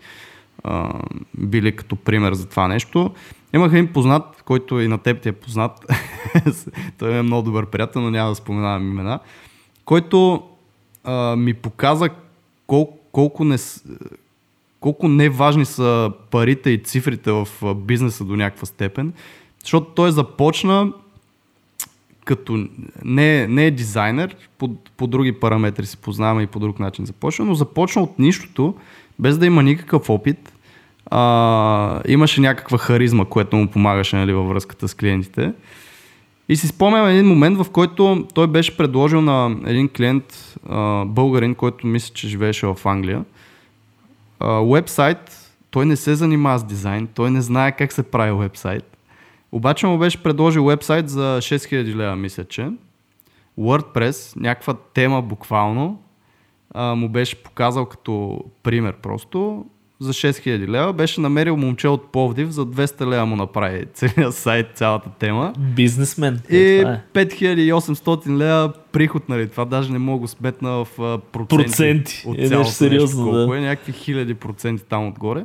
а, 0.64 0.92
били 1.38 1.76
като 1.76 1.96
пример 1.96 2.32
за 2.32 2.48
това 2.48 2.68
нещо. 2.68 3.10
Имах 3.54 3.72
един 3.72 3.92
познат, 3.92 4.42
който 4.44 4.80
и 4.80 4.88
на 4.88 4.98
теб 4.98 5.22
ти 5.22 5.28
е 5.28 5.32
познат. 5.32 5.86
Той 6.98 7.18
е 7.18 7.22
много 7.22 7.42
добър 7.42 7.66
приятел, 7.66 8.02
но 8.02 8.10
няма 8.10 8.28
да 8.28 8.34
споменавам 8.34 8.90
имена. 8.90 9.20
Който 9.84 10.42
а, 11.04 11.36
ми 11.36 11.54
показа 11.54 12.08
колко, 12.66 12.98
колко, 13.12 13.44
не, 13.44 13.56
колко 14.80 15.08
неважни 15.08 15.64
са 15.64 16.12
парите 16.30 16.70
и 16.70 16.82
цифрите 16.82 17.32
в 17.32 17.48
бизнеса 17.74 18.24
до 18.24 18.36
някаква 18.36 18.66
степен. 18.66 19.12
Защото 19.62 19.86
той 19.86 20.12
започна 20.12 20.92
като 22.24 22.68
не, 23.04 23.46
не 23.46 23.66
е 23.66 23.70
дизайнер, 23.70 24.36
по, 24.58 24.70
по 24.96 25.06
други 25.06 25.32
параметри 25.32 25.86
се 25.86 25.96
познаваме 25.96 26.42
и 26.42 26.46
по 26.46 26.58
друг 26.58 26.78
начин 26.80 27.06
започна, 27.06 27.44
но 27.44 27.54
започна 27.54 28.02
от 28.02 28.18
нищото, 28.18 28.74
без 29.18 29.38
да 29.38 29.46
има 29.46 29.62
никакъв 29.62 30.10
опит. 30.10 30.51
А, 31.06 32.00
имаше 32.08 32.40
някаква 32.40 32.78
харизма, 32.78 33.24
което 33.24 33.56
му 33.56 33.66
помагаше 33.66 34.16
нали, 34.16 34.32
във 34.32 34.48
връзката 34.48 34.88
с 34.88 34.94
клиентите. 34.94 35.52
И 36.48 36.56
си 36.56 36.68
спомням 36.68 37.06
един 37.06 37.26
момент, 37.26 37.58
в 37.58 37.70
който 37.70 38.26
той 38.34 38.46
беше 38.46 38.76
предложил 38.76 39.20
на 39.20 39.56
един 39.66 39.88
клиент, 39.88 40.56
а, 40.68 41.04
българин, 41.04 41.54
който 41.54 41.86
мисля, 41.86 42.14
че 42.14 42.28
живееше 42.28 42.66
в 42.66 42.76
Англия, 42.84 43.24
вебсайт, 44.42 45.52
той 45.70 45.86
не 45.86 45.96
се 45.96 46.14
занимава 46.14 46.58
с 46.58 46.64
дизайн, 46.64 47.06
той 47.06 47.30
не 47.30 47.40
знае 47.40 47.72
как 47.72 47.92
се 47.92 48.02
прави 48.02 48.32
вебсайт. 48.32 48.96
Обаче 49.52 49.86
му 49.86 49.98
беше 49.98 50.22
предложил 50.22 50.64
вебсайт 50.64 51.08
за 51.08 51.38
6000 51.42 51.94
лева, 51.94 52.16
мисля, 52.16 52.44
че. 52.44 52.68
WordPress, 53.58 54.36
някаква 54.36 54.74
тема 54.94 55.22
буквално, 55.22 56.02
а, 56.74 56.94
му 56.94 57.08
беше 57.08 57.42
показал 57.42 57.86
като 57.86 58.44
пример 58.62 58.92
просто 58.92 59.64
за 60.02 60.12
6000 60.12 60.68
лева. 60.68 60.92
Беше 60.92 61.20
намерил 61.20 61.56
момче 61.56 61.88
от 61.88 62.12
Повдив, 62.12 62.50
за 62.50 62.66
200 62.66 63.06
лева 63.06 63.26
му 63.26 63.36
направи 63.36 63.84
целият 63.94 64.34
сайт, 64.34 64.66
цялата 64.74 65.10
тема. 65.18 65.52
Бизнесмен. 65.58 66.40
И 66.50 66.56
е, 66.56 67.00
5800 67.14 68.36
лева 68.36 68.72
приход, 68.92 69.28
нали? 69.28 69.48
Това 69.48 69.64
даже 69.64 69.92
не 69.92 69.98
мога 69.98 70.28
сметна 70.28 70.70
в 70.70 71.18
проценти. 71.32 71.64
Проценти. 71.64 72.24
От 72.26 72.38
е, 72.38 72.48
цялото 72.48 72.70
сериозно, 72.70 73.24
нещо, 73.24 73.38
колко 73.38 73.52
да. 73.52 73.58
е, 73.58 73.60
някакви 73.60 73.92
хиляди 73.92 74.34
проценти 74.34 74.84
там 74.88 75.08
отгоре. 75.08 75.44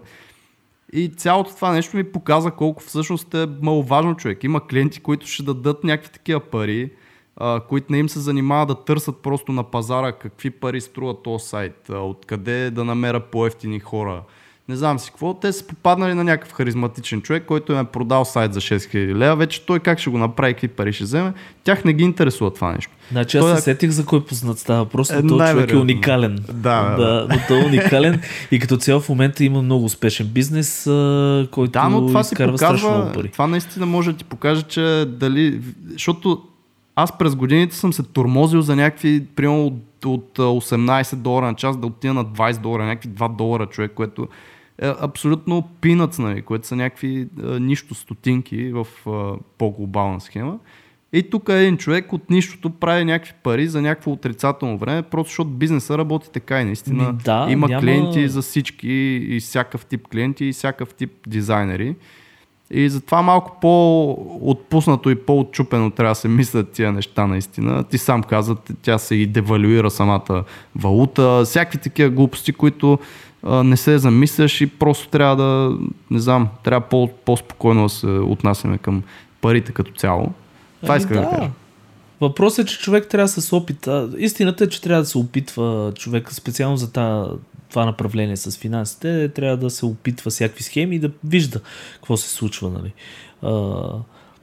И 0.94 1.10
цялото 1.10 1.56
това 1.56 1.72
нещо 1.72 1.98
ми 1.98 2.04
показа 2.04 2.52
колко 2.52 2.84
всъщност 2.84 3.34
е 3.34 3.48
маловажно 3.62 4.16
човек. 4.16 4.44
Има 4.44 4.68
клиенти, 4.68 5.00
които 5.00 5.28
ще 5.28 5.44
дадат 5.44 5.84
някакви 5.84 6.12
такива 6.12 6.40
пари, 6.40 6.92
а, 7.36 7.60
които 7.60 7.92
не 7.92 7.98
им 7.98 8.10
се 8.10 8.20
занимават 8.20 8.68
да 8.68 8.84
търсят 8.84 9.18
просто 9.18 9.52
на 9.52 9.64
пазара 9.64 10.12
какви 10.12 10.50
пари 10.50 10.82
струва 10.82 11.22
този 11.22 11.46
сайт, 11.46 11.90
а, 11.90 11.98
откъде 11.98 12.72
да 12.72 12.84
намеря 12.84 13.20
по-ефтини 13.20 13.80
хора. 13.80 14.24
Не 14.70 14.76
знам 14.76 15.00
си 15.00 15.10
какво. 15.10 15.34
Те 15.34 15.52
са 15.54 15.68
попаднали 15.68 16.14
на 16.14 16.24
някакъв 16.24 16.54
харизматичен 16.54 17.22
човек, 17.22 17.44
който 17.46 17.72
им 17.74 17.80
е 17.80 17.84
продал 17.84 18.26
сайт 18.26 18.54
за 18.54 18.62
6000 18.62 19.16
лева. 19.16 19.36
Вече 19.36 19.66
той 19.66 19.80
как 19.80 20.00
ще 20.00 20.10
го 20.10 20.18
направи, 20.18 20.54
какви 20.54 20.68
пари 20.68 20.94
ще 20.94 21.04
вземе. 21.04 21.34
Тях 21.64 21.86
не 21.86 21.94
ги 21.94 22.04
интересува 22.04 22.54
това 22.54 22.72
нещо. 22.72 22.92
Значи 23.12 23.38
аз 23.38 23.44
Той 23.44 23.56
се 23.56 23.62
сетих 23.62 23.90
за 23.90 24.06
кой 24.06 24.26
познат 24.26 24.60
става. 24.60 24.86
Просто 24.86 25.16
Е, 25.16 25.28
този 25.28 25.52
човек 25.52 25.72
е 25.72 25.78
уникален. 25.78 26.40
Да, 26.54 26.96
да. 26.96 27.28
Но 27.30 27.40
той 27.48 27.62
е 27.62 27.66
уникален 27.66 28.22
и 28.52 28.60
като 28.60 28.78
цяло 28.78 29.02
в 29.02 29.10
момента 29.10 29.44
има 29.44 29.62
много 29.62 29.86
успешен 29.86 30.28
бизнес, 30.28 30.84
който 31.52 31.72
Да, 31.72 31.90
но 31.90 32.08
това 32.08 32.20
изкарва 32.22 32.58
страшно 32.58 32.90
много 32.90 33.02
показва, 33.02 33.22
пари. 33.22 33.32
това 33.32 33.48
наистина 33.48 33.86
може 33.86 34.12
да 34.12 34.18
ти 34.18 34.24
покаже, 34.24 34.62
че 34.62 35.06
дали, 35.08 35.62
защото 35.92 36.42
аз 36.96 37.18
през 37.18 37.36
годините 37.36 37.76
съм 37.76 37.94
се 37.94 38.04
тормозил 38.04 38.62
за 38.62 38.76
някакви, 38.76 39.26
примерно 39.36 39.66
от, 39.66 40.06
от 40.06 40.40
а, 40.40 40.42
18 40.42 41.16
долара 41.16 41.46
на 41.46 41.54
час 41.56 41.78
да 41.78 41.88
отида 41.88 42.14
на 42.14 42.26
20 42.26 42.58
долара, 42.58 42.86
някакви 42.86 43.10
2 43.10 43.36
долара 43.36 43.66
човек, 43.66 43.92
което 43.96 44.28
е 44.82 44.94
абсолютно 45.02 45.70
пинъц, 45.82 46.18
нали, 46.18 46.42
което 46.42 46.68
са 46.68 46.76
някакви 46.76 47.28
а, 47.44 47.60
нищо 47.60 47.96
стотинки 47.96 48.72
в 48.72 48.88
а, 49.08 49.34
по-глобална 49.58 50.22
схема. 50.22 50.58
И 51.14 51.24
тук 51.24 51.50
един 51.50 51.78
човек 51.78 52.14
от 52.14 52.30
нищото 52.30 52.70
прави 52.70 53.06
някакви 53.06 53.34
пари 53.44 53.68
за 53.68 53.82
някакво 53.82 54.12
отрицателно 54.12 54.78
време, 54.78 55.02
просто 55.02 55.30
защото 55.30 55.50
бизнеса 55.50 55.98
работи 55.98 56.30
така 56.34 56.62
и 56.62 56.66
наистина. 56.66 57.14
Да, 57.14 57.48
има 57.50 57.68
няма- 57.68 57.82
клиенти 57.82 58.28
за 58.28 58.42
всички 58.42 58.90
и 59.30 59.40
всякакъв 59.40 59.86
тип 59.86 60.08
клиенти 60.08 60.46
и 60.46 60.54
всякакъв 60.54 60.94
тип 60.94 61.12
дизайнери. 61.28 61.96
И 62.72 62.90
затова 62.90 63.22
малко 63.22 63.58
по-отпуснато 63.62 65.10
и 65.10 65.16
по-отчупено 65.16 65.92
трябва 65.92 66.12
да 66.12 66.16
се 66.16 66.28
мислят 66.28 66.72
тия 66.72 66.92
неща 66.92 67.28
наистина. 67.28 67.84
Ти 67.84 67.98
сам 67.98 68.24
каза, 68.24 68.56
тя 68.82 68.98
се 68.98 69.16
и 69.16 69.26
девалюира 69.26 69.92
самата 69.92 70.44
валута, 70.76 71.42
всякакви 71.46 71.78
такива 71.78 72.10
глупости, 72.10 72.54
които 72.54 73.00
не 73.44 73.78
се 73.78 73.98
замисляш 73.98 74.62
и 74.62 74.68
просто 74.68 75.08
трябва 75.08 75.36
да, 75.36 75.78
не 76.12 76.20
знам, 76.20 76.50
трябва 76.64 76.88
по- 76.90 77.10
по-спокойно 77.26 77.84
да 77.84 77.90
се 77.90 78.08
отнасяме 78.08 78.78
към 78.78 79.04
парите 79.42 79.72
като 79.72 79.92
цяло. 79.92 80.32
Това 80.82 80.94
Ами 80.94 81.02
искам 81.02 81.18
да 81.18 81.30
кажа. 81.30 81.50
Въпросът 82.22 82.66
е, 82.66 82.70
че 82.70 82.80
човек 82.80 83.08
трябва 83.08 83.26
да 83.36 83.42
се 83.42 83.56
опита. 83.56 84.10
Истината 84.18 84.64
е, 84.64 84.70
че 84.70 84.82
трябва 84.82 85.04
да 85.04 85.10
се 85.10 85.18
опитва 85.18 85.94
човек, 85.96 86.34
специално 86.34 86.78
за 86.78 86.92
тази, 86.92 87.30
това 87.70 87.86
направление 87.86 88.38
с 88.38 88.58
финансите, 88.58 89.30
трябва 89.30 89.58
да 89.58 89.70
се 89.70 89.86
опитва 89.86 90.32
всякакви 90.32 90.64
схеми 90.64 90.96
и 90.96 91.00
да 91.00 91.12
вижда 91.24 91.60
какво 91.94 92.18
се 92.18 92.30
случва 92.30 92.70
нали, 92.70 92.94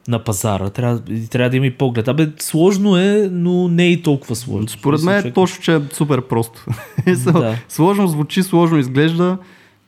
на 0.09 0.19
пазара. 0.19 0.71
Трябва, 0.71 1.01
трябва 1.31 1.51
да 1.51 1.57
има 1.57 1.67
и 1.67 1.71
поглед. 1.71 2.09
Абе, 2.09 2.29
сложно 2.39 2.97
е, 2.97 3.29
но 3.33 3.69
не 3.69 3.85
е 3.85 3.91
и 3.91 4.03
толкова 4.03 4.37
сложно. 4.37 4.69
Според 4.69 5.03
мен 5.03 5.17
е 5.17 5.23
човек- 5.23 5.35
точно, 5.35 5.63
че 5.63 5.75
е 5.75 5.81
супер 5.93 6.23
просто. 6.23 6.65
Да. 7.33 7.57
Сложно 7.69 8.07
звучи, 8.07 8.43
сложно 8.43 8.79
изглежда. 8.79 9.39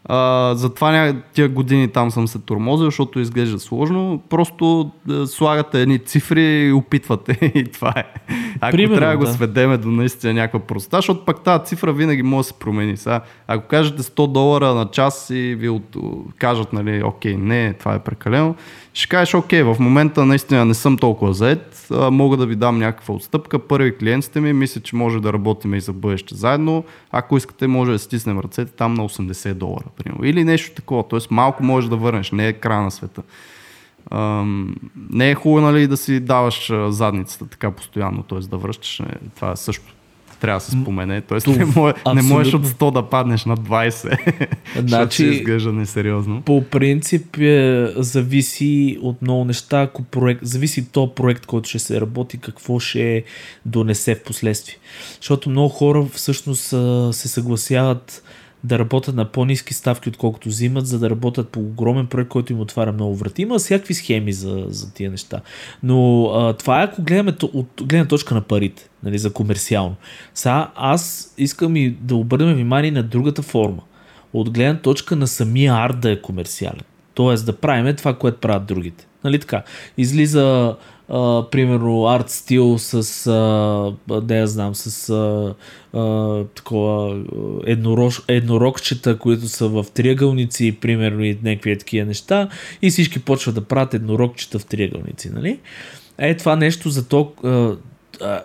А, 0.08 0.52
затова 0.54 0.92
ня... 0.92 1.22
тия 1.32 1.48
години 1.48 1.88
там 1.88 2.10
съм 2.10 2.28
се 2.28 2.38
тормозил, 2.38 2.84
защото 2.84 3.20
изглежда 3.20 3.58
сложно. 3.58 4.22
Просто 4.28 4.90
а, 5.10 5.26
слагате 5.26 5.82
едни 5.82 5.98
цифри 5.98 6.42
и 6.42 6.72
опитвате 6.72 7.38
и 7.54 7.64
това 7.64 7.92
е. 7.96 8.04
Ако 8.60 8.76
Примерно, 8.76 8.96
трябва 8.96 9.12
да 9.12 9.18
го 9.18 9.24
да. 9.24 9.32
сведеме 9.32 9.76
до 9.76 9.88
наистина 9.88 10.34
някаква 10.34 10.60
простота, 10.60 10.96
защото 10.96 11.24
пък 11.24 11.40
тази 11.40 11.64
цифра 11.64 11.92
винаги 11.92 12.22
може 12.22 12.38
да 12.38 12.44
се 12.44 12.58
промени. 12.58 12.96
Сега, 12.96 13.20
ако 13.46 13.68
кажете 13.68 14.02
100 14.02 14.32
долара 14.32 14.74
на 14.74 14.90
час 14.90 15.30
и 15.30 15.54
ви 15.54 15.68
от... 15.68 15.96
кажат, 16.38 16.72
нали, 16.72 17.02
окей, 17.04 17.36
не, 17.36 17.72
това 17.72 17.94
е 17.94 17.98
прекалено, 17.98 18.54
ще 18.96 19.08
кажеш, 19.08 19.34
окей, 19.34 19.62
в 19.62 19.76
момента 19.80 20.26
наистина 20.26 20.64
не 20.64 20.74
съм 20.74 20.98
толкова 20.98 21.34
заед, 21.34 21.86
мога 21.90 22.36
да 22.36 22.46
ви 22.46 22.56
дам 22.56 22.78
някаква 22.78 23.14
отстъпка. 23.14 23.58
Първи 23.58 23.96
клиент 23.96 24.24
сте 24.24 24.40
ми, 24.40 24.52
мисля, 24.52 24.80
че 24.80 24.96
може 24.96 25.20
да 25.20 25.32
работим 25.32 25.74
и 25.74 25.80
за 25.80 25.92
бъдеще 25.92 26.34
заедно. 26.34 26.84
Ако 27.10 27.36
искате, 27.36 27.66
може 27.66 27.92
да 27.92 27.98
стиснем 27.98 28.40
ръцете 28.40 28.72
там 28.72 28.94
на 28.94 29.08
80 29.08 29.54
долара, 29.54 29.84
примерно. 29.96 30.24
Или 30.24 30.44
нещо 30.44 30.74
такова, 30.74 31.08
т.е. 31.08 31.18
малко 31.30 31.64
можеш 31.64 31.90
да 31.90 31.96
върнеш, 31.96 32.32
не 32.32 32.48
е 32.48 32.52
края 32.52 32.82
на 32.82 32.90
света. 32.90 33.22
Ам, 34.10 34.76
не 35.10 35.30
е 35.30 35.34
хубаво 35.34 35.66
нали, 35.66 35.86
да 35.86 35.96
си 35.96 36.20
даваш 36.20 36.72
задницата 36.88 37.46
така 37.46 37.70
постоянно, 37.70 38.22
т.е. 38.22 38.38
да 38.38 38.56
връщаш. 38.56 38.98
Не, 38.98 39.14
това 39.34 39.56
също 39.56 39.94
трябва 40.40 40.60
да 40.60 40.64
се 40.64 40.70
спомене. 40.70 41.20
Т.е. 41.20 41.50
не, 41.50 41.64
може, 41.64 41.94
не 42.14 42.22
можеш 42.22 42.54
от 42.54 42.60
абсолютно. 42.60 42.86
100 42.86 42.92
да 42.92 43.02
паднеш 43.02 43.44
на 43.44 43.56
20, 43.56 43.90
защото 44.74 44.88
Значи- 44.88 45.14
ще 45.14 45.24
изглежда 45.24 45.72
несериозно. 45.72 46.42
По 46.42 46.64
принцип 46.64 47.36
е, 47.38 47.86
зависи 47.96 48.98
от 49.02 49.22
много 49.22 49.44
неща, 49.44 49.82
ако 49.82 50.02
проект, 50.02 50.40
зависи 50.44 50.92
то 50.92 51.14
проект, 51.14 51.46
който 51.46 51.68
ще 51.68 51.78
се 51.78 52.00
работи, 52.00 52.38
какво 52.38 52.78
ще 52.78 53.24
донесе 53.66 54.14
в 54.14 54.22
последствие. 54.22 54.76
Защото 55.20 55.50
много 55.50 55.68
хора 55.68 56.06
всъщност 56.12 56.62
се 57.16 57.28
съгласяват 57.28 58.22
да 58.66 58.78
работят 58.78 59.14
на 59.14 59.24
по-низки 59.24 59.74
ставки, 59.74 60.08
отколкото 60.08 60.48
взимат, 60.48 60.86
за 60.86 60.98
да 60.98 61.10
работят 61.10 61.48
по 61.48 61.60
огромен 61.60 62.06
проект, 62.06 62.30
който 62.30 62.52
им 62.52 62.60
отваря 62.60 62.92
много 62.92 63.16
врати. 63.16 63.42
Има 63.42 63.58
всякакви 63.58 63.94
схеми 63.94 64.32
за, 64.32 64.64
за 64.68 64.94
тия 64.94 65.10
неща. 65.10 65.40
Но 65.82 66.24
а, 66.24 66.52
това 66.52 66.80
е 66.80 66.84
ако 66.84 67.02
гледаме 67.02 67.34
от 67.42 67.82
гледна 67.82 68.08
точка 68.08 68.34
на 68.34 68.40
парите, 68.40 68.88
нали, 69.02 69.18
за 69.18 69.32
комерциално. 69.32 69.96
Сега 70.34 70.70
аз 70.74 71.34
искам 71.38 71.76
и 71.76 71.90
да 71.90 72.16
обърнем 72.16 72.54
внимание 72.54 72.90
на 72.90 73.02
другата 73.02 73.42
форма 73.42 73.82
от 74.32 74.50
гледна 74.50 74.80
точка 74.80 75.16
на 75.16 75.26
самия 75.26 75.74
арт 75.74 76.00
да 76.00 76.10
е 76.10 76.22
комерциален. 76.22 76.84
Тоест 77.14 77.46
да 77.46 77.56
правиме 77.56 77.94
това, 77.94 78.14
което 78.14 78.40
правят 78.40 78.66
другите. 78.66 79.06
Нали 79.24 79.38
така? 79.38 79.62
Излиза 79.98 80.76
примерно 81.50 82.06
арт 82.06 82.30
стил 82.30 82.78
с 82.78 83.26
а, 83.26 84.20
да 84.20 84.36
я 84.36 84.46
знам, 84.46 84.74
с 84.74 85.10
а, 85.10 85.54
а, 85.98 86.44
такова 86.44 87.24
еднорож, 87.66 88.22
еднорогчета, 88.28 89.18
които 89.18 89.48
са 89.48 89.68
в 89.68 89.86
триъгълници, 89.94 90.78
примерно 90.80 91.24
и 91.24 91.38
някакви 91.42 91.78
такива 91.78 92.06
неща 92.06 92.48
и 92.82 92.90
всички 92.90 93.22
почват 93.22 93.54
да 93.54 93.64
правят 93.64 93.94
еднорогчета 93.94 94.58
в 94.58 94.66
триъгълници, 94.66 95.30
нали? 95.30 95.58
Е 96.18 96.36
това 96.36 96.56
нещо 96.56 96.90
за 96.90 97.08
то, 97.08 97.32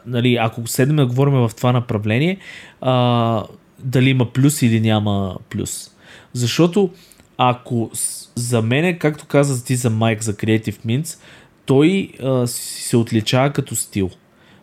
нали, 0.05 0.35
ако 0.35 0.67
седнем 0.67 0.95
да 0.95 1.05
говорим 1.05 1.33
в 1.33 1.51
това 1.57 1.71
направление, 1.71 2.37
а, 2.81 3.43
дали 3.79 4.09
има 4.09 4.25
плюс 4.25 4.61
или 4.61 4.79
няма 4.79 5.37
плюс. 5.49 5.91
Защото 6.33 6.89
ако 7.37 7.91
за 8.35 8.61
мен, 8.61 8.99
както 8.99 9.25
каза 9.25 9.65
ти 9.65 9.75
за 9.75 9.89
Майк, 9.89 10.23
за 10.23 10.33
Creative 10.33 10.85
Mints, 10.85 11.19
той 11.65 12.13
а, 12.23 12.47
се 12.47 12.97
отличава 12.97 13.53
като 13.53 13.75
стил 13.75 14.09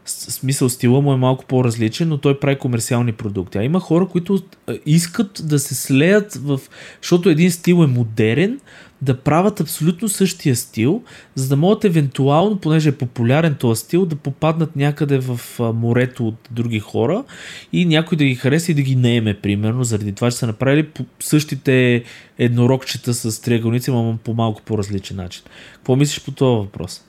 смисъл 0.09 0.69
стила 0.69 1.01
му 1.01 1.13
е 1.13 1.17
малко 1.17 1.45
по-различен, 1.45 2.09
но 2.09 2.19
той 2.19 2.41
прави 2.41 2.59
комерциални 2.59 3.13
продукти. 3.13 3.59
А 3.59 3.65
има 3.65 3.81
хора, 3.81 4.09
които 4.09 4.43
искат 4.87 5.43
да 5.45 5.59
се 5.59 5.75
слеят 5.75 6.35
в... 6.35 6.61
Защото 7.03 7.31
един 7.31 7.51
стил 7.51 7.85
е 7.85 7.87
модерен, 7.87 8.61
да 9.03 9.21
правят 9.21 9.61
абсолютно 9.61 10.09
същия 10.09 10.57
стил, 10.57 11.03
за 11.35 11.49
да 11.49 11.57
могат 11.57 11.85
евентуално, 11.85 12.59
понеже 12.59 12.89
е 12.89 12.97
популярен 12.97 13.55
този 13.55 13.81
стил, 13.81 14.07
да 14.07 14.17
попаднат 14.17 14.77
някъде 14.77 15.19
в 15.19 15.41
морето 15.75 16.29
от 16.29 16.49
други 16.51 16.79
хора 16.79 17.25
и 17.73 17.85
някой 17.85 18.19
да 18.19 18.25
ги 18.25 18.35
хареса 18.35 18.73
и 18.73 18.75
да 18.75 18.83
ги 18.83 18.97
нееме, 18.97 19.35
примерно, 19.35 19.85
заради 19.85 20.13
това, 20.13 20.31
че 20.31 20.37
са 20.37 20.47
направили 20.47 20.89
същите 21.21 22.05
еднорогчета 22.39 23.15
с 23.15 23.41
триъгълници, 23.41 23.91
но 23.91 24.19
по 24.25 24.35
малко 24.35 24.63
по-различен 24.63 25.17
начин. 25.17 25.43
Какво 25.75 25.97
мислиш 25.97 26.25
по 26.25 26.31
този 26.31 26.57
въпрос? 26.57 27.05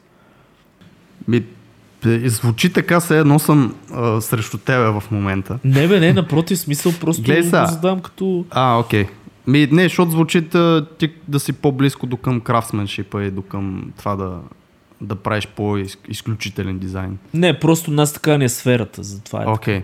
Ми, 1.27 1.43
е, 2.05 2.29
звучи 2.29 2.73
така, 2.73 2.99
се 2.99 3.19
едно 3.19 3.39
съм 3.39 3.75
а, 3.93 4.21
срещу 4.21 4.57
тебе 4.57 4.89
в 4.89 5.03
момента. 5.11 5.59
Не 5.63 5.87
бе, 5.87 5.99
не, 5.99 6.13
напротив, 6.13 6.59
смисъл 6.59 6.91
просто 7.01 7.23
Глей 7.23 7.41
го 7.41 7.47
задам 7.49 7.99
като... 7.99 8.45
А, 8.49 8.79
окей. 8.79 9.05
Ми, 9.47 9.67
не, 9.71 9.83
защото 9.83 10.11
звучи 10.11 10.41
да, 10.41 10.85
ти 10.97 11.11
да 11.27 11.39
си 11.39 11.53
по-близко 11.53 12.05
до 12.05 12.17
към 12.17 12.41
крафтсменшипа 12.41 13.23
и 13.23 13.31
до 13.31 13.41
към 13.41 13.91
това 13.97 14.15
да, 14.15 14.39
да 15.01 15.15
правиш 15.15 15.47
по-изключителен 15.55 16.79
дизайн. 16.79 17.17
Не, 17.33 17.59
просто 17.59 17.91
нас 17.91 18.13
така 18.13 18.37
не 18.37 18.45
е 18.45 18.49
сферата, 18.49 19.03
затова 19.03 19.43
е 19.43 19.47
Окей. 19.47 19.79
Okay. 19.79 19.83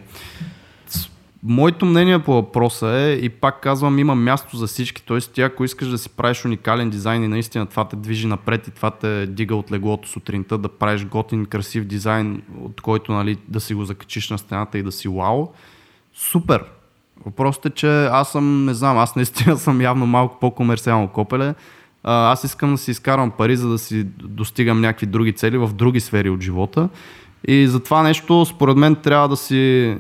Моето 1.48 1.86
мнение 1.86 2.20
по 2.20 2.34
въпроса 2.34 2.88
е, 2.88 3.14
и 3.14 3.30
пак 3.30 3.62
казвам, 3.62 4.00
има 4.00 4.16
място 4.16 4.58
за 4.58 4.68
всички. 4.68 5.04
Тоест, 5.04 5.34
ти 5.34 5.42
ако 5.42 5.64
искаш 5.64 5.88
да 5.88 5.98
си 5.98 6.10
правиш 6.10 6.46
уникален 6.46 6.90
дизайн 6.90 7.24
и 7.24 7.28
наистина 7.28 7.66
това 7.66 7.88
те 7.88 7.96
движи 7.96 8.28
напред 8.28 8.68
и 8.68 8.72
това 8.72 8.92
те 8.92 9.28
дига 9.28 9.56
от 9.56 9.72
леглото 9.72 10.10
сутринта, 10.10 10.58
да 10.58 10.70
правиш 10.70 11.06
готин, 11.06 11.46
красив 11.46 11.86
дизайн, 11.86 12.42
от 12.62 12.82
който 12.82 13.12
нали, 13.12 13.38
да 13.48 13.60
си 13.60 13.74
го 13.74 13.86
закачиш 13.86 14.30
на 14.30 14.38
стената 14.38 14.78
и 14.78 14.84
да 14.84 14.92
си 14.92 15.08
вау, 15.08 15.48
супер. 16.14 16.64
Въпросът 17.26 17.66
е, 17.66 17.70
че 17.70 18.06
аз 18.06 18.32
съм, 18.32 18.66
не 18.66 18.74
знам, 18.74 18.98
аз 18.98 19.16
наистина 19.16 19.58
съм 19.58 19.82
явно 19.82 20.06
малко 20.06 20.40
по-комерциално 20.40 21.08
копеле. 21.08 21.54
Аз 22.04 22.44
искам 22.44 22.72
да 22.72 22.78
си 22.78 22.92
изкарвам 22.92 23.32
пари, 23.32 23.58
за 23.58 23.70
да 23.70 23.78
си 23.78 24.04
достигам 24.24 24.82
някакви 24.82 25.06
други 25.06 25.34
цели 25.34 25.58
в 25.58 25.74
други 25.74 26.00
сфери 26.00 26.30
от 26.30 26.42
живота. 26.42 26.90
И 27.48 27.68
за 27.68 27.80
това 27.80 28.04
нещо, 28.04 28.46
според 28.46 28.78
мен, 28.78 28.96
трябва 28.96 29.30
да 29.30 29.38
си 29.38 29.96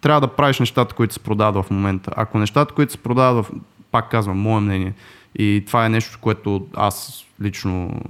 трябва 0.00 0.20
да 0.20 0.28
правиш 0.28 0.60
нещата, 0.60 0.94
които 0.94 1.14
се 1.14 1.20
продават 1.20 1.64
в 1.64 1.70
момента. 1.70 2.10
Ако 2.16 2.38
нещата, 2.38 2.74
които 2.74 2.92
се 2.92 2.98
продават, 2.98 3.46
в, 3.46 3.50
пак 3.90 4.10
казвам, 4.10 4.38
мое 4.38 4.60
мнение, 4.60 4.94
и 5.38 5.64
това 5.66 5.86
е 5.86 5.88
нещо, 5.88 6.18
което 6.20 6.66
аз 6.74 7.24
лично 7.42 8.00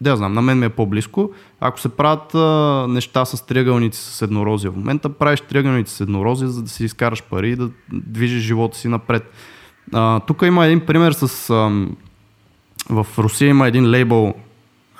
да 0.00 0.16
знам, 0.16 0.32
на 0.32 0.42
мен 0.42 0.58
ми 0.58 0.66
е 0.66 0.68
по-близко. 0.68 1.30
Ако 1.60 1.80
се 1.80 1.88
правят 1.88 2.34
а, 2.34 2.86
неща 2.88 3.24
с 3.24 3.46
триъгълници 3.46 4.00
с 4.00 4.22
еднорозия 4.22 4.70
в 4.70 4.76
момента, 4.76 5.08
правиш 5.08 5.40
триъгълници 5.40 5.94
с 5.94 6.00
еднорозия, 6.00 6.48
за 6.48 6.62
да 6.62 6.68
си 6.68 6.84
изкараш 6.84 7.22
пари 7.22 7.50
и 7.50 7.56
да 7.56 7.70
движиш 7.92 8.42
живота 8.42 8.78
си 8.78 8.88
напред. 8.88 9.32
Тук 10.26 10.42
има 10.42 10.66
един 10.66 10.86
пример 10.86 11.12
с... 11.12 11.50
А, 11.50 11.86
в 12.90 13.06
Русия 13.18 13.48
има 13.48 13.68
един 13.68 13.90
лейбъл, 13.90 14.34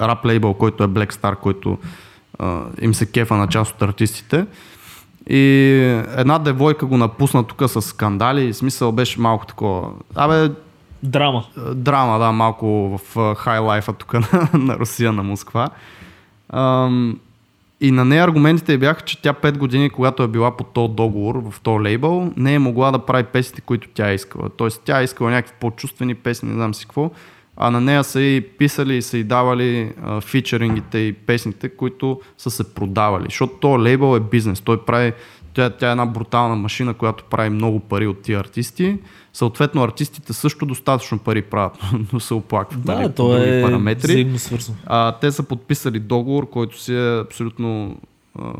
рап 0.00 0.24
лейбъл, 0.24 0.54
който 0.54 0.84
е 0.84 0.88
Black 0.88 1.12
Star, 1.12 1.36
който 1.36 1.78
а, 2.38 2.62
им 2.80 2.94
се 2.94 3.06
кефа 3.06 3.36
на 3.36 3.48
част 3.48 3.74
от 3.74 3.82
артистите. 3.82 4.46
И 5.28 5.42
една 6.16 6.38
девойка 6.38 6.86
го 6.86 6.96
напусна 6.96 7.44
тук 7.44 7.62
с 7.66 7.82
скандали. 7.82 8.54
Смисъл 8.54 8.92
беше 8.92 9.20
малко 9.20 9.46
такова. 9.46 9.90
Абе, 10.14 10.50
Драма. 11.02 11.44
Драма, 11.74 12.18
да, 12.18 12.32
малко 12.32 12.66
в 12.98 13.34
хай 13.34 13.58
лайфа 13.58 13.92
тук 13.92 14.12
на, 14.32 14.48
на 14.54 14.78
Русия, 14.78 15.12
на 15.12 15.22
Москва. 15.22 15.68
Ам, 16.52 17.20
и 17.80 17.90
на 17.90 18.04
нея 18.04 18.24
аргументите 18.24 18.78
бяха, 18.78 19.00
че 19.00 19.22
тя 19.22 19.32
5 19.32 19.58
години, 19.58 19.90
когато 19.90 20.22
е 20.22 20.28
била 20.28 20.56
по 20.56 20.64
този 20.64 20.92
договор, 20.92 21.50
в 21.50 21.60
този 21.60 21.82
лейбъл, 21.82 22.32
не 22.36 22.54
е 22.54 22.58
могла 22.58 22.90
да 22.90 22.98
прави 22.98 23.24
песните, 23.24 23.60
които 23.60 23.88
тя 23.94 24.10
е 24.10 24.14
искала. 24.14 24.48
Тоест 24.48 24.82
тя 24.84 25.00
е 25.00 25.04
искала 25.04 25.30
някакви 25.30 25.54
по-чувствени 25.60 26.14
песни, 26.14 26.48
не 26.48 26.54
знам 26.54 26.74
си 26.74 26.86
какво, 26.86 27.10
а 27.60 27.70
на 27.70 27.80
нея 27.80 28.04
са 28.04 28.20
и 28.20 28.40
писали 28.40 28.96
и 28.96 29.02
са 29.02 29.18
и 29.18 29.24
давали 29.24 29.92
а, 30.02 30.20
фичерингите 30.20 30.98
и 30.98 31.12
песните, 31.12 31.68
които 31.68 32.20
са 32.38 32.50
се 32.50 32.74
продавали. 32.74 33.24
Защото 33.24 33.52
то 33.60 33.82
лейбъл 33.82 34.16
е 34.16 34.20
бизнес. 34.20 34.60
Той 34.60 34.84
прави, 34.84 35.12
тя, 35.54 35.70
тя 35.70 35.88
е 35.88 35.90
една 35.90 36.06
брутална 36.06 36.56
машина, 36.56 36.94
която 36.94 37.24
прави 37.24 37.50
много 37.50 37.80
пари 37.80 38.06
от 38.06 38.22
тия 38.22 38.40
артисти. 38.40 38.98
Съответно, 39.32 39.82
артистите 39.82 40.32
също 40.32 40.66
достатъчно 40.66 41.18
пари 41.18 41.42
правят, 41.42 41.78
но 42.12 42.20
се 42.20 42.34
оплакват. 42.34 42.84
Да, 42.84 42.94
нали, 42.94 43.12
то 43.14 43.36
е 43.36 43.62
параметри. 43.62 44.30
А, 44.86 45.12
те 45.12 45.32
са 45.32 45.42
подписали 45.42 45.98
договор, 45.98 46.50
който 46.50 46.80
си 46.80 46.94
е 46.94 47.20
абсолютно 47.20 47.96
а, 48.38 48.52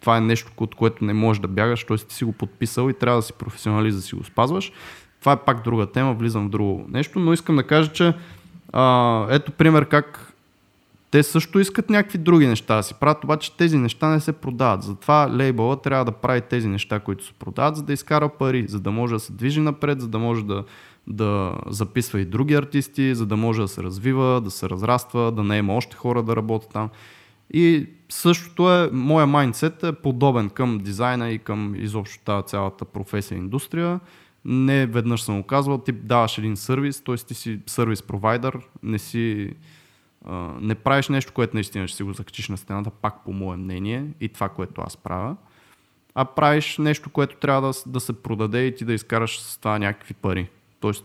това 0.00 0.16
е 0.16 0.20
нещо, 0.20 0.52
от 0.56 0.74
което 0.74 1.04
не 1.04 1.12
можеш 1.12 1.40
да 1.40 1.48
бягаш, 1.48 1.84
т.е. 1.84 1.96
ти 1.96 2.14
си 2.14 2.24
го 2.24 2.32
подписал 2.32 2.90
и 2.90 2.94
трябва 2.94 3.18
да 3.18 3.22
си 3.22 3.32
професионалист 3.32 3.96
да 3.96 4.02
си 4.02 4.14
го 4.14 4.24
спазваш. 4.24 4.72
Това 5.20 5.32
е 5.32 5.36
пак 5.36 5.64
друга 5.64 5.86
тема, 5.86 6.14
влизам 6.14 6.46
в 6.46 6.50
друго 6.50 6.84
нещо, 6.88 7.18
но 7.18 7.32
искам 7.32 7.56
да 7.56 7.62
кажа, 7.62 7.92
че 7.92 8.14
а, 8.72 9.26
ето 9.30 9.52
пример 9.52 9.84
как 9.84 10.30
те 11.10 11.22
също 11.22 11.60
искат 11.60 11.90
някакви 11.90 12.18
други 12.18 12.46
неща 12.46 12.76
да 12.76 12.82
си 12.82 12.94
правят, 12.94 13.24
обаче 13.24 13.56
тези 13.56 13.78
неща 13.78 14.08
не 14.08 14.20
се 14.20 14.32
продават. 14.32 14.82
Затова 14.82 15.30
лейбъла 15.32 15.76
трябва 15.76 16.04
да 16.04 16.12
прави 16.12 16.40
тези 16.40 16.68
неща, 16.68 17.00
които 17.00 17.24
се 17.24 17.32
продават, 17.32 17.76
за 17.76 17.82
да 17.82 17.92
изкара 17.92 18.28
пари, 18.28 18.66
за 18.68 18.80
да 18.80 18.90
може 18.90 19.14
да 19.14 19.20
се 19.20 19.32
движи 19.32 19.60
напред, 19.60 20.00
за 20.00 20.08
да 20.08 20.18
може 20.18 20.44
да, 20.44 20.64
да 21.06 21.54
записва 21.66 22.20
и 22.20 22.24
други 22.24 22.54
артисти, 22.54 23.14
за 23.14 23.26
да 23.26 23.36
може 23.36 23.62
да 23.62 23.68
се 23.68 23.82
развива, 23.82 24.40
да 24.40 24.50
се 24.50 24.68
разраства, 24.68 25.32
да 25.32 25.44
не 25.44 25.56
има 25.56 25.74
още 25.74 25.96
хора 25.96 26.22
да 26.22 26.36
работят 26.36 26.70
там. 26.72 26.88
И 27.52 27.86
същото 28.08 28.72
е, 28.72 28.90
моя 28.92 29.26
майндсет 29.26 29.82
е 29.82 29.92
подобен 29.92 30.50
към 30.50 30.78
дизайна 30.78 31.30
и 31.30 31.38
към 31.38 31.74
изобщо 31.76 32.24
тази 32.24 32.46
цялата 32.46 32.84
професия 32.84 33.36
и 33.36 33.38
индустрия 33.38 34.00
не 34.44 34.86
веднъж 34.86 35.22
съм 35.22 35.36
го 35.40 35.46
казвал, 35.46 35.78
ти 35.78 35.92
даваш 35.92 36.38
един 36.38 36.56
сервис, 36.56 37.00
т.е. 37.00 37.16
ти 37.16 37.34
си 37.34 37.60
сервис 37.66 38.02
провайдер, 38.02 38.58
не 38.82 38.98
си 38.98 39.52
а, 40.24 40.32
не 40.60 40.74
правиш 40.74 41.08
нещо, 41.08 41.32
което 41.32 41.56
наистина 41.56 41.88
ще 41.88 41.96
си 41.96 42.02
го 42.02 42.12
закачиш 42.12 42.48
на 42.48 42.56
стената, 42.56 42.90
пак 42.90 43.24
по 43.24 43.32
мое 43.32 43.56
мнение 43.56 44.06
и 44.20 44.28
това, 44.28 44.48
което 44.48 44.82
аз 44.86 44.96
правя, 44.96 45.36
а 46.14 46.24
правиш 46.24 46.78
нещо, 46.78 47.10
което 47.10 47.36
трябва 47.36 47.72
да, 47.72 47.90
да 47.90 48.00
се 48.00 48.12
продаде 48.12 48.66
и 48.66 48.74
ти 48.74 48.84
да 48.84 48.92
изкараш 48.92 49.40
с 49.40 49.58
това 49.58 49.78
някакви 49.78 50.14
пари. 50.14 50.48
Тоест, 50.80 51.04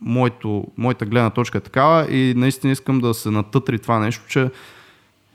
моето, 0.00 0.66
моята 0.76 1.06
гледна 1.06 1.30
точка 1.30 1.58
е 1.58 1.60
такава 1.60 2.12
и 2.12 2.34
наистина 2.36 2.72
искам 2.72 3.00
да 3.00 3.14
се 3.14 3.30
натътри 3.30 3.78
това 3.78 3.98
нещо, 3.98 4.24
че 4.28 4.50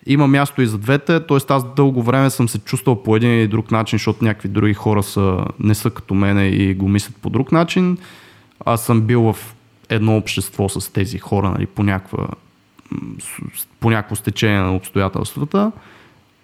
има 0.05 0.27
място 0.27 0.61
и 0.61 0.67
за 0.67 0.77
двете, 0.77 1.19
т.е. 1.19 1.37
аз 1.49 1.73
дълго 1.75 2.03
време 2.03 2.29
съм 2.29 2.49
се 2.49 2.59
чувствал 2.59 3.03
по 3.03 3.15
един 3.15 3.39
или 3.39 3.47
друг 3.47 3.71
начин, 3.71 3.99
защото 3.99 4.25
някакви 4.25 4.49
други 4.49 4.73
хора 4.73 5.03
са, 5.03 5.45
не 5.59 5.75
са 5.75 5.89
като 5.89 6.13
мене 6.13 6.47
и 6.47 6.73
го 6.73 6.87
мислят 6.87 7.15
по 7.15 7.29
друг 7.29 7.51
начин. 7.51 7.97
Аз 8.65 8.85
съм 8.85 9.01
бил 9.01 9.21
в 9.33 9.55
едно 9.89 10.17
общество 10.17 10.69
с 10.69 10.93
тези 10.93 11.17
хора 11.17 11.49
нали, 11.49 11.65
по, 11.65 11.83
някаква, 11.83 12.27
по 13.79 13.89
някакво 13.89 14.15
стечение 14.15 14.59
на 14.59 14.75
обстоятелствата. 14.75 15.71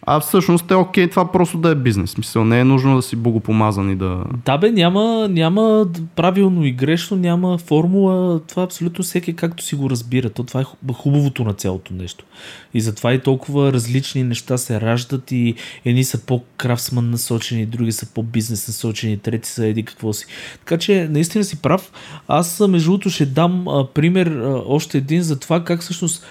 А 0.08 0.20
всъщност 0.20 0.72
е 0.72 0.76
окей 0.76 1.10
това 1.10 1.32
просто 1.32 1.58
да 1.58 1.70
е 1.70 1.76
бизнес. 1.76 2.18
Мисъл, 2.18 2.46
не 2.46 2.60
е 2.60 2.64
нужно 2.64 2.96
да 2.96 3.02
си 3.02 3.16
богопомазан 3.16 3.92
и 3.92 3.96
да... 3.96 4.24
Да 4.46 4.58
бе, 4.58 4.72
няма, 4.72 5.28
няма 5.30 5.88
правилно 6.16 6.66
и 6.66 6.72
грешно, 6.72 7.18
няма 7.18 7.58
формула. 7.58 8.40
Това 8.48 8.64
абсолютно 8.64 9.04
всеки 9.04 9.36
както 9.36 9.64
си 9.64 9.76
го 9.76 9.90
разбира. 9.90 10.30
То 10.30 10.44
това 10.44 10.62
е 10.62 10.94
хубавото 10.94 11.44
на 11.44 11.54
цялото 11.54 11.94
нещо. 11.94 12.26
И 12.74 12.82
затова 12.82 13.14
и 13.14 13.20
толкова 13.20 13.74
различни 13.74 14.24
неща 14.24 14.58
се 14.58 14.82
раждат 14.82 15.32
и 15.32 15.56
едни 15.86 16.04
са 16.04 16.26
по-крафсман 16.26 17.10
насочени, 17.10 17.66
други 17.66 17.92
са 17.92 18.06
по-бизнес 18.14 18.68
насочени, 18.68 19.18
трети 19.18 19.50
са 19.50 19.66
еди 19.66 19.84
какво 19.84 20.14
си. 20.14 20.26
Така 20.60 20.78
че 20.78 21.08
наистина 21.12 21.44
си 21.44 21.62
прав. 21.62 21.92
Аз 22.28 22.60
между 22.60 22.92
другото 22.92 23.10
ще 23.10 23.26
дам 23.26 23.68
а, 23.68 23.88
пример 23.88 24.28
а, 24.28 24.62
още 24.66 24.98
един 24.98 25.22
за 25.22 25.40
това 25.40 25.64
как 25.64 25.82
всъщност 25.82 26.26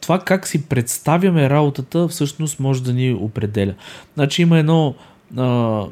това 0.00 0.18
как 0.18 0.46
си 0.46 0.68
представяме 0.68 1.50
работата 1.50 2.08
всъщност 2.08 2.60
може 2.60 2.82
да 2.82 2.92
ни 2.92 3.14
определя. 3.14 3.74
Значи 4.14 4.42
има 4.42 4.58
едно 4.58 4.94
а, 5.36 5.82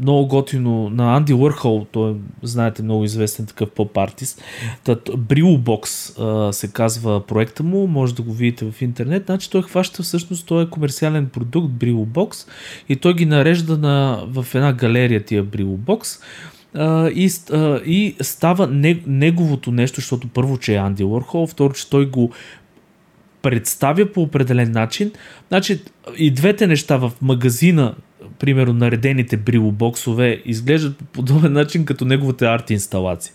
много 0.00 0.26
готино 0.26 0.90
на 0.90 1.16
Анди 1.16 1.34
Уърхол, 1.34 1.86
той 1.92 2.10
е, 2.10 2.14
знаете, 2.42 2.82
много 2.82 3.04
известен 3.04 3.46
такъв 3.46 3.70
поп-артист. 3.70 4.42
Брило 5.18 5.58
Бокс 5.58 6.12
се 6.50 6.72
казва 6.72 7.26
проекта 7.26 7.62
му, 7.62 7.86
може 7.86 8.14
да 8.14 8.22
го 8.22 8.32
видите 8.32 8.70
в 8.70 8.82
интернет. 8.82 9.26
Значи 9.26 9.50
той 9.50 9.62
хваща 9.62 10.02
всъщност, 10.02 10.46
той 10.46 10.62
е 10.62 10.70
комерциален 10.70 11.26
продукт 11.26 11.72
Брило 11.72 12.04
Бокс 12.04 12.46
и 12.88 12.96
той 12.96 13.14
ги 13.14 13.26
нарежда 13.26 13.78
на, 13.78 14.24
в 14.26 14.46
една 14.54 14.72
галерия 14.72 15.24
тия 15.24 15.42
Брило 15.42 15.76
Бокс 15.76 16.18
и, 17.14 17.30
и 17.86 18.16
става 18.20 18.66
неговото 19.06 19.72
нещо, 19.72 20.00
защото 20.00 20.28
първо, 20.28 20.58
че 20.58 20.74
е 20.74 20.78
Анди 20.78 21.04
Уорхол, 21.04 21.46
второ, 21.46 21.72
че 21.72 21.90
той 21.90 22.10
го 22.10 22.30
представя 23.46 24.12
по 24.12 24.22
определен 24.22 24.72
начин. 24.72 25.12
Значи 25.48 25.80
и 26.18 26.30
двете 26.30 26.66
неща 26.66 26.96
в 26.96 27.12
магазина 27.22 27.94
примерно 28.38 28.72
наредените 28.72 29.36
брилобоксове 29.36 30.42
изглеждат 30.44 30.98
по 30.98 31.04
подобен 31.04 31.52
начин 31.52 31.84
като 31.84 32.04
неговата 32.04 32.46
арт 32.46 32.70
инсталация. 32.70 33.32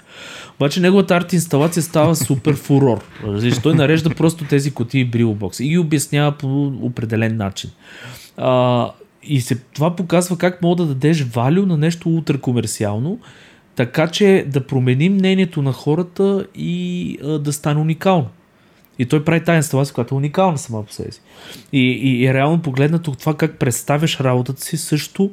Обаче 0.55 0.79
неговата 0.79 1.15
арт 1.15 1.33
инсталация 1.33 1.83
става 1.83 2.15
супер 2.15 2.55
фурор. 2.55 3.03
Разбираш, 3.23 3.61
той 3.61 3.75
нарежда 3.75 4.09
просто 4.09 4.45
тези 4.45 4.71
кутии 4.71 5.05
брилобокси 5.05 5.65
и 5.65 5.69
ги 5.69 5.77
обяснява 5.77 6.31
по 6.31 6.73
определен 6.81 7.37
начин. 7.37 7.69
А, 8.37 8.89
и 9.23 9.41
се, 9.41 9.55
това 9.55 9.95
показва 9.95 10.37
как 10.37 10.61
мога 10.61 10.83
да 10.83 10.85
дадеш 10.85 11.23
валю 11.23 11.65
на 11.65 11.77
нещо 11.77 12.09
ултракомерциално, 12.09 13.19
така 13.75 14.07
че 14.07 14.45
да 14.47 14.67
промени 14.67 15.09
мнението 15.09 15.61
на 15.61 15.71
хората 15.71 16.45
и 16.55 17.17
а, 17.23 17.39
да 17.39 17.53
стане 17.53 17.79
уникално. 17.79 18.29
И 19.01 19.05
той 19.05 19.23
прави 19.23 19.43
тази 19.43 19.55
инсталация, 19.55 19.93
която 19.93 20.15
е 20.15 20.17
уникална 20.17 20.57
сама 20.57 20.85
по 20.85 20.93
себе 20.93 21.11
си. 21.11 21.21
И, 21.73 21.79
и, 21.79 22.23
и 22.23 22.33
реално 22.33 22.61
погледнато 22.61 23.11
това 23.11 23.33
как 23.33 23.59
представяш 23.59 24.19
работата 24.19 24.61
си 24.61 24.77
също 24.77 25.31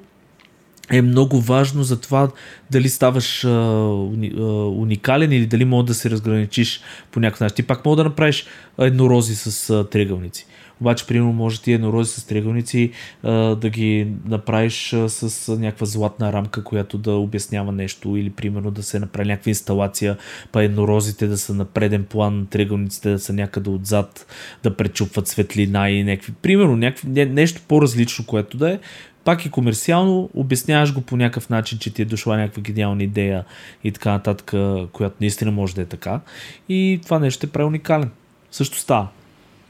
е 0.90 1.02
много 1.02 1.40
важно 1.40 1.82
за 1.82 2.00
това 2.00 2.28
дали 2.70 2.88
ставаш 2.88 3.44
а, 3.44 3.48
уни, 3.48 4.32
а, 4.38 4.42
уникален 4.68 5.32
или 5.32 5.46
дали 5.46 5.64
мога 5.64 5.84
да 5.84 5.94
се 5.94 6.10
разграничиш 6.10 6.80
по 7.10 7.20
някакъв 7.20 7.40
начин. 7.40 7.54
Ти 7.54 7.62
пак 7.62 7.84
мога 7.84 7.96
да 7.96 8.04
направиш 8.04 8.46
еднорози 8.78 9.36
с 9.36 9.70
а, 9.70 9.84
тригълници. 9.90 10.46
Обаче, 10.80 11.06
примерно, 11.06 11.32
може 11.32 11.62
ти 11.62 11.72
еднорози 11.72 12.10
с 12.10 12.24
триъгълници 12.24 12.92
да 13.22 13.70
ги 13.70 14.12
направиш 14.24 14.94
с 15.08 15.56
някаква 15.56 15.86
златна 15.86 16.32
рамка, 16.32 16.64
която 16.64 16.98
да 16.98 17.12
обяснява 17.12 17.72
нещо 17.72 18.16
или 18.16 18.30
примерно 18.30 18.70
да 18.70 18.82
се 18.82 18.98
направи 18.98 19.28
някаква 19.28 19.48
инсталация, 19.48 20.16
па 20.52 20.64
еднорозите 20.64 21.26
да 21.26 21.38
са 21.38 21.54
на 21.54 21.64
преден 21.64 22.04
план, 22.04 22.46
триъгълниците 22.50 23.10
да 23.10 23.18
са 23.18 23.32
някъде 23.32 23.70
отзад, 23.70 24.26
да 24.62 24.76
пречупват 24.76 25.28
светлина 25.28 25.90
и 25.90 26.04
някакви, 26.04 26.32
примерно, 26.32 26.76
някакви, 26.76 27.24
нещо 27.26 27.60
по-различно, 27.68 28.26
което 28.26 28.56
да 28.56 28.72
е, 28.72 28.78
пак 29.24 29.46
и 29.46 29.50
комерциално, 29.50 30.30
обясняваш 30.34 30.94
го 30.94 31.00
по 31.00 31.16
някакъв 31.16 31.50
начин, 31.50 31.78
че 31.78 31.94
ти 31.94 32.02
е 32.02 32.04
дошла 32.04 32.36
някаква 32.36 32.62
гениална 32.62 33.02
идея 33.02 33.44
и 33.84 33.92
така 33.92 34.10
нататък, 34.10 34.46
която 34.92 35.16
наистина 35.20 35.50
може 35.50 35.74
да 35.74 35.82
е 35.82 35.84
така. 35.84 36.20
И 36.68 37.00
това 37.02 37.18
нещо 37.18 37.46
е 37.46 37.50
прави 37.50 37.66
уникален. 37.66 38.10
Също 38.50 38.78
става. 38.78 39.08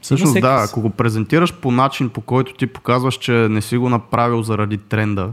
Всъщност 0.01 0.41
да, 0.41 0.65
ако 0.69 0.81
го 0.81 0.89
презентираш 0.89 1.53
по 1.53 1.71
начин, 1.71 2.09
по 2.09 2.21
който 2.21 2.53
ти 2.53 2.67
показваш, 2.67 3.17
че 3.17 3.31
не 3.31 3.61
си 3.61 3.77
го 3.77 3.89
направил 3.89 4.43
заради 4.43 4.77
тренда, 4.77 5.31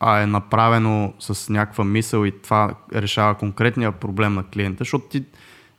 а 0.00 0.20
е 0.20 0.26
направено 0.26 1.12
с 1.18 1.52
някаква 1.52 1.84
мисъл 1.84 2.24
и 2.24 2.30
това 2.30 2.74
решава 2.94 3.34
конкретния 3.34 3.92
проблем 3.92 4.34
на 4.34 4.44
клиента, 4.44 4.78
защото 4.78 5.04
ти 5.04 5.24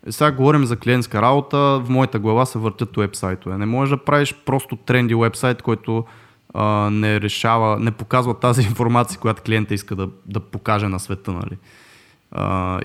сега 0.10 0.32
говорим 0.32 0.66
за 0.66 0.78
клиентска 0.78 1.22
работа, 1.22 1.58
в 1.58 1.86
моята 1.90 2.20
глава 2.20 2.46
се 2.46 2.60
въртят 2.60 2.98
уебсайтове. 2.98 3.58
Не 3.58 3.66
можеш 3.66 3.90
да 3.90 4.06
правиш 4.06 4.36
просто 4.46 4.76
тренди 4.76 5.16
уебсайт, 5.16 5.62
който 5.62 6.06
а, 6.54 6.90
не 6.90 7.22
решава, 7.22 7.80
не 7.80 7.92
показва 7.92 8.40
тази 8.40 8.62
информация, 8.68 9.20
която 9.20 9.42
клиента 9.42 9.74
иска 9.74 9.96
да, 9.96 10.10
да 10.26 10.40
покаже 10.40 10.88
на 10.88 11.00
света. 11.00 11.32
Нали 11.32 11.58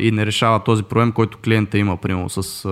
и 0.00 0.10
не 0.12 0.26
решава 0.26 0.64
този 0.64 0.82
проблем, 0.82 1.12
който 1.12 1.38
клиента 1.38 1.78
има, 1.78 1.96
примерно 1.96 2.28
с 2.28 2.68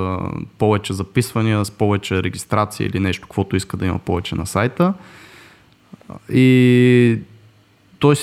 повече 0.58 0.92
записвания, 0.92 1.64
с 1.64 1.70
повече 1.70 2.22
регистрация 2.22 2.86
или 2.86 3.00
нещо, 3.00 3.22
каквото 3.22 3.56
иска 3.56 3.76
да 3.76 3.86
има 3.86 3.98
повече 3.98 4.34
на 4.34 4.46
сайта. 4.46 4.94
И 6.32 7.18
т.е. 8.00 8.14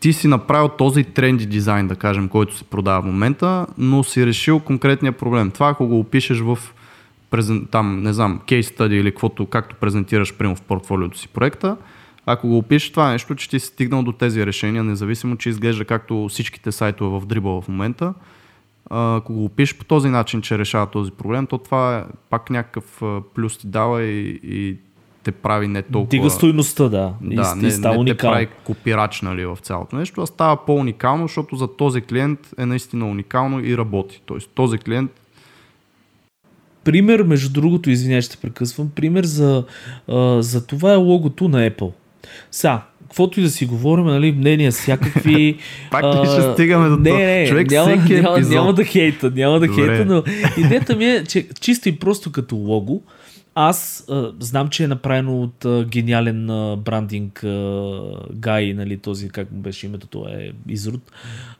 ти 0.00 0.12
си 0.12 0.28
направил 0.28 0.68
този 0.68 1.04
тренди 1.04 1.46
дизайн, 1.46 1.88
да 1.88 1.96
кажем, 1.96 2.28
който 2.28 2.56
се 2.56 2.64
продава 2.64 3.02
в 3.02 3.06
момента, 3.06 3.66
но 3.78 4.04
си 4.04 4.26
решил 4.26 4.60
конкретния 4.60 5.12
проблем. 5.12 5.50
Това 5.50 5.68
ако 5.68 5.86
го 5.86 6.00
опишеш 6.00 6.40
в 6.40 6.58
там, 7.70 8.02
не 8.02 8.12
знам, 8.12 8.40
кейс 8.46 8.72
или 8.80 9.10
каквото, 9.10 9.46
както 9.46 9.74
презентираш, 9.74 10.34
примерно 10.34 10.56
в 10.56 10.62
портфолиото 10.62 11.18
си 11.18 11.28
проекта, 11.28 11.76
ако 12.26 12.48
го 12.48 12.58
опишеш 12.58 12.90
това 12.90 13.10
нещо, 13.10 13.34
че 13.34 13.50
ти 13.50 13.60
си 13.60 13.66
стигнал 13.66 14.02
до 14.02 14.12
тези 14.12 14.46
решения, 14.46 14.84
независимо, 14.84 15.36
че 15.36 15.48
изглежда 15.48 15.84
както 15.84 16.28
всичките 16.28 16.72
сайтове 16.72 17.20
в 17.20 17.26
Dribble 17.26 17.62
в 17.62 17.68
момента, 17.68 18.14
ако 18.90 19.32
го 19.32 19.44
опишеш 19.44 19.78
по 19.78 19.84
този 19.84 20.08
начин, 20.08 20.42
че 20.42 20.58
решава 20.58 20.86
този 20.86 21.12
проблем, 21.12 21.46
то 21.46 21.58
това 21.58 21.98
е 21.98 22.04
пак 22.30 22.50
някакъв 22.50 23.02
плюс 23.34 23.58
ти 23.58 23.66
дава 23.66 24.02
и, 24.02 24.40
и 24.44 24.76
те 25.24 25.32
прави 25.32 25.68
не 25.68 25.82
толкова... 25.82 26.10
Дига 26.10 26.30
стойността, 26.30 26.88
да. 26.88 27.14
Да, 27.20 27.54
и, 27.56 27.62
не, 27.62 27.70
става 27.70 28.04
не 28.04 28.10
те 28.10 28.16
прави 28.16 28.46
копирач 28.64 29.22
нали, 29.22 29.46
в 29.46 29.58
цялото 29.62 29.96
нещо, 29.96 30.22
а 30.22 30.26
става 30.26 30.64
по-уникално, 30.66 31.24
защото 31.24 31.56
за 31.56 31.76
този 31.76 32.00
клиент 32.00 32.40
е 32.58 32.66
наистина 32.66 33.06
уникално 33.06 33.64
и 33.64 33.76
работи. 33.76 34.22
Тоест 34.26 34.50
този 34.54 34.78
клиент 34.78 35.10
Пример, 36.84 37.22
между 37.22 37.52
другото, 37.52 37.90
извинявай, 37.90 38.22
ще 38.22 38.36
прекъсвам, 38.36 38.90
пример 38.94 39.24
за, 39.24 39.64
а, 40.08 40.42
за 40.42 40.66
това 40.66 40.92
е 40.92 40.96
логото 40.96 41.48
на 41.48 41.70
Apple. 41.70 41.92
Са, 42.50 42.80
каквото 43.02 43.40
и 43.40 43.42
да 43.42 43.50
си 43.50 43.66
говорим, 43.66 44.04
нали, 44.04 44.32
мнения 44.32 44.70
всякакви. 44.70 45.56
Пак 45.90 46.04
ли 46.04 46.26
ще 46.26 46.52
стигаме 46.52 46.88
до 46.88 46.96
не, 46.96 47.10
това? 47.10 47.18
Не, 47.18 47.46
Човек 47.48 47.70
няма, 47.70 47.96
всеки 47.96 48.14
няма, 48.20 48.36
епизод. 48.36 48.54
няма 48.54 48.72
да 48.72 48.84
хейта, 48.84 49.32
няма 49.34 49.60
да 49.60 49.66
Добре. 49.66 49.86
хейта, 49.86 50.04
но 50.04 50.22
идеята 50.64 50.96
ми 50.96 51.04
е, 51.04 51.24
че 51.24 51.46
чисто 51.60 51.88
и 51.88 51.98
просто 51.98 52.32
като 52.32 52.56
лого, 52.56 53.02
аз 53.58 54.04
а, 54.10 54.32
знам, 54.40 54.68
че 54.68 54.84
е 54.84 54.88
направено 54.88 55.42
от 55.42 55.64
а, 55.64 55.84
гениален 55.84 56.50
а, 56.50 56.76
брандинг 56.76 57.44
а, 57.44 58.00
гай, 58.32 58.72
нали, 58.72 58.98
този, 58.98 59.28
как 59.28 59.52
му 59.52 59.58
беше 59.58 59.86
името, 59.86 60.06
това 60.06 60.30
е 60.30 60.50
Изруд, 60.68 61.12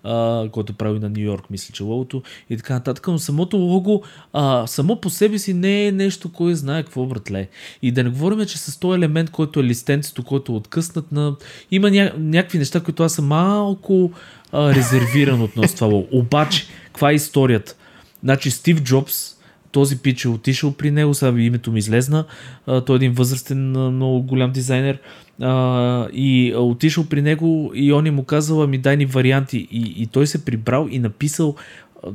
а, 0.04 0.48
който 0.52 0.72
прави 0.72 0.98
на 0.98 1.08
Нью 1.08 1.20
Йорк, 1.20 1.50
мисля, 1.50 1.72
че 1.72 1.82
логото 1.82 2.22
и 2.50 2.56
така 2.56 2.74
нататък, 2.74 3.08
но 3.08 3.18
самото 3.18 3.56
лого 3.56 4.02
а, 4.32 4.66
само 4.66 5.00
по 5.00 5.10
себе 5.10 5.38
си 5.38 5.54
не 5.54 5.86
е 5.86 5.92
нещо, 5.92 6.32
кой 6.32 6.54
знае 6.54 6.82
какво 6.82 7.06
братле. 7.06 7.48
И 7.82 7.92
да 7.92 8.04
не 8.04 8.10
говорим, 8.10 8.46
че 8.46 8.58
с 8.58 8.80
този 8.80 8.96
елемент, 8.96 9.30
който 9.30 9.60
е 9.60 9.64
листенцето, 9.64 10.22
който 10.22 10.52
е 10.52 10.56
откъснат 10.56 11.12
на... 11.12 11.36
Има 11.70 11.90
ня... 11.90 12.12
някакви 12.18 12.58
неща, 12.58 12.80
които 12.80 13.02
аз 13.02 13.12
съм 13.12 13.26
малко 13.26 14.12
а, 14.52 14.74
резервиран 14.74 15.42
относно 15.42 15.76
това 15.76 15.86
лого. 15.86 16.08
Обаче, 16.12 16.66
каква 16.86 17.10
е 17.10 17.14
историята? 17.14 17.74
Значи 18.22 18.50
Стив 18.50 18.82
Джобс, 18.82 19.35
този 19.76 19.98
пич 19.98 20.24
е 20.24 20.28
отишъл 20.28 20.72
при 20.72 20.90
него, 20.90 21.14
сега 21.14 21.40
името 21.40 21.72
ми 21.72 21.78
излезна, 21.78 22.24
а, 22.66 22.80
той 22.80 22.96
е 22.96 22.96
един 22.96 23.12
възрастен, 23.12 23.70
много 23.70 24.22
голям 24.22 24.52
дизайнер. 24.52 24.98
А, 25.40 26.08
и 26.12 26.54
отишъл 26.56 27.04
при 27.06 27.22
него 27.22 27.72
и 27.74 27.92
он 27.92 28.14
му 28.14 28.24
казал, 28.24 28.62
ами 28.62 28.78
дай 28.78 28.96
ни 28.96 29.06
варианти. 29.06 29.68
И, 29.70 30.02
и 30.02 30.06
той 30.06 30.26
се 30.26 30.44
прибрал 30.44 30.88
и 30.90 30.98
написал, 30.98 31.54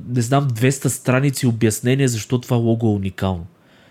не 0.10 0.22
знам, 0.22 0.50
200 0.50 0.88
страници 0.88 1.48
обяснение 1.48 2.08
защо 2.08 2.40
това 2.40 2.58
лого 2.58 2.88
е 2.88 2.96
уникално 2.96 3.46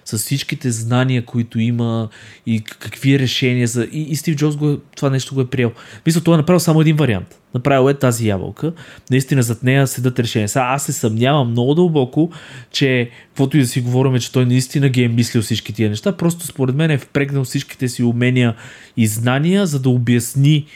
с 0.04 0.18
всичките 0.18 0.70
знания, 0.70 1.24
които 1.24 1.60
има 1.60 2.08
и 2.46 2.60
какви 2.60 3.18
решения 3.18 3.66
за... 3.66 3.88
И, 3.92 4.02
и 4.02 4.16
Стив 4.16 4.36
Джобс 4.36 4.56
го, 4.56 4.70
е, 4.70 4.76
това 4.96 5.10
нещо 5.10 5.34
го 5.34 5.40
е 5.40 5.46
приел. 5.46 5.72
Мисля, 6.06 6.20
това 6.20 6.34
е 6.34 6.38
направил 6.38 6.60
само 6.60 6.80
един 6.80 6.96
вариант. 6.96 7.38
Направил 7.54 7.90
е 7.90 7.94
тази 7.94 8.28
ябълка. 8.28 8.72
Наистина 9.10 9.42
зад 9.42 9.62
нея 9.62 9.86
седат 9.86 10.18
решения. 10.18 10.48
Сега 10.48 10.64
аз 10.64 10.82
се 10.82 10.92
съмнявам 10.92 11.50
много 11.50 11.74
дълбоко, 11.74 12.30
че 12.70 13.10
каквото 13.28 13.56
и 13.56 13.60
да 13.60 13.66
си 13.66 13.80
говорим, 13.80 14.18
че 14.18 14.32
той 14.32 14.46
наистина 14.46 14.88
ги 14.88 15.02
е 15.02 15.08
мислил 15.08 15.42
всички 15.42 15.72
тия 15.72 15.90
неща, 15.90 16.16
просто 16.16 16.46
според 16.46 16.74
мен 16.74 16.90
е 16.90 16.98
впрегнал 16.98 17.44
всичките 17.44 17.88
си 17.88 18.02
умения 18.02 18.54
и 18.96 19.06
знания, 19.06 19.66
за 19.66 19.80
да 19.80 19.90
обясни 19.90 20.66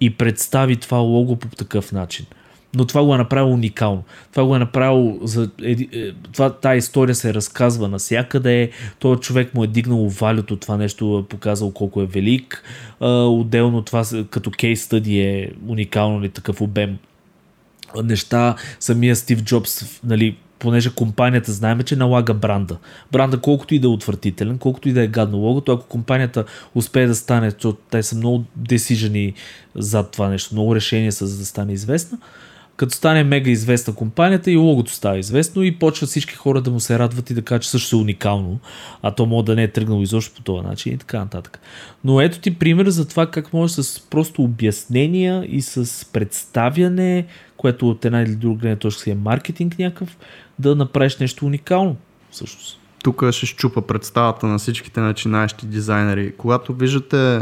и 0.00 0.10
представи 0.10 0.76
това 0.76 0.98
лого 0.98 1.36
по 1.36 1.48
такъв 1.48 1.92
начин 1.92 2.26
но 2.74 2.84
това 2.84 3.04
го 3.04 3.14
е 3.14 3.18
направило 3.18 3.52
уникално. 3.52 4.02
Това 4.32 4.44
го 4.46 4.56
е 4.56 4.58
направило 4.58 5.18
за... 5.22 5.50
Е, 5.62 5.76
това, 6.32 6.50
тая 6.50 6.76
история 6.76 7.14
се 7.14 7.34
разказва 7.34 7.88
насякъде. 7.88 8.70
Той 8.98 9.16
човек 9.16 9.54
му 9.54 9.64
е 9.64 9.66
дигнал 9.66 10.08
валюто, 10.08 10.56
това 10.56 10.76
нещо 10.76 11.24
е 11.24 11.28
показал 11.28 11.70
колко 11.70 12.02
е 12.02 12.06
велик. 12.06 12.62
А, 13.00 13.08
отделно 13.10 13.82
това 13.82 14.04
като 14.30 14.50
кейс 14.50 14.82
стъди 14.82 15.20
е 15.20 15.50
уникално 15.66 16.16
ли 16.16 16.20
нали, 16.20 16.28
такъв 16.28 16.60
обем 16.60 16.98
неща. 18.04 18.56
Самия 18.80 19.16
Стив 19.16 19.42
Джобс, 19.42 20.00
нали, 20.04 20.36
понеже 20.58 20.94
компанията 20.94 21.52
знаем, 21.52 21.82
че 21.82 21.96
налага 21.96 22.34
бранда. 22.34 22.76
Бранда 23.12 23.38
колкото 23.38 23.74
и 23.74 23.78
да 23.78 23.86
е 23.86 23.90
отвратителен, 23.90 24.58
колкото 24.58 24.88
и 24.88 24.92
да 24.92 25.02
е 25.02 25.06
гадно 25.06 25.38
логото, 25.38 25.72
ако 25.72 25.86
компанията 25.86 26.44
успее 26.74 27.06
да 27.06 27.14
стане, 27.14 27.50
защото 27.50 27.78
те 27.90 28.02
са 28.02 28.16
много 28.16 28.44
десижени 28.56 29.34
зад 29.74 30.10
това 30.10 30.28
нещо, 30.28 30.54
много 30.54 30.74
решения 30.74 31.12
са 31.12 31.26
за 31.26 31.38
да 31.38 31.46
стане 31.46 31.72
известна, 31.72 32.18
като 32.76 32.94
стане 32.94 33.24
мега 33.24 33.50
известна 33.50 33.94
компанията 33.94 34.50
и 34.50 34.56
логото 34.56 34.92
става 34.92 35.18
известно 35.18 35.62
и 35.62 35.78
почват 35.78 36.10
всички 36.10 36.34
хора 36.34 36.60
да 36.60 36.70
му 36.70 36.80
се 36.80 36.98
радват 36.98 37.30
и 37.30 37.34
да 37.34 37.42
кажат, 37.42 37.62
че 37.62 37.70
също 37.70 37.96
е 37.96 37.98
уникално, 37.98 38.58
а 39.02 39.10
то 39.10 39.26
може 39.26 39.44
да 39.44 39.56
не 39.56 39.62
е 39.62 39.72
тръгнало 39.72 40.02
изобщо 40.02 40.34
по 40.34 40.42
този 40.42 40.66
начин 40.66 40.94
и 40.94 40.98
така 40.98 41.18
нататък. 41.18 41.60
Но 42.04 42.20
ето 42.20 42.38
ти 42.38 42.58
пример 42.58 42.88
за 42.88 43.08
това 43.08 43.26
как 43.26 43.52
може 43.52 43.82
с 43.82 44.00
просто 44.10 44.42
обяснения 44.42 45.44
и 45.48 45.62
с 45.62 46.04
представяне, 46.12 47.26
което 47.56 47.90
от 47.90 48.04
една 48.04 48.22
или 48.22 48.36
друга 48.36 48.60
гледна 48.60 48.76
точка 48.76 49.02
си 49.02 49.10
е 49.10 49.14
маркетинг 49.14 49.78
някакъв, 49.78 50.16
да 50.58 50.74
направиш 50.74 51.16
нещо 51.16 51.46
уникално 51.46 51.96
всъщност. 52.30 52.80
Тук 53.02 53.30
ще 53.30 53.46
щупа 53.46 53.82
представата 53.82 54.46
на 54.46 54.58
всичките 54.58 55.00
начинаещи 55.00 55.66
дизайнери. 55.66 56.34
Когато 56.36 56.74
виждате 56.74 57.40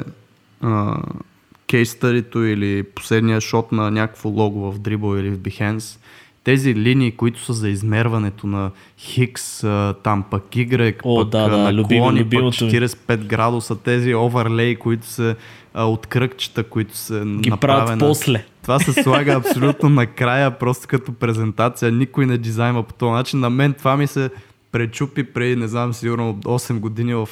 кейстарито 1.73 2.45
или 2.45 2.83
последния 2.83 3.41
шот 3.41 3.73
на 3.73 3.91
някакво 3.91 4.29
лого 4.29 4.73
в 4.73 4.79
Dribble 4.79 5.21
или 5.21 5.31
в 5.31 5.39
Behance 5.39 5.99
тези 6.45 6.75
линии, 6.75 7.11
които 7.11 7.41
са 7.41 7.53
за 7.53 7.69
измерването 7.69 8.47
на 8.47 8.71
Хикс, 8.99 9.61
там 10.03 10.25
пък 10.31 10.43
Y, 10.51 10.97
О, 11.05 11.21
пък 11.21 11.29
да, 11.29 11.49
да, 11.49 11.57
наклони, 11.57 11.79
любимо, 11.79 12.07
пък 12.07 12.19
любимото 12.21 12.65
ми. 12.65 12.71
45 12.71 13.17
градуса, 13.17 13.77
тези 13.77 14.15
оверлей, 14.15 14.77
които 14.77 15.07
са 15.07 15.37
а, 15.75 15.85
от 15.85 16.07
кръгчета, 16.07 16.65
които 16.65 16.97
са 16.97 17.25
Ги 17.25 17.51
правят 17.51 17.63
направена. 17.63 17.99
после. 17.99 18.45
Това 18.63 18.79
се 18.79 19.03
слага 19.03 19.33
абсолютно 19.33 19.89
накрая, 20.01 20.51
просто 20.59 20.89
като 20.89 21.13
презентация. 21.13 21.93
Никой 21.93 22.27
не 22.27 22.39
дизайнва 22.39 22.83
по 22.83 22.95
този 22.95 23.13
начин. 23.13 23.41
На 23.41 23.51
мен 23.51 23.73
това 23.73 23.97
ми 23.97 24.07
се 24.07 24.31
пречупи 24.73 25.25
преди, 25.25 25.57
не 25.57 25.69
знам, 25.69 25.95
сигурно 25.95 26.35
8 26.35 26.79
години 26.79 27.15
в, 27.15 27.29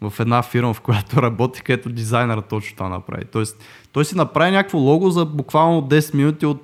в 0.00 0.20
една 0.20 0.42
фирма, 0.42 0.74
в 0.74 0.80
която 0.80 1.22
работих, 1.22 1.62
където 1.62 1.88
дизайнера 1.88 2.42
точно 2.42 2.76
това 2.76 2.88
направи. 2.88 3.24
Тоест, 3.24 3.64
той 3.92 4.04
си 4.04 4.16
направи 4.16 4.50
някакво 4.50 4.78
лого 4.78 5.10
за 5.10 5.24
буквално 5.24 5.82
10 5.82 6.14
минути 6.14 6.46
от, 6.46 6.62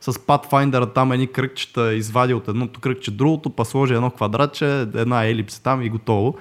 с 0.00 0.12
Pathfinder, 0.12 0.94
там 0.94 1.12
едни 1.12 1.26
кръгчета 1.26 1.94
извади 1.94 2.34
от 2.34 2.48
едното 2.48 2.80
кръгче 2.80 3.10
другото, 3.10 3.50
па 3.50 3.64
сложи 3.64 3.94
едно 3.94 4.10
квадратче, 4.10 4.80
една 4.80 5.26
елипса 5.26 5.62
там 5.62 5.82
и 5.82 5.88
готово. 5.88 6.36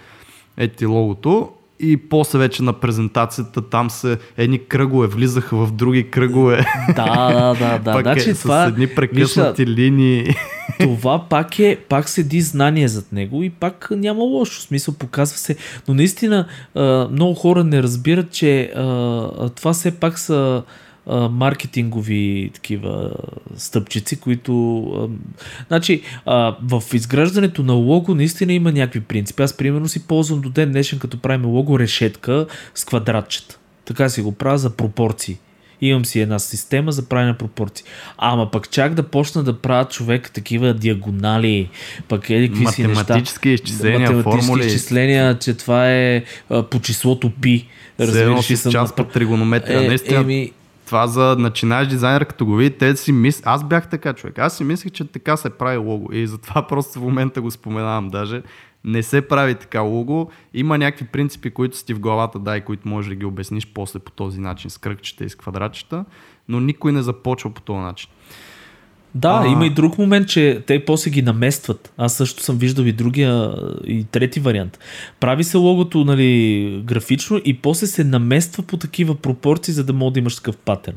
Ето 0.58 0.78
ти 0.78 0.86
логото. 0.86 1.52
И 1.80 1.98
после 1.98 2.40
вече 2.40 2.64
на 2.64 2.74
презентацията 2.74 3.62
там 3.62 3.90
се 3.90 4.18
едни 4.38 4.60
кръгове 4.60 5.08
влизаха 5.08 5.66
в 5.66 5.72
други 5.72 6.12
кръгове. 6.12 6.66
Да, 6.96 7.34
да, 7.34 7.54
да, 7.54 7.80
да. 7.80 7.92
Пак 7.94 8.04
значи, 8.04 8.30
е, 8.30 8.34
това, 8.34 8.66
с 8.66 8.68
едни 8.68 8.88
прекъснати 8.88 9.68
линии. 9.68 10.26
Това 10.80 11.26
пак 11.30 11.60
е, 11.60 11.78
пак 11.90 12.10
седи 12.10 12.42
знание 12.42 12.88
зад 12.88 13.12
него 13.12 13.44
и 13.44 13.50
пак 13.50 13.88
няма 13.92 14.24
лошо 14.24 14.62
смисъл, 14.62 14.94
показва 14.94 15.38
се. 15.38 15.56
Но 15.88 15.94
наистина 15.94 16.48
много 17.12 17.34
хора 17.34 17.64
не 17.64 17.84
разбират, 17.84 18.32
че 18.32 18.72
това 19.56 19.74
все 19.74 19.92
пак 19.92 20.20
са 20.20 20.64
маркетингови 21.32 22.52
такива 22.54 23.12
стъпчици, 23.58 24.20
които... 24.20 25.10
Значи, 25.68 26.02
в 26.62 26.84
изграждането 26.94 27.64
на 27.64 27.74
лого 27.74 28.16
наистина 28.16 28.54
има 28.54 28.72
някакви 28.72 29.00
принципи. 29.00 29.44
Аз 29.44 29.58
примерно 29.58 29.88
си 29.88 30.08
ползвам 30.08 30.42
до 30.42 30.50
ден 30.50 30.72
днешен, 30.72 31.00
като 31.00 31.22
правим 31.22 31.46
лого, 31.46 31.80
решетка 31.80 32.46
с 32.76 32.86
квадратчета. 32.86 33.60
Така 33.86 34.10
си 34.10 34.22
го 34.22 34.32
правя 34.32 34.58
за 34.58 34.70
пропорции. 34.70 35.38
Имам 35.88 36.06
си 36.06 36.20
една 36.20 36.40
система 36.40 36.92
за 36.92 37.10
правене 37.10 37.28
на 37.28 37.38
пропорции. 37.38 37.86
Ама 38.18 38.52
пък 38.52 38.70
чак 38.70 38.94
да 38.94 39.04
почна 39.04 39.44
да 39.44 39.58
правя 39.58 39.86
човек 39.86 40.32
такива 40.32 40.74
диагонали, 40.74 41.70
пък 42.08 42.30
еди 42.30 42.48
какви 42.50 42.66
си 42.66 42.84
неща. 42.84 43.00
Математически 43.00 43.50
изчисления, 43.50 44.00
математически 44.12 44.46
формули. 44.46 44.66
изчисления, 44.66 45.40
че 45.40 45.54
това 45.54 45.92
е 45.92 46.24
а, 46.50 46.64
по 46.64 46.80
числото 46.80 47.32
пи. 47.42 47.68
Разбираш, 48.00 48.50
и 48.50 48.58
съм 48.58 48.72
част 48.72 48.96
по 48.96 49.04
тригонометрия. 49.04 49.84
Е, 49.84 49.88
Наистина, 49.88 50.20
еми, 50.20 50.52
това 50.86 51.08
за 51.08 51.36
начинаеш 51.40 51.88
дизайнер, 51.88 52.26
като 52.26 52.46
го 52.46 52.56
види, 52.56 52.78
те 52.78 52.96
си 52.96 53.12
мис... 53.12 53.42
Аз 53.46 53.64
бях 53.64 53.90
така 53.90 54.14
човек. 54.14 54.40
Аз 54.40 54.58
си 54.58 54.64
мислех, 54.64 54.92
че 54.92 55.04
така 55.04 55.38
се 55.38 55.50
прави 55.50 55.78
лого. 55.78 56.14
И 56.14 56.28
затова 56.28 56.62
просто 56.68 57.00
в 57.00 57.02
момента 57.02 57.42
го 57.42 57.52
споменавам 57.52 58.10
даже. 58.10 58.42
Не 58.86 59.04
се 59.04 59.28
прави 59.28 59.56
така 59.56 59.82
лого. 59.82 60.30
Има 60.54 60.78
някакви 60.78 61.06
принципи, 61.06 61.50
които 61.50 61.78
си 61.78 61.94
в 61.94 62.00
главата, 62.00 62.40
да, 62.40 62.58
и 62.58 62.62
които 62.62 62.88
можеш 62.88 63.10
да 63.10 63.16
ги 63.16 63.26
обясниш 63.26 63.68
после 63.74 64.00
по 64.00 64.12
този 64.12 64.40
начин, 64.40 64.70
с 64.70 64.78
кръгчета 64.78 65.26
и 65.26 65.30
с 65.30 65.36
квадратчета, 65.36 66.06
но 66.50 66.60
никой 66.60 66.92
не 66.92 67.02
започва 67.02 67.50
по 67.50 67.62
този 67.62 67.80
начин. 67.80 68.10
Да, 69.16 69.42
А. 69.46 69.48
има 69.48 69.66
и 69.66 69.70
друг 69.70 69.98
момент, 69.98 70.28
че 70.28 70.64
те 70.68 70.86
после 70.86 71.12
ги 71.12 71.22
наместват. 71.22 71.94
Аз 71.98 72.14
също 72.14 72.44
съм 72.44 72.58
виждал 72.58 72.84
и 72.84 72.92
другия, 72.92 73.56
и 73.86 74.04
трети 74.04 74.40
вариант. 74.40 74.80
Прави 75.20 75.44
се 75.44 75.58
логото 75.58 76.06
нали, 76.06 76.82
графично 76.86 77.42
и 77.46 77.54
после 77.58 77.88
се 77.88 78.04
намества 78.04 78.64
по 78.64 78.78
такива 78.78 79.16
пропорции, 79.16 79.74
за 79.74 79.84
да 79.84 79.94
мога 79.94 80.12
да 80.12 80.20
имаш 80.20 80.36
такъв 80.36 80.58
патърн. 80.58 80.96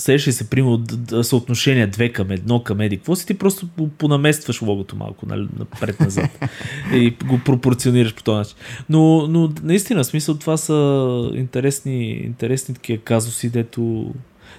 Сеш 0.00 0.28
ли 0.28 0.32
се, 0.32 0.50
примерно, 0.50 0.84
съотношение 1.22 1.90
2 1.90 2.12
към 2.12 2.28
1 2.28 2.62
към 2.62 2.80
еди. 2.80 2.96
Какво 2.96 3.16
си 3.16 3.26
ти 3.26 3.38
просто 3.38 3.66
по- 3.68 3.88
понаместваш 3.88 4.62
логото 4.62 4.96
малко 4.96 5.26
нали, 5.26 5.48
напред-назад 5.58 6.38
и 6.94 7.10
го 7.24 7.40
пропорционираш 7.44 8.14
по 8.14 8.22
този 8.22 8.38
начин. 8.38 8.56
Но, 8.88 9.26
но 9.26 9.52
наистина, 9.62 10.04
смисъл 10.04 10.34
това 10.34 10.56
са 10.56 11.30
интересни, 11.34 12.10
интересни 12.10 12.74
такива 12.74 13.02
казуси, 13.02 13.50
дето 13.50 14.12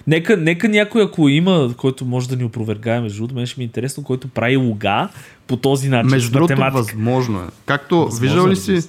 Нека, 0.06 0.36
нека 0.36 0.68
някой, 0.68 1.02
ако 1.02 1.28
има, 1.28 1.74
който 1.76 2.04
може 2.04 2.28
да 2.28 2.36
ни 2.36 2.44
опровергае, 2.44 3.00
между 3.00 3.16
другото, 3.16 3.34
мен 3.34 3.46
ще 3.46 3.60
ми 3.60 3.64
е 3.64 3.66
интересно, 3.66 4.04
който 4.04 4.28
прави 4.28 4.56
луга 4.56 5.08
по 5.46 5.56
този 5.56 5.88
начин. 5.88 6.10
Между 6.10 6.32
другото, 6.32 6.54
възможно 6.72 7.38
е. 7.38 7.46
Както 7.66 7.96
Възможно 7.96 8.20
виждал 8.20 8.42
е, 8.42 8.46
ли 8.46 8.50
разбира 8.50 8.82
си, 8.82 8.88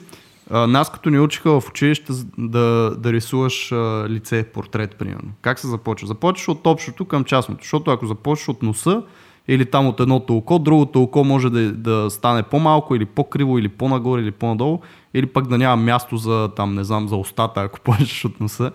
а, 0.52 0.68
нас 0.68 0.92
като 0.92 1.10
ни 1.10 1.20
учиха 1.20 1.62
в 1.62 1.70
училище 1.70 2.14
да, 2.38 2.96
да 2.98 3.14
рисуваш 3.14 3.72
а, 3.72 4.06
лице, 4.10 4.44
портрет, 4.44 4.96
примерно. 4.96 5.32
Как 5.42 5.60
се 5.60 5.68
започва? 5.68 6.08
Започваш 6.08 6.48
от 6.48 6.68
общото 6.68 7.06
към 7.06 7.24
частното, 7.24 7.64
защото 7.64 7.92
ако 7.92 8.06
започваш 8.06 8.50
от 8.50 8.64
носа 8.64 9.04
или 9.48 9.66
там 9.66 9.88
от 9.88 10.00
едното 10.00 10.38
око, 10.38 10.60
другото 10.60 11.04
око 11.04 11.24
може 11.24 11.50
да, 11.50 11.72
да 11.72 12.10
стане 12.10 12.44
по-малко 12.44 12.96
или 12.96 13.06
по-криво, 13.06 13.60
или 13.60 13.70
по-нагоре, 13.70 14.22
или 14.22 14.32
по-надолу, 14.32 14.80
или 15.14 15.26
пък 15.26 15.48
да 15.48 15.58
няма 15.58 15.84
място 15.84 16.18
за, 16.18 16.50
там, 16.56 16.76
не 16.76 16.84
знам, 16.84 17.08
за 17.08 17.16
устата, 17.16 17.62
ако 17.62 17.80
почнеш 17.84 18.26
от 18.26 18.40
носа. 18.40 18.72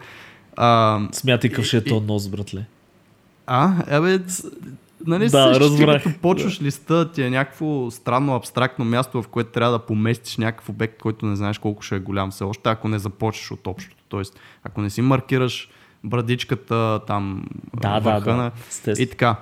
А, 0.56 1.00
Смятай 1.12 1.50
какъв 1.50 1.64
ще 1.64 1.76
е 1.76 1.84
то 1.84 2.00
нос, 2.00 2.28
братле. 2.28 2.66
а, 3.46 3.96
абе, 3.96 4.18
нали 5.06 5.28
Да, 5.28 5.48
да, 5.48 5.54
се 5.54 5.60
разбрах. 5.60 6.02
като 6.02 6.18
почваш 6.20 6.62
листа, 6.62 7.12
ти 7.12 7.22
е 7.22 7.30
някакво 7.30 7.90
странно, 7.90 8.34
абстрактно 8.34 8.84
място, 8.84 9.22
в 9.22 9.28
което 9.28 9.50
трябва 9.50 9.72
да 9.72 9.78
поместиш 9.78 10.36
някакъв 10.36 10.68
обект, 10.68 11.02
който 11.02 11.26
не 11.26 11.36
знаеш 11.36 11.58
колко 11.58 11.82
ще 11.82 11.96
е 11.96 11.98
голям 11.98 12.30
все 12.30 12.44
още, 12.44 12.68
ако 12.70 12.88
не 12.88 12.98
започнеш 12.98 13.50
от 13.50 13.66
общото. 13.66 14.02
Тоест, 14.08 14.38
ако 14.64 14.80
не 14.80 14.90
си 14.90 15.02
маркираш 15.02 15.68
брадичката, 16.04 17.00
там, 17.06 17.44
Да, 17.76 18.00
да, 18.00 18.12
върха 18.12 18.32
да. 18.34 18.50
Естествено. 18.68 19.06
И 19.06 19.10
така. 19.10 19.36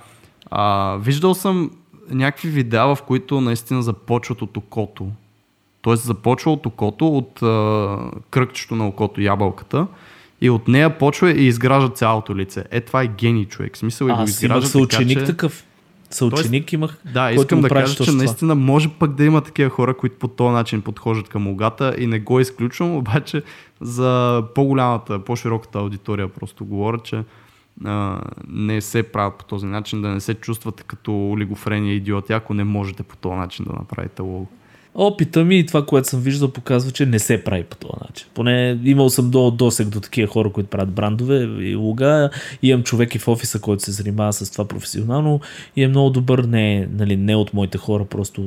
А, 0.50 0.96
виждал 0.96 1.34
съм 1.34 1.70
някакви 2.10 2.48
видеа, 2.48 2.94
в 2.94 3.02
които 3.06 3.40
наистина 3.40 3.82
започват 3.82 4.42
от 4.42 4.56
окото. 4.56 5.06
Тоест 5.82 6.02
започва 6.04 6.52
от 6.52 6.66
окото, 6.66 7.08
от 7.08 7.42
а, 7.42 7.98
кръгчето 8.30 8.76
на 8.76 8.88
окото, 8.88 9.20
ябълката, 9.20 9.86
и 10.40 10.50
от 10.50 10.68
нея 10.68 10.98
почва 10.98 11.30
и 11.30 11.46
изгражда 11.46 11.88
цялото 11.88 12.36
лице. 12.36 12.64
Е, 12.70 12.80
това 12.80 13.02
е 13.02 13.06
гений 13.06 13.44
човек. 13.44 13.76
Смисъл 13.76 14.06
и 14.06 14.12
го 14.12 14.18
Аз 14.18 14.30
изгражда 14.30 14.54
имах 14.54 14.68
съученик 14.68 15.18
така, 15.18 15.26
че... 15.26 15.32
такъв. 15.32 15.64
Съученик 16.10 16.72
имах, 16.72 16.98
Да, 17.14 17.32
искам 17.32 17.60
да 17.60 17.68
кажа, 17.68 17.96
че 17.96 18.04
това. 18.04 18.18
наистина 18.18 18.54
може 18.54 18.88
пък 18.88 19.14
да 19.14 19.24
има 19.24 19.40
такива 19.40 19.70
хора, 19.70 19.96
които 19.96 20.18
по 20.18 20.28
този 20.28 20.52
начин 20.52 20.82
подхождат 20.82 21.28
към 21.28 21.46
лугата 21.46 21.94
и 21.98 22.06
не 22.06 22.20
го 22.20 22.40
изключвам, 22.40 22.96
обаче 22.96 23.42
за 23.80 24.42
по-голямата, 24.54 25.18
по-широката 25.18 25.78
аудитория 25.78 26.28
просто 26.28 26.64
говоря, 26.64 26.98
че 26.98 27.24
а, 27.84 28.20
не 28.48 28.80
се 28.80 29.02
правят 29.02 29.34
по 29.34 29.44
този 29.44 29.66
начин, 29.66 30.02
да 30.02 30.08
не 30.08 30.20
се 30.20 30.34
чувствате 30.34 30.82
като 30.82 31.30
олигофрени 31.30 31.92
и 31.92 31.96
идиоти, 31.96 32.32
ако 32.32 32.54
не 32.54 32.64
можете 32.64 33.02
по 33.02 33.16
този 33.16 33.34
начин 33.34 33.64
да 33.68 33.72
направите 33.72 34.22
лого. 34.22 34.48
Опита 34.98 35.44
ми 35.44 35.58
и 35.58 35.66
това, 35.66 35.86
което 35.86 36.08
съм 36.08 36.20
виждал, 36.20 36.52
показва, 36.52 36.90
че 36.90 37.06
не 37.06 37.18
се 37.18 37.44
прави 37.44 37.64
по 37.64 37.76
този 37.76 37.92
начин. 38.08 38.26
Поне 38.34 38.78
имал 38.84 39.10
съм 39.10 39.30
до 39.30 39.50
досег 39.50 39.88
до 39.88 40.00
такива 40.00 40.28
хора, 40.28 40.50
които 40.50 40.70
правят 40.70 40.90
брандове 40.90 41.48
и 41.60 41.74
луга. 41.74 42.30
Имам 42.62 42.82
човек 42.82 43.14
и 43.14 43.18
в 43.18 43.28
офиса, 43.28 43.60
който 43.60 43.82
се 43.82 43.90
занимава 43.92 44.32
с 44.32 44.50
това 44.50 44.68
професионално 44.68 45.40
и 45.76 45.82
е 45.82 45.88
много 45.88 46.10
добър. 46.10 46.38
Не, 46.38 46.88
нали, 46.92 47.16
не 47.16 47.36
от 47.36 47.54
моите 47.54 47.78
хора, 47.78 48.04
просто 48.04 48.44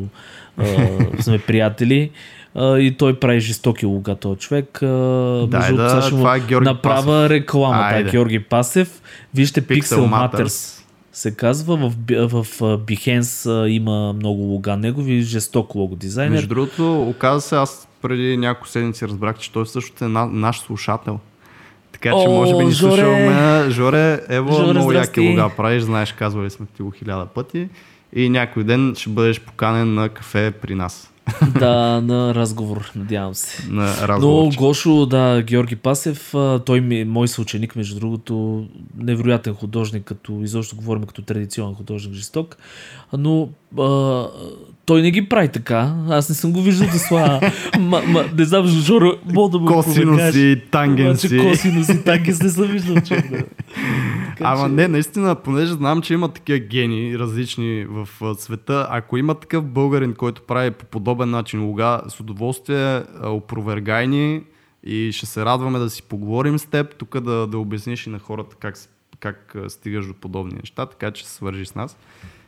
а, 0.57 0.65
сме 1.19 1.39
приятели. 1.39 2.11
А, 2.55 2.77
и 2.77 2.97
той 2.97 3.19
прави 3.19 3.39
жестоки 3.39 3.85
луга, 3.85 4.15
този 4.15 4.39
човек. 4.39 4.83
А, 4.83 5.47
Дай 5.47 5.73
да, 5.73 6.09
това 6.09 6.35
е 6.35 6.39
Георги 6.39 6.65
направя 6.65 7.05
Пасев. 7.05 7.29
реклама. 7.29 8.03
Да. 8.03 8.11
Георги 8.11 8.39
Пасев. 8.39 9.01
Вижте 9.35 9.61
Pixel, 9.61 9.81
Pixel 9.81 10.09
Matters. 10.09 10.45
Matters. 10.45 10.78
Се 11.14 11.36
казва. 11.36 11.78
В, 11.78 11.93
в 12.10 12.62
а, 12.62 12.78
Behance 12.78 13.68
има 13.68 14.14
много 14.14 14.41
лога 14.41 14.78
негови, 14.78 15.22
жесток 15.22 15.76
лого 15.76 15.95
дизайнер. 15.95 16.32
Между 16.32 16.47
другото, 16.47 17.01
оказа 17.01 17.41
се, 17.41 17.55
аз 17.55 17.88
преди 18.01 18.38
няколко 18.38 18.68
седмици 18.68 19.07
разбрах, 19.07 19.38
че 19.38 19.51
той 19.51 19.66
също 19.66 20.05
е 20.05 20.07
на, 20.07 20.26
наш 20.26 20.60
слушател. 20.60 21.20
Така 21.91 22.10
че 22.10 22.28
О, 22.28 22.32
може 22.32 22.57
би 22.57 22.66
ни 22.66 22.72
Жоре! 22.72 22.91
слуша 22.91 23.07
мен. 23.07 23.72
Жоре, 23.72 24.22
ево, 24.30 24.53
Жоре, 24.53 24.74
много 24.74 24.89
здрасти. 24.89 25.20
яки 25.20 25.30
луга 25.30 25.49
правиш, 25.57 25.84
знаеш, 25.84 26.12
казвали 26.12 26.49
сме 26.49 26.66
ти 26.76 26.82
го 26.82 26.91
хиляда 26.91 27.26
пъти. 27.26 27.70
И 28.16 28.30
някой 28.30 28.64
ден 28.64 28.93
ще 28.97 29.10
бъдеш 29.10 29.41
поканен 29.41 29.93
на 29.93 30.10
кафе 30.10 30.51
при 30.51 30.76
нас. 30.76 31.12
да, 31.59 32.01
на 32.01 32.36
разговор, 32.36 32.91
надявам 32.95 33.36
се. 33.36 33.67
На 33.69 33.86
Но 34.01 34.07
разговор. 34.07 34.53
Гошо, 34.55 35.05
да, 35.05 35.41
Георги 35.41 35.75
Пасев, 35.75 36.34
той 36.65 36.82
ми 36.82 36.99
е 36.99 37.05
мой 37.05 37.27
съученик, 37.27 37.75
между 37.75 37.99
другото, 37.99 38.65
невероятен 38.97 39.53
художник, 39.53 40.03
като 40.03 40.39
изобщо 40.43 40.75
говорим 40.75 41.03
като 41.03 41.21
традиционен 41.21 41.75
художник 41.75 42.13
жесток, 42.13 42.57
но 43.17 43.49
а, 43.78 44.28
той 44.86 45.01
не 45.01 45.11
ги 45.11 45.30
прави 45.30 45.47
така. 45.47 45.95
Аз 46.09 46.30
не 46.30 46.36
съм 46.36 46.53
го 46.53 46.61
виждал 46.61 46.88
да 46.88 46.99
слага. 46.99 47.51
ма, 47.80 48.01
ма, 48.01 48.26
не 48.38 48.45
знам, 48.45 48.67
Жоро, 48.67 49.11
мога 49.26 49.49
да 49.49 49.59
му 49.59 49.65
Косинуси, 49.67 50.01
опровергаш. 50.01 50.70
тангенси. 50.72 51.28
Обаче 51.28 51.49
косинуси, 51.49 52.03
тангенси 52.03 52.43
не 52.43 52.49
съм 52.49 52.65
виждал, 52.65 52.95
човек. 53.01 53.30
Да. 53.30 53.43
Ама 54.41 54.63
че- 54.63 54.74
не, 54.74 54.88
наистина, 54.88 55.36
понеже 55.36 55.74
знам, 55.74 56.01
че 56.01 56.13
има 56.13 56.30
такива 56.30 56.59
гени 56.59 57.20
различни 57.20 57.86
в 57.86 58.07
света, 58.38 58.88
ако 58.89 59.17
има 59.17 59.36
такъв 59.36 59.65
българин, 59.65 60.13
който 60.13 60.41
прави 60.41 60.72
по 60.72 60.86
подобен 60.86 61.30
начин 61.30 61.63
луга, 61.65 62.01
с 62.07 62.20
удоволствие 62.20 62.78
а, 63.22 63.30
опровергай 63.30 64.07
ни 64.07 64.41
и 64.84 65.11
ще 65.11 65.26
се 65.26 65.45
радваме 65.45 65.80
да 65.80 65.89
си 65.89 66.03
поговорим 66.03 66.59
с 66.59 66.65
теб, 66.65 66.95
тук 66.95 67.20
да, 67.20 67.47
да 67.47 67.57
обясниш 67.57 68.07
и 68.07 68.09
на 68.09 68.20
хората 68.20 68.55
как 68.59 68.76
как 69.20 69.55
стигаш 69.67 70.05
до 70.07 70.13
подобни 70.13 70.53
неща, 70.53 70.86
така 70.86 71.11
че 71.11 71.26
се 71.28 71.34
свържи 71.34 71.65
с 71.65 71.76
нас. 71.76 71.97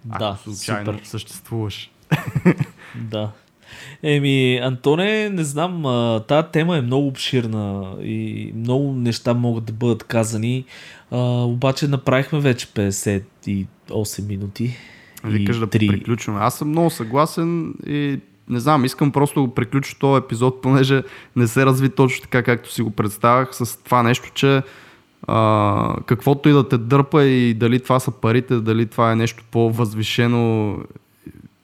Да, 0.05 0.37
ако 0.43 0.55
случайно 0.55 0.93
супер. 0.93 1.05
съществуваш. 1.05 1.91
Да. 2.95 3.31
Еми, 4.03 4.57
Антоне, 4.57 5.29
не 5.29 5.43
знам, 5.43 5.83
тази 6.27 6.47
тема 6.51 6.77
е 6.77 6.81
много 6.81 7.07
обширна 7.07 7.95
и 8.01 8.51
много 8.55 8.93
неща 8.93 9.33
могат 9.33 9.65
да 9.65 9.73
бъдат 9.73 10.03
казани, 10.03 10.65
а, 11.11 11.17
обаче 11.43 11.87
направихме 11.87 12.39
вече 12.39 12.67
58 12.67 14.27
минути. 14.27 14.77
Викаш 15.23 15.59
да 15.59 15.67
приключваме. 15.67 16.39
Аз 16.39 16.57
съм 16.57 16.69
много 16.69 16.89
съгласен 16.89 17.73
и 17.87 18.19
не 18.49 18.59
знам, 18.59 18.85
искам 18.85 19.11
просто 19.11 19.47
да 19.47 19.53
приключа 19.53 19.99
този 19.99 20.23
епизод, 20.23 20.61
понеже 20.61 21.03
не 21.35 21.47
се 21.47 21.65
разви 21.65 21.89
точно 21.89 22.21
така, 22.21 22.43
както 22.43 22.71
си 22.71 22.81
го 22.81 22.91
представях, 22.91 23.49
с 23.51 23.83
това 23.83 24.03
нещо, 24.03 24.31
че 24.33 24.61
а, 25.27 25.95
каквото 26.05 26.49
и 26.49 26.51
да 26.51 26.69
те 26.69 26.77
дърпа 26.77 27.23
и 27.23 27.53
дали 27.53 27.79
това 27.79 27.99
са 27.99 28.11
парите, 28.11 28.55
дали 28.55 28.85
това 28.85 29.11
е 29.11 29.15
нещо 29.15 29.43
по-възвишено 29.51 30.77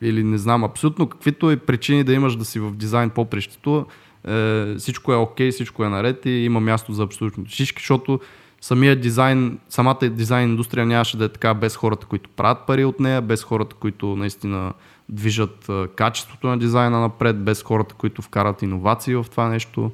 или 0.02 0.24
не 0.24 0.38
знам, 0.38 0.64
абсолютно 0.64 1.10
каквито 1.10 1.52
и 1.52 1.58
причини 1.58 2.04
да 2.04 2.14
имаш 2.14 2.36
да 2.36 2.46
си 2.46 2.60
в 2.60 2.72
дизайн 2.72 3.10
попрището, 3.10 3.86
е, 4.28 4.76
всичко 4.78 5.14
е 5.14 5.16
окей, 5.16 5.52
всичко 5.52 5.84
е 5.84 5.90
наред 5.90 6.26
и 6.26 6.30
има 6.30 6.60
място 6.60 6.94
за 6.94 7.04
абсолютно 7.04 7.46
всички, 7.46 7.82
защото 7.82 8.20
самия 8.62 8.96
дизайн, 8.96 9.60
самата 9.70 10.00
дизайн 10.02 10.50
индустрия 10.50 10.86
нямаше 10.86 11.18
да 11.18 11.26
е 11.26 11.30
така 11.30 11.54
без 11.54 11.76
хората, 11.76 12.06
които 12.06 12.30
правят 12.30 12.68
пари 12.68 12.86
от 12.86 13.00
нея, 13.00 13.22
без 13.22 13.44
хората, 13.44 13.76
които 13.76 14.16
наистина 14.16 14.74
движат 15.10 15.70
качеството 15.96 16.48
на 16.48 16.58
дизайна 16.58 17.02
напред, 17.02 17.44
без 17.44 17.64
хората, 17.64 17.96
които 17.96 18.22
вкарат 18.22 18.62
иновации 18.62 19.16
в 19.16 19.26
това 19.32 19.50
нещо 19.50 19.92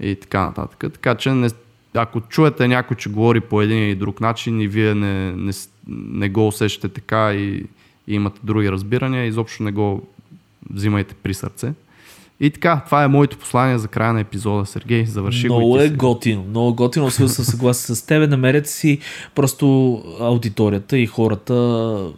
и 0.00 0.16
така 0.16 0.40
нататък. 0.44 0.92
Така 0.92 1.14
че 1.14 1.30
не, 1.34 1.48
ако 1.94 2.20
чуете 2.20 2.68
някой, 2.68 2.96
че 2.96 3.10
говори 3.10 3.40
по 3.40 3.62
един 3.62 3.78
или 3.78 3.94
друг 3.94 4.20
начин 4.20 4.60
и 4.60 4.68
вие 4.68 4.94
не, 4.94 5.32
не, 5.32 5.52
не 5.88 6.28
го 6.28 6.46
усещате 6.46 6.88
така 6.88 7.32
и, 7.32 7.66
и 8.06 8.14
имате 8.14 8.40
други 8.42 8.72
разбирания, 8.72 9.26
изобщо 9.26 9.62
не 9.62 9.72
го 9.72 10.08
взимайте 10.70 11.14
при 11.14 11.34
сърце. 11.34 11.72
И 12.42 12.50
така, 12.50 12.82
това 12.86 13.04
е 13.04 13.08
моето 13.08 13.38
послание 13.38 13.78
за 13.78 13.88
края 13.88 14.12
на 14.12 14.20
епизода. 14.20 14.66
Сергей, 14.66 15.04
завърши 15.06 15.46
много 15.46 15.60
го. 15.60 15.66
Много 15.66 15.82
е 15.82 15.88
готино, 15.88 16.44
много 16.48 16.74
готино, 16.74 17.10
съм 17.10 17.28
съгласен 17.28 17.96
с 17.96 18.02
тебе. 18.02 18.26
Намерете 18.26 18.70
си 18.70 18.98
просто 19.34 19.96
аудиторията 20.20 20.98
и 20.98 21.06
хората 21.06 21.54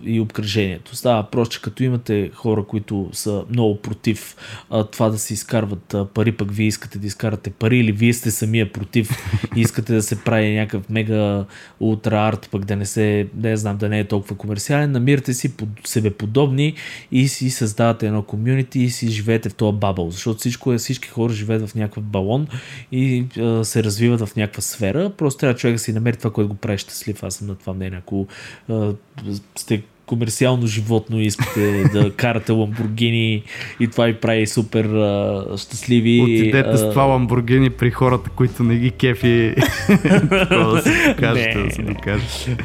и 0.05 0.21
обкръжението. 0.21 0.97
Става 0.97 1.31
просто, 1.31 1.53
че 1.53 1.63
като 1.63 1.83
имате 1.83 2.31
хора, 2.35 2.65
които 2.65 3.09
са 3.13 3.45
много 3.51 3.77
против 3.77 4.37
а, 4.71 4.85
това 4.85 5.09
да 5.09 5.19
се 5.19 5.35
изкарват 5.35 5.95
а, 5.95 6.05
пари, 6.05 6.33
пък 6.33 6.53
вие 6.53 6.67
искате 6.67 6.99
да 6.99 7.07
изкарате 7.07 7.51
пари 7.51 7.79
или 7.79 7.93
вие 7.93 8.13
сте 8.13 8.31
самия 8.31 8.73
против 8.73 9.11
и 9.57 9.61
искате 9.61 9.95
да 9.95 10.03
се 10.03 10.25
прави 10.25 10.55
някакъв 10.55 10.89
мега 10.89 11.45
ултра 11.81 12.29
арт, 12.29 12.49
пък 12.51 12.65
да 12.65 12.77
не 12.77 12.87
се, 12.87 13.27
не 13.37 13.57
знам, 13.57 13.77
да 13.77 13.89
не 13.89 13.99
е 13.99 14.05
толкова 14.05 14.37
комерциален, 14.37 14.93
намирате 14.93 15.35
си 15.35 15.57
под, 15.57 15.69
себе 15.85 16.11
подобни 16.11 16.75
и 17.13 17.29
си 17.29 17.51
създавате 17.51 18.07
едно 18.07 18.23
комюнити 18.23 18.81
и 18.81 18.91
си 18.91 19.09
живеете 19.09 19.49
в 19.49 19.55
този 19.55 19.77
бабъл 19.77 20.12
защото 20.13 20.39
всичко 20.39 20.73
е, 20.73 20.79
всички 20.79 21.09
хора 21.09 21.33
живеят 21.33 21.69
в 21.69 21.75
някакъв 21.75 22.05
балон 22.05 22.47
и 22.93 23.25
а, 23.39 23.65
се 23.65 23.85
развиват 23.85 24.21
в 24.21 24.37
някаква 24.37 24.63
сфера. 24.63 25.13
Просто 25.17 25.41
трябва 25.41 25.55
човек 25.55 25.75
да 25.75 25.79
си 25.79 25.93
намери 25.93 26.17
това, 26.17 26.33
което 26.33 26.49
го 26.49 26.55
прави 26.55 26.79
щастлив. 26.79 27.23
Аз 27.23 27.35
съм 27.35 27.47
на 27.47 27.55
това 27.55 27.73
мнение. 27.73 27.99
Ако 27.99 28.27
а, 28.69 28.95
сте 29.57 29.83
комерциално 30.13 30.67
животно 30.67 31.21
и 31.21 31.23
искате 31.23 31.85
да 31.93 32.13
карате 32.17 32.53
ламбургини 32.53 33.43
и 33.81 33.89
това 33.89 34.05
ви 34.05 34.15
прави 34.15 34.47
супер 34.47 34.85
а, 34.85 35.45
щастливи. 35.57 36.21
Отидете 36.23 36.69
а... 36.69 36.79
с 36.79 36.91
това 36.91 37.03
ламбургини 37.03 37.71
при 37.71 37.91
хората, 37.91 38.31
които 38.31 38.63
не 38.63 38.77
ги 38.77 38.91
кефи. 38.91 39.55
да 40.51 40.83
се 40.83 41.09
докажете, 41.09 41.63
да 41.65 41.71
се 41.71 41.83
докажете. 41.83 42.57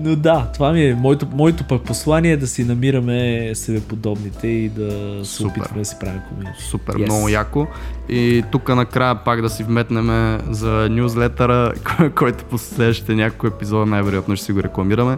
но 0.00 0.16
да, 0.16 0.50
това 0.54 0.72
ми 0.72 0.86
е 0.86 0.94
моето, 0.94 1.26
моето 1.32 1.64
пък 1.64 1.82
послание 1.82 2.32
е 2.32 2.36
да 2.36 2.46
си 2.46 2.64
намираме 2.64 3.50
себе 3.54 3.80
подобните 3.80 4.48
и 4.48 4.68
да 4.68 5.20
се 5.24 5.32
супер. 5.32 5.50
опитваме 5.50 5.80
да 5.80 5.84
си 5.84 5.96
правим 6.00 6.20
комьюнити. 6.28 6.62
Супер, 6.62 6.94
yes. 6.94 7.04
много 7.04 7.28
яко. 7.28 7.66
И 8.08 8.42
тук 8.52 8.68
накрая 8.68 9.14
пак 9.14 9.42
да 9.42 9.50
си 9.50 9.64
вметнем 9.64 10.38
за 10.50 10.88
нюзлетъра, 10.90 11.72
който 12.14 12.44
по 12.44 12.58
следващите 12.58 13.14
няколко 13.14 13.46
епизода 13.46 13.86
най-вероятно 13.86 14.36
ще 14.36 14.44
си 14.44 14.52
го 14.52 14.62
рекламираме. 14.62 15.16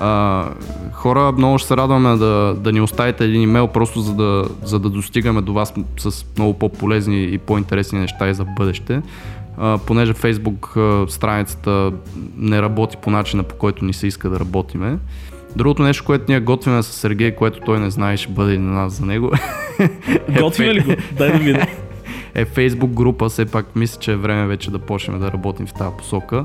А, 0.00 0.44
хора, 0.92 1.32
много 1.32 1.58
ще 1.58 1.68
се 1.68 1.76
радваме 1.76 2.16
да, 2.16 2.54
да 2.58 2.72
ни 2.72 2.80
оставите 2.80 3.24
един 3.24 3.42
имейл, 3.42 3.68
просто 3.68 4.00
за 4.00 4.14
да, 4.14 4.44
за 4.64 4.78
да 4.78 4.90
достигаме 4.90 5.40
до 5.40 5.52
вас 5.52 5.74
с 5.98 6.24
много 6.36 6.54
по-полезни 6.54 7.24
и 7.24 7.38
по-интересни 7.38 7.98
неща 7.98 8.28
и 8.28 8.34
за 8.34 8.44
бъдеще. 8.44 9.02
А, 9.58 9.78
понеже 9.78 10.14
Facebook 10.14 11.06
страницата 11.10 11.92
не 12.36 12.62
работи 12.62 12.96
по 12.96 13.10
начина 13.10 13.42
по 13.42 13.54
който 13.54 13.84
ни 13.84 13.92
се 13.92 14.06
иска 14.06 14.30
да 14.30 14.40
работиме. 14.40 14.98
Другото 15.56 15.82
нещо, 15.82 16.04
което 16.04 16.24
ние 16.28 16.40
готвиме 16.40 16.82
с 16.82 16.86
Сергей, 16.86 17.34
което 17.34 17.60
той 17.60 17.80
не 17.80 17.90
знае, 17.90 18.16
ще 18.16 18.32
бъде 18.32 18.54
и 18.54 18.58
на 18.58 18.72
нас 18.72 18.92
за 18.92 19.06
него. 19.06 19.32
Готвиме 20.40 20.74
ли 20.74 20.80
го? 20.80 20.92
Дай 21.12 21.32
да 21.32 21.38
видя. 21.38 21.66
Е 22.36 22.44
Facebook 22.44 22.90
група, 22.90 23.28
все 23.28 23.46
пак 23.46 23.76
мисля, 23.76 24.00
че 24.00 24.12
е 24.12 24.16
време 24.16 24.46
вече 24.46 24.70
да 24.70 24.78
почнем 24.78 25.20
да 25.20 25.32
работим 25.32 25.66
в 25.66 25.74
тази 25.74 25.96
посока 25.98 26.44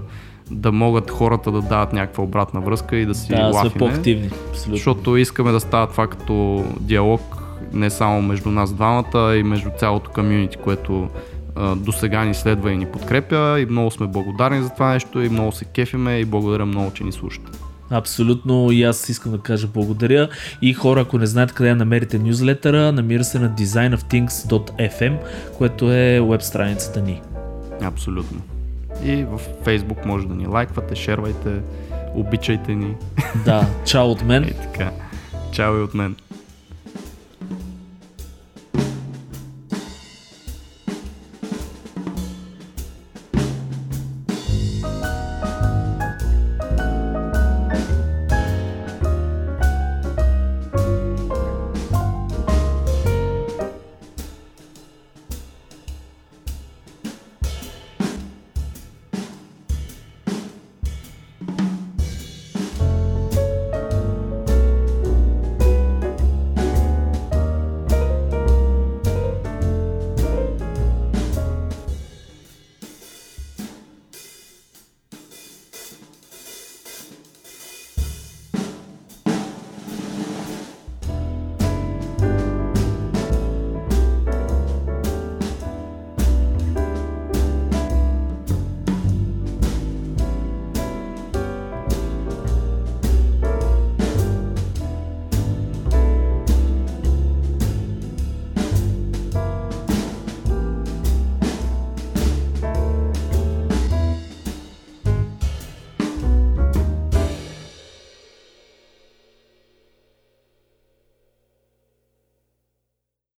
да 0.52 0.72
могат 0.72 1.12
хората 1.12 1.52
да 1.52 1.62
дават 1.62 1.94
някаква 1.94 2.24
обратна 2.24 2.62
връзка 2.62 2.98
и 2.98 3.06
да 3.06 3.16
си 3.16 3.36
да, 3.36 3.42
лафиме. 3.42 3.74
по-активни. 3.80 4.30
Абсолютно. 4.50 4.76
Защото 4.76 5.18
искаме 5.18 5.52
да 5.52 5.60
става 5.60 5.88
това 5.88 6.08
като 6.08 6.66
диалог 6.80 7.22
не 7.74 7.90
само 7.90 8.22
между 8.22 8.52
нас 8.52 8.74
двамата, 8.74 9.06
а 9.14 9.36
и 9.36 9.44
между 9.44 9.70
цялото 9.78 10.12
комьюнити, 10.12 10.58
което 10.58 11.10
до 11.76 11.92
сега 11.92 12.26
ни 12.26 12.34
следва 12.34 12.72
и 12.72 12.78
ни 12.78 12.86
подкрепя 12.86 13.60
и 13.60 13.66
много 13.66 13.92
сме 13.92 14.08
благодарни 14.08 14.64
за 14.64 14.70
това 14.70 14.94
нещо 14.94 15.22
и 15.22 15.30
много 15.30 15.52
се 15.52 15.66
кефиме 15.66 16.18
и 16.18 16.26
благодаря 16.26 16.66
много, 16.66 16.92
че 16.94 17.04
ни 17.04 17.12
слушате. 17.12 17.52
Абсолютно 17.92 18.72
и 18.72 18.84
аз 18.84 19.10
искам 19.10 19.32
да 19.32 19.38
кажа 19.38 19.68
благодаря. 19.68 20.30
И 20.62 20.74
хора, 20.74 21.02
ако 21.02 21.18
не 21.18 21.26
знаете 21.26 21.54
къде 21.54 21.76
намерите 21.76 22.20
нюзлетъра, 22.20 22.92
намира 22.92 23.24
се 23.24 23.40
на 23.40 23.50
designofthings.fm, 23.50 25.18
което 25.58 25.92
е 25.92 26.22
веб 26.22 26.42
страницата 26.42 27.02
ни. 27.02 27.22
Абсолютно. 27.82 28.42
И 29.04 29.24
в 29.24 29.40
Facebook 29.66 30.06
може 30.06 30.28
да 30.28 30.36
ни 30.36 30.48
лайквате, 30.48 30.96
шервайте, 30.96 31.50
обичайте 32.16 32.76
ни. 32.76 32.96
Да, 33.46 33.68
чао 33.86 34.12
от 34.12 34.24
мен. 34.24 34.44
И 34.44 34.52
така. 34.52 34.92
Чао 35.52 35.78
и 35.78 35.82
от 35.82 35.94
мен. 35.94 36.16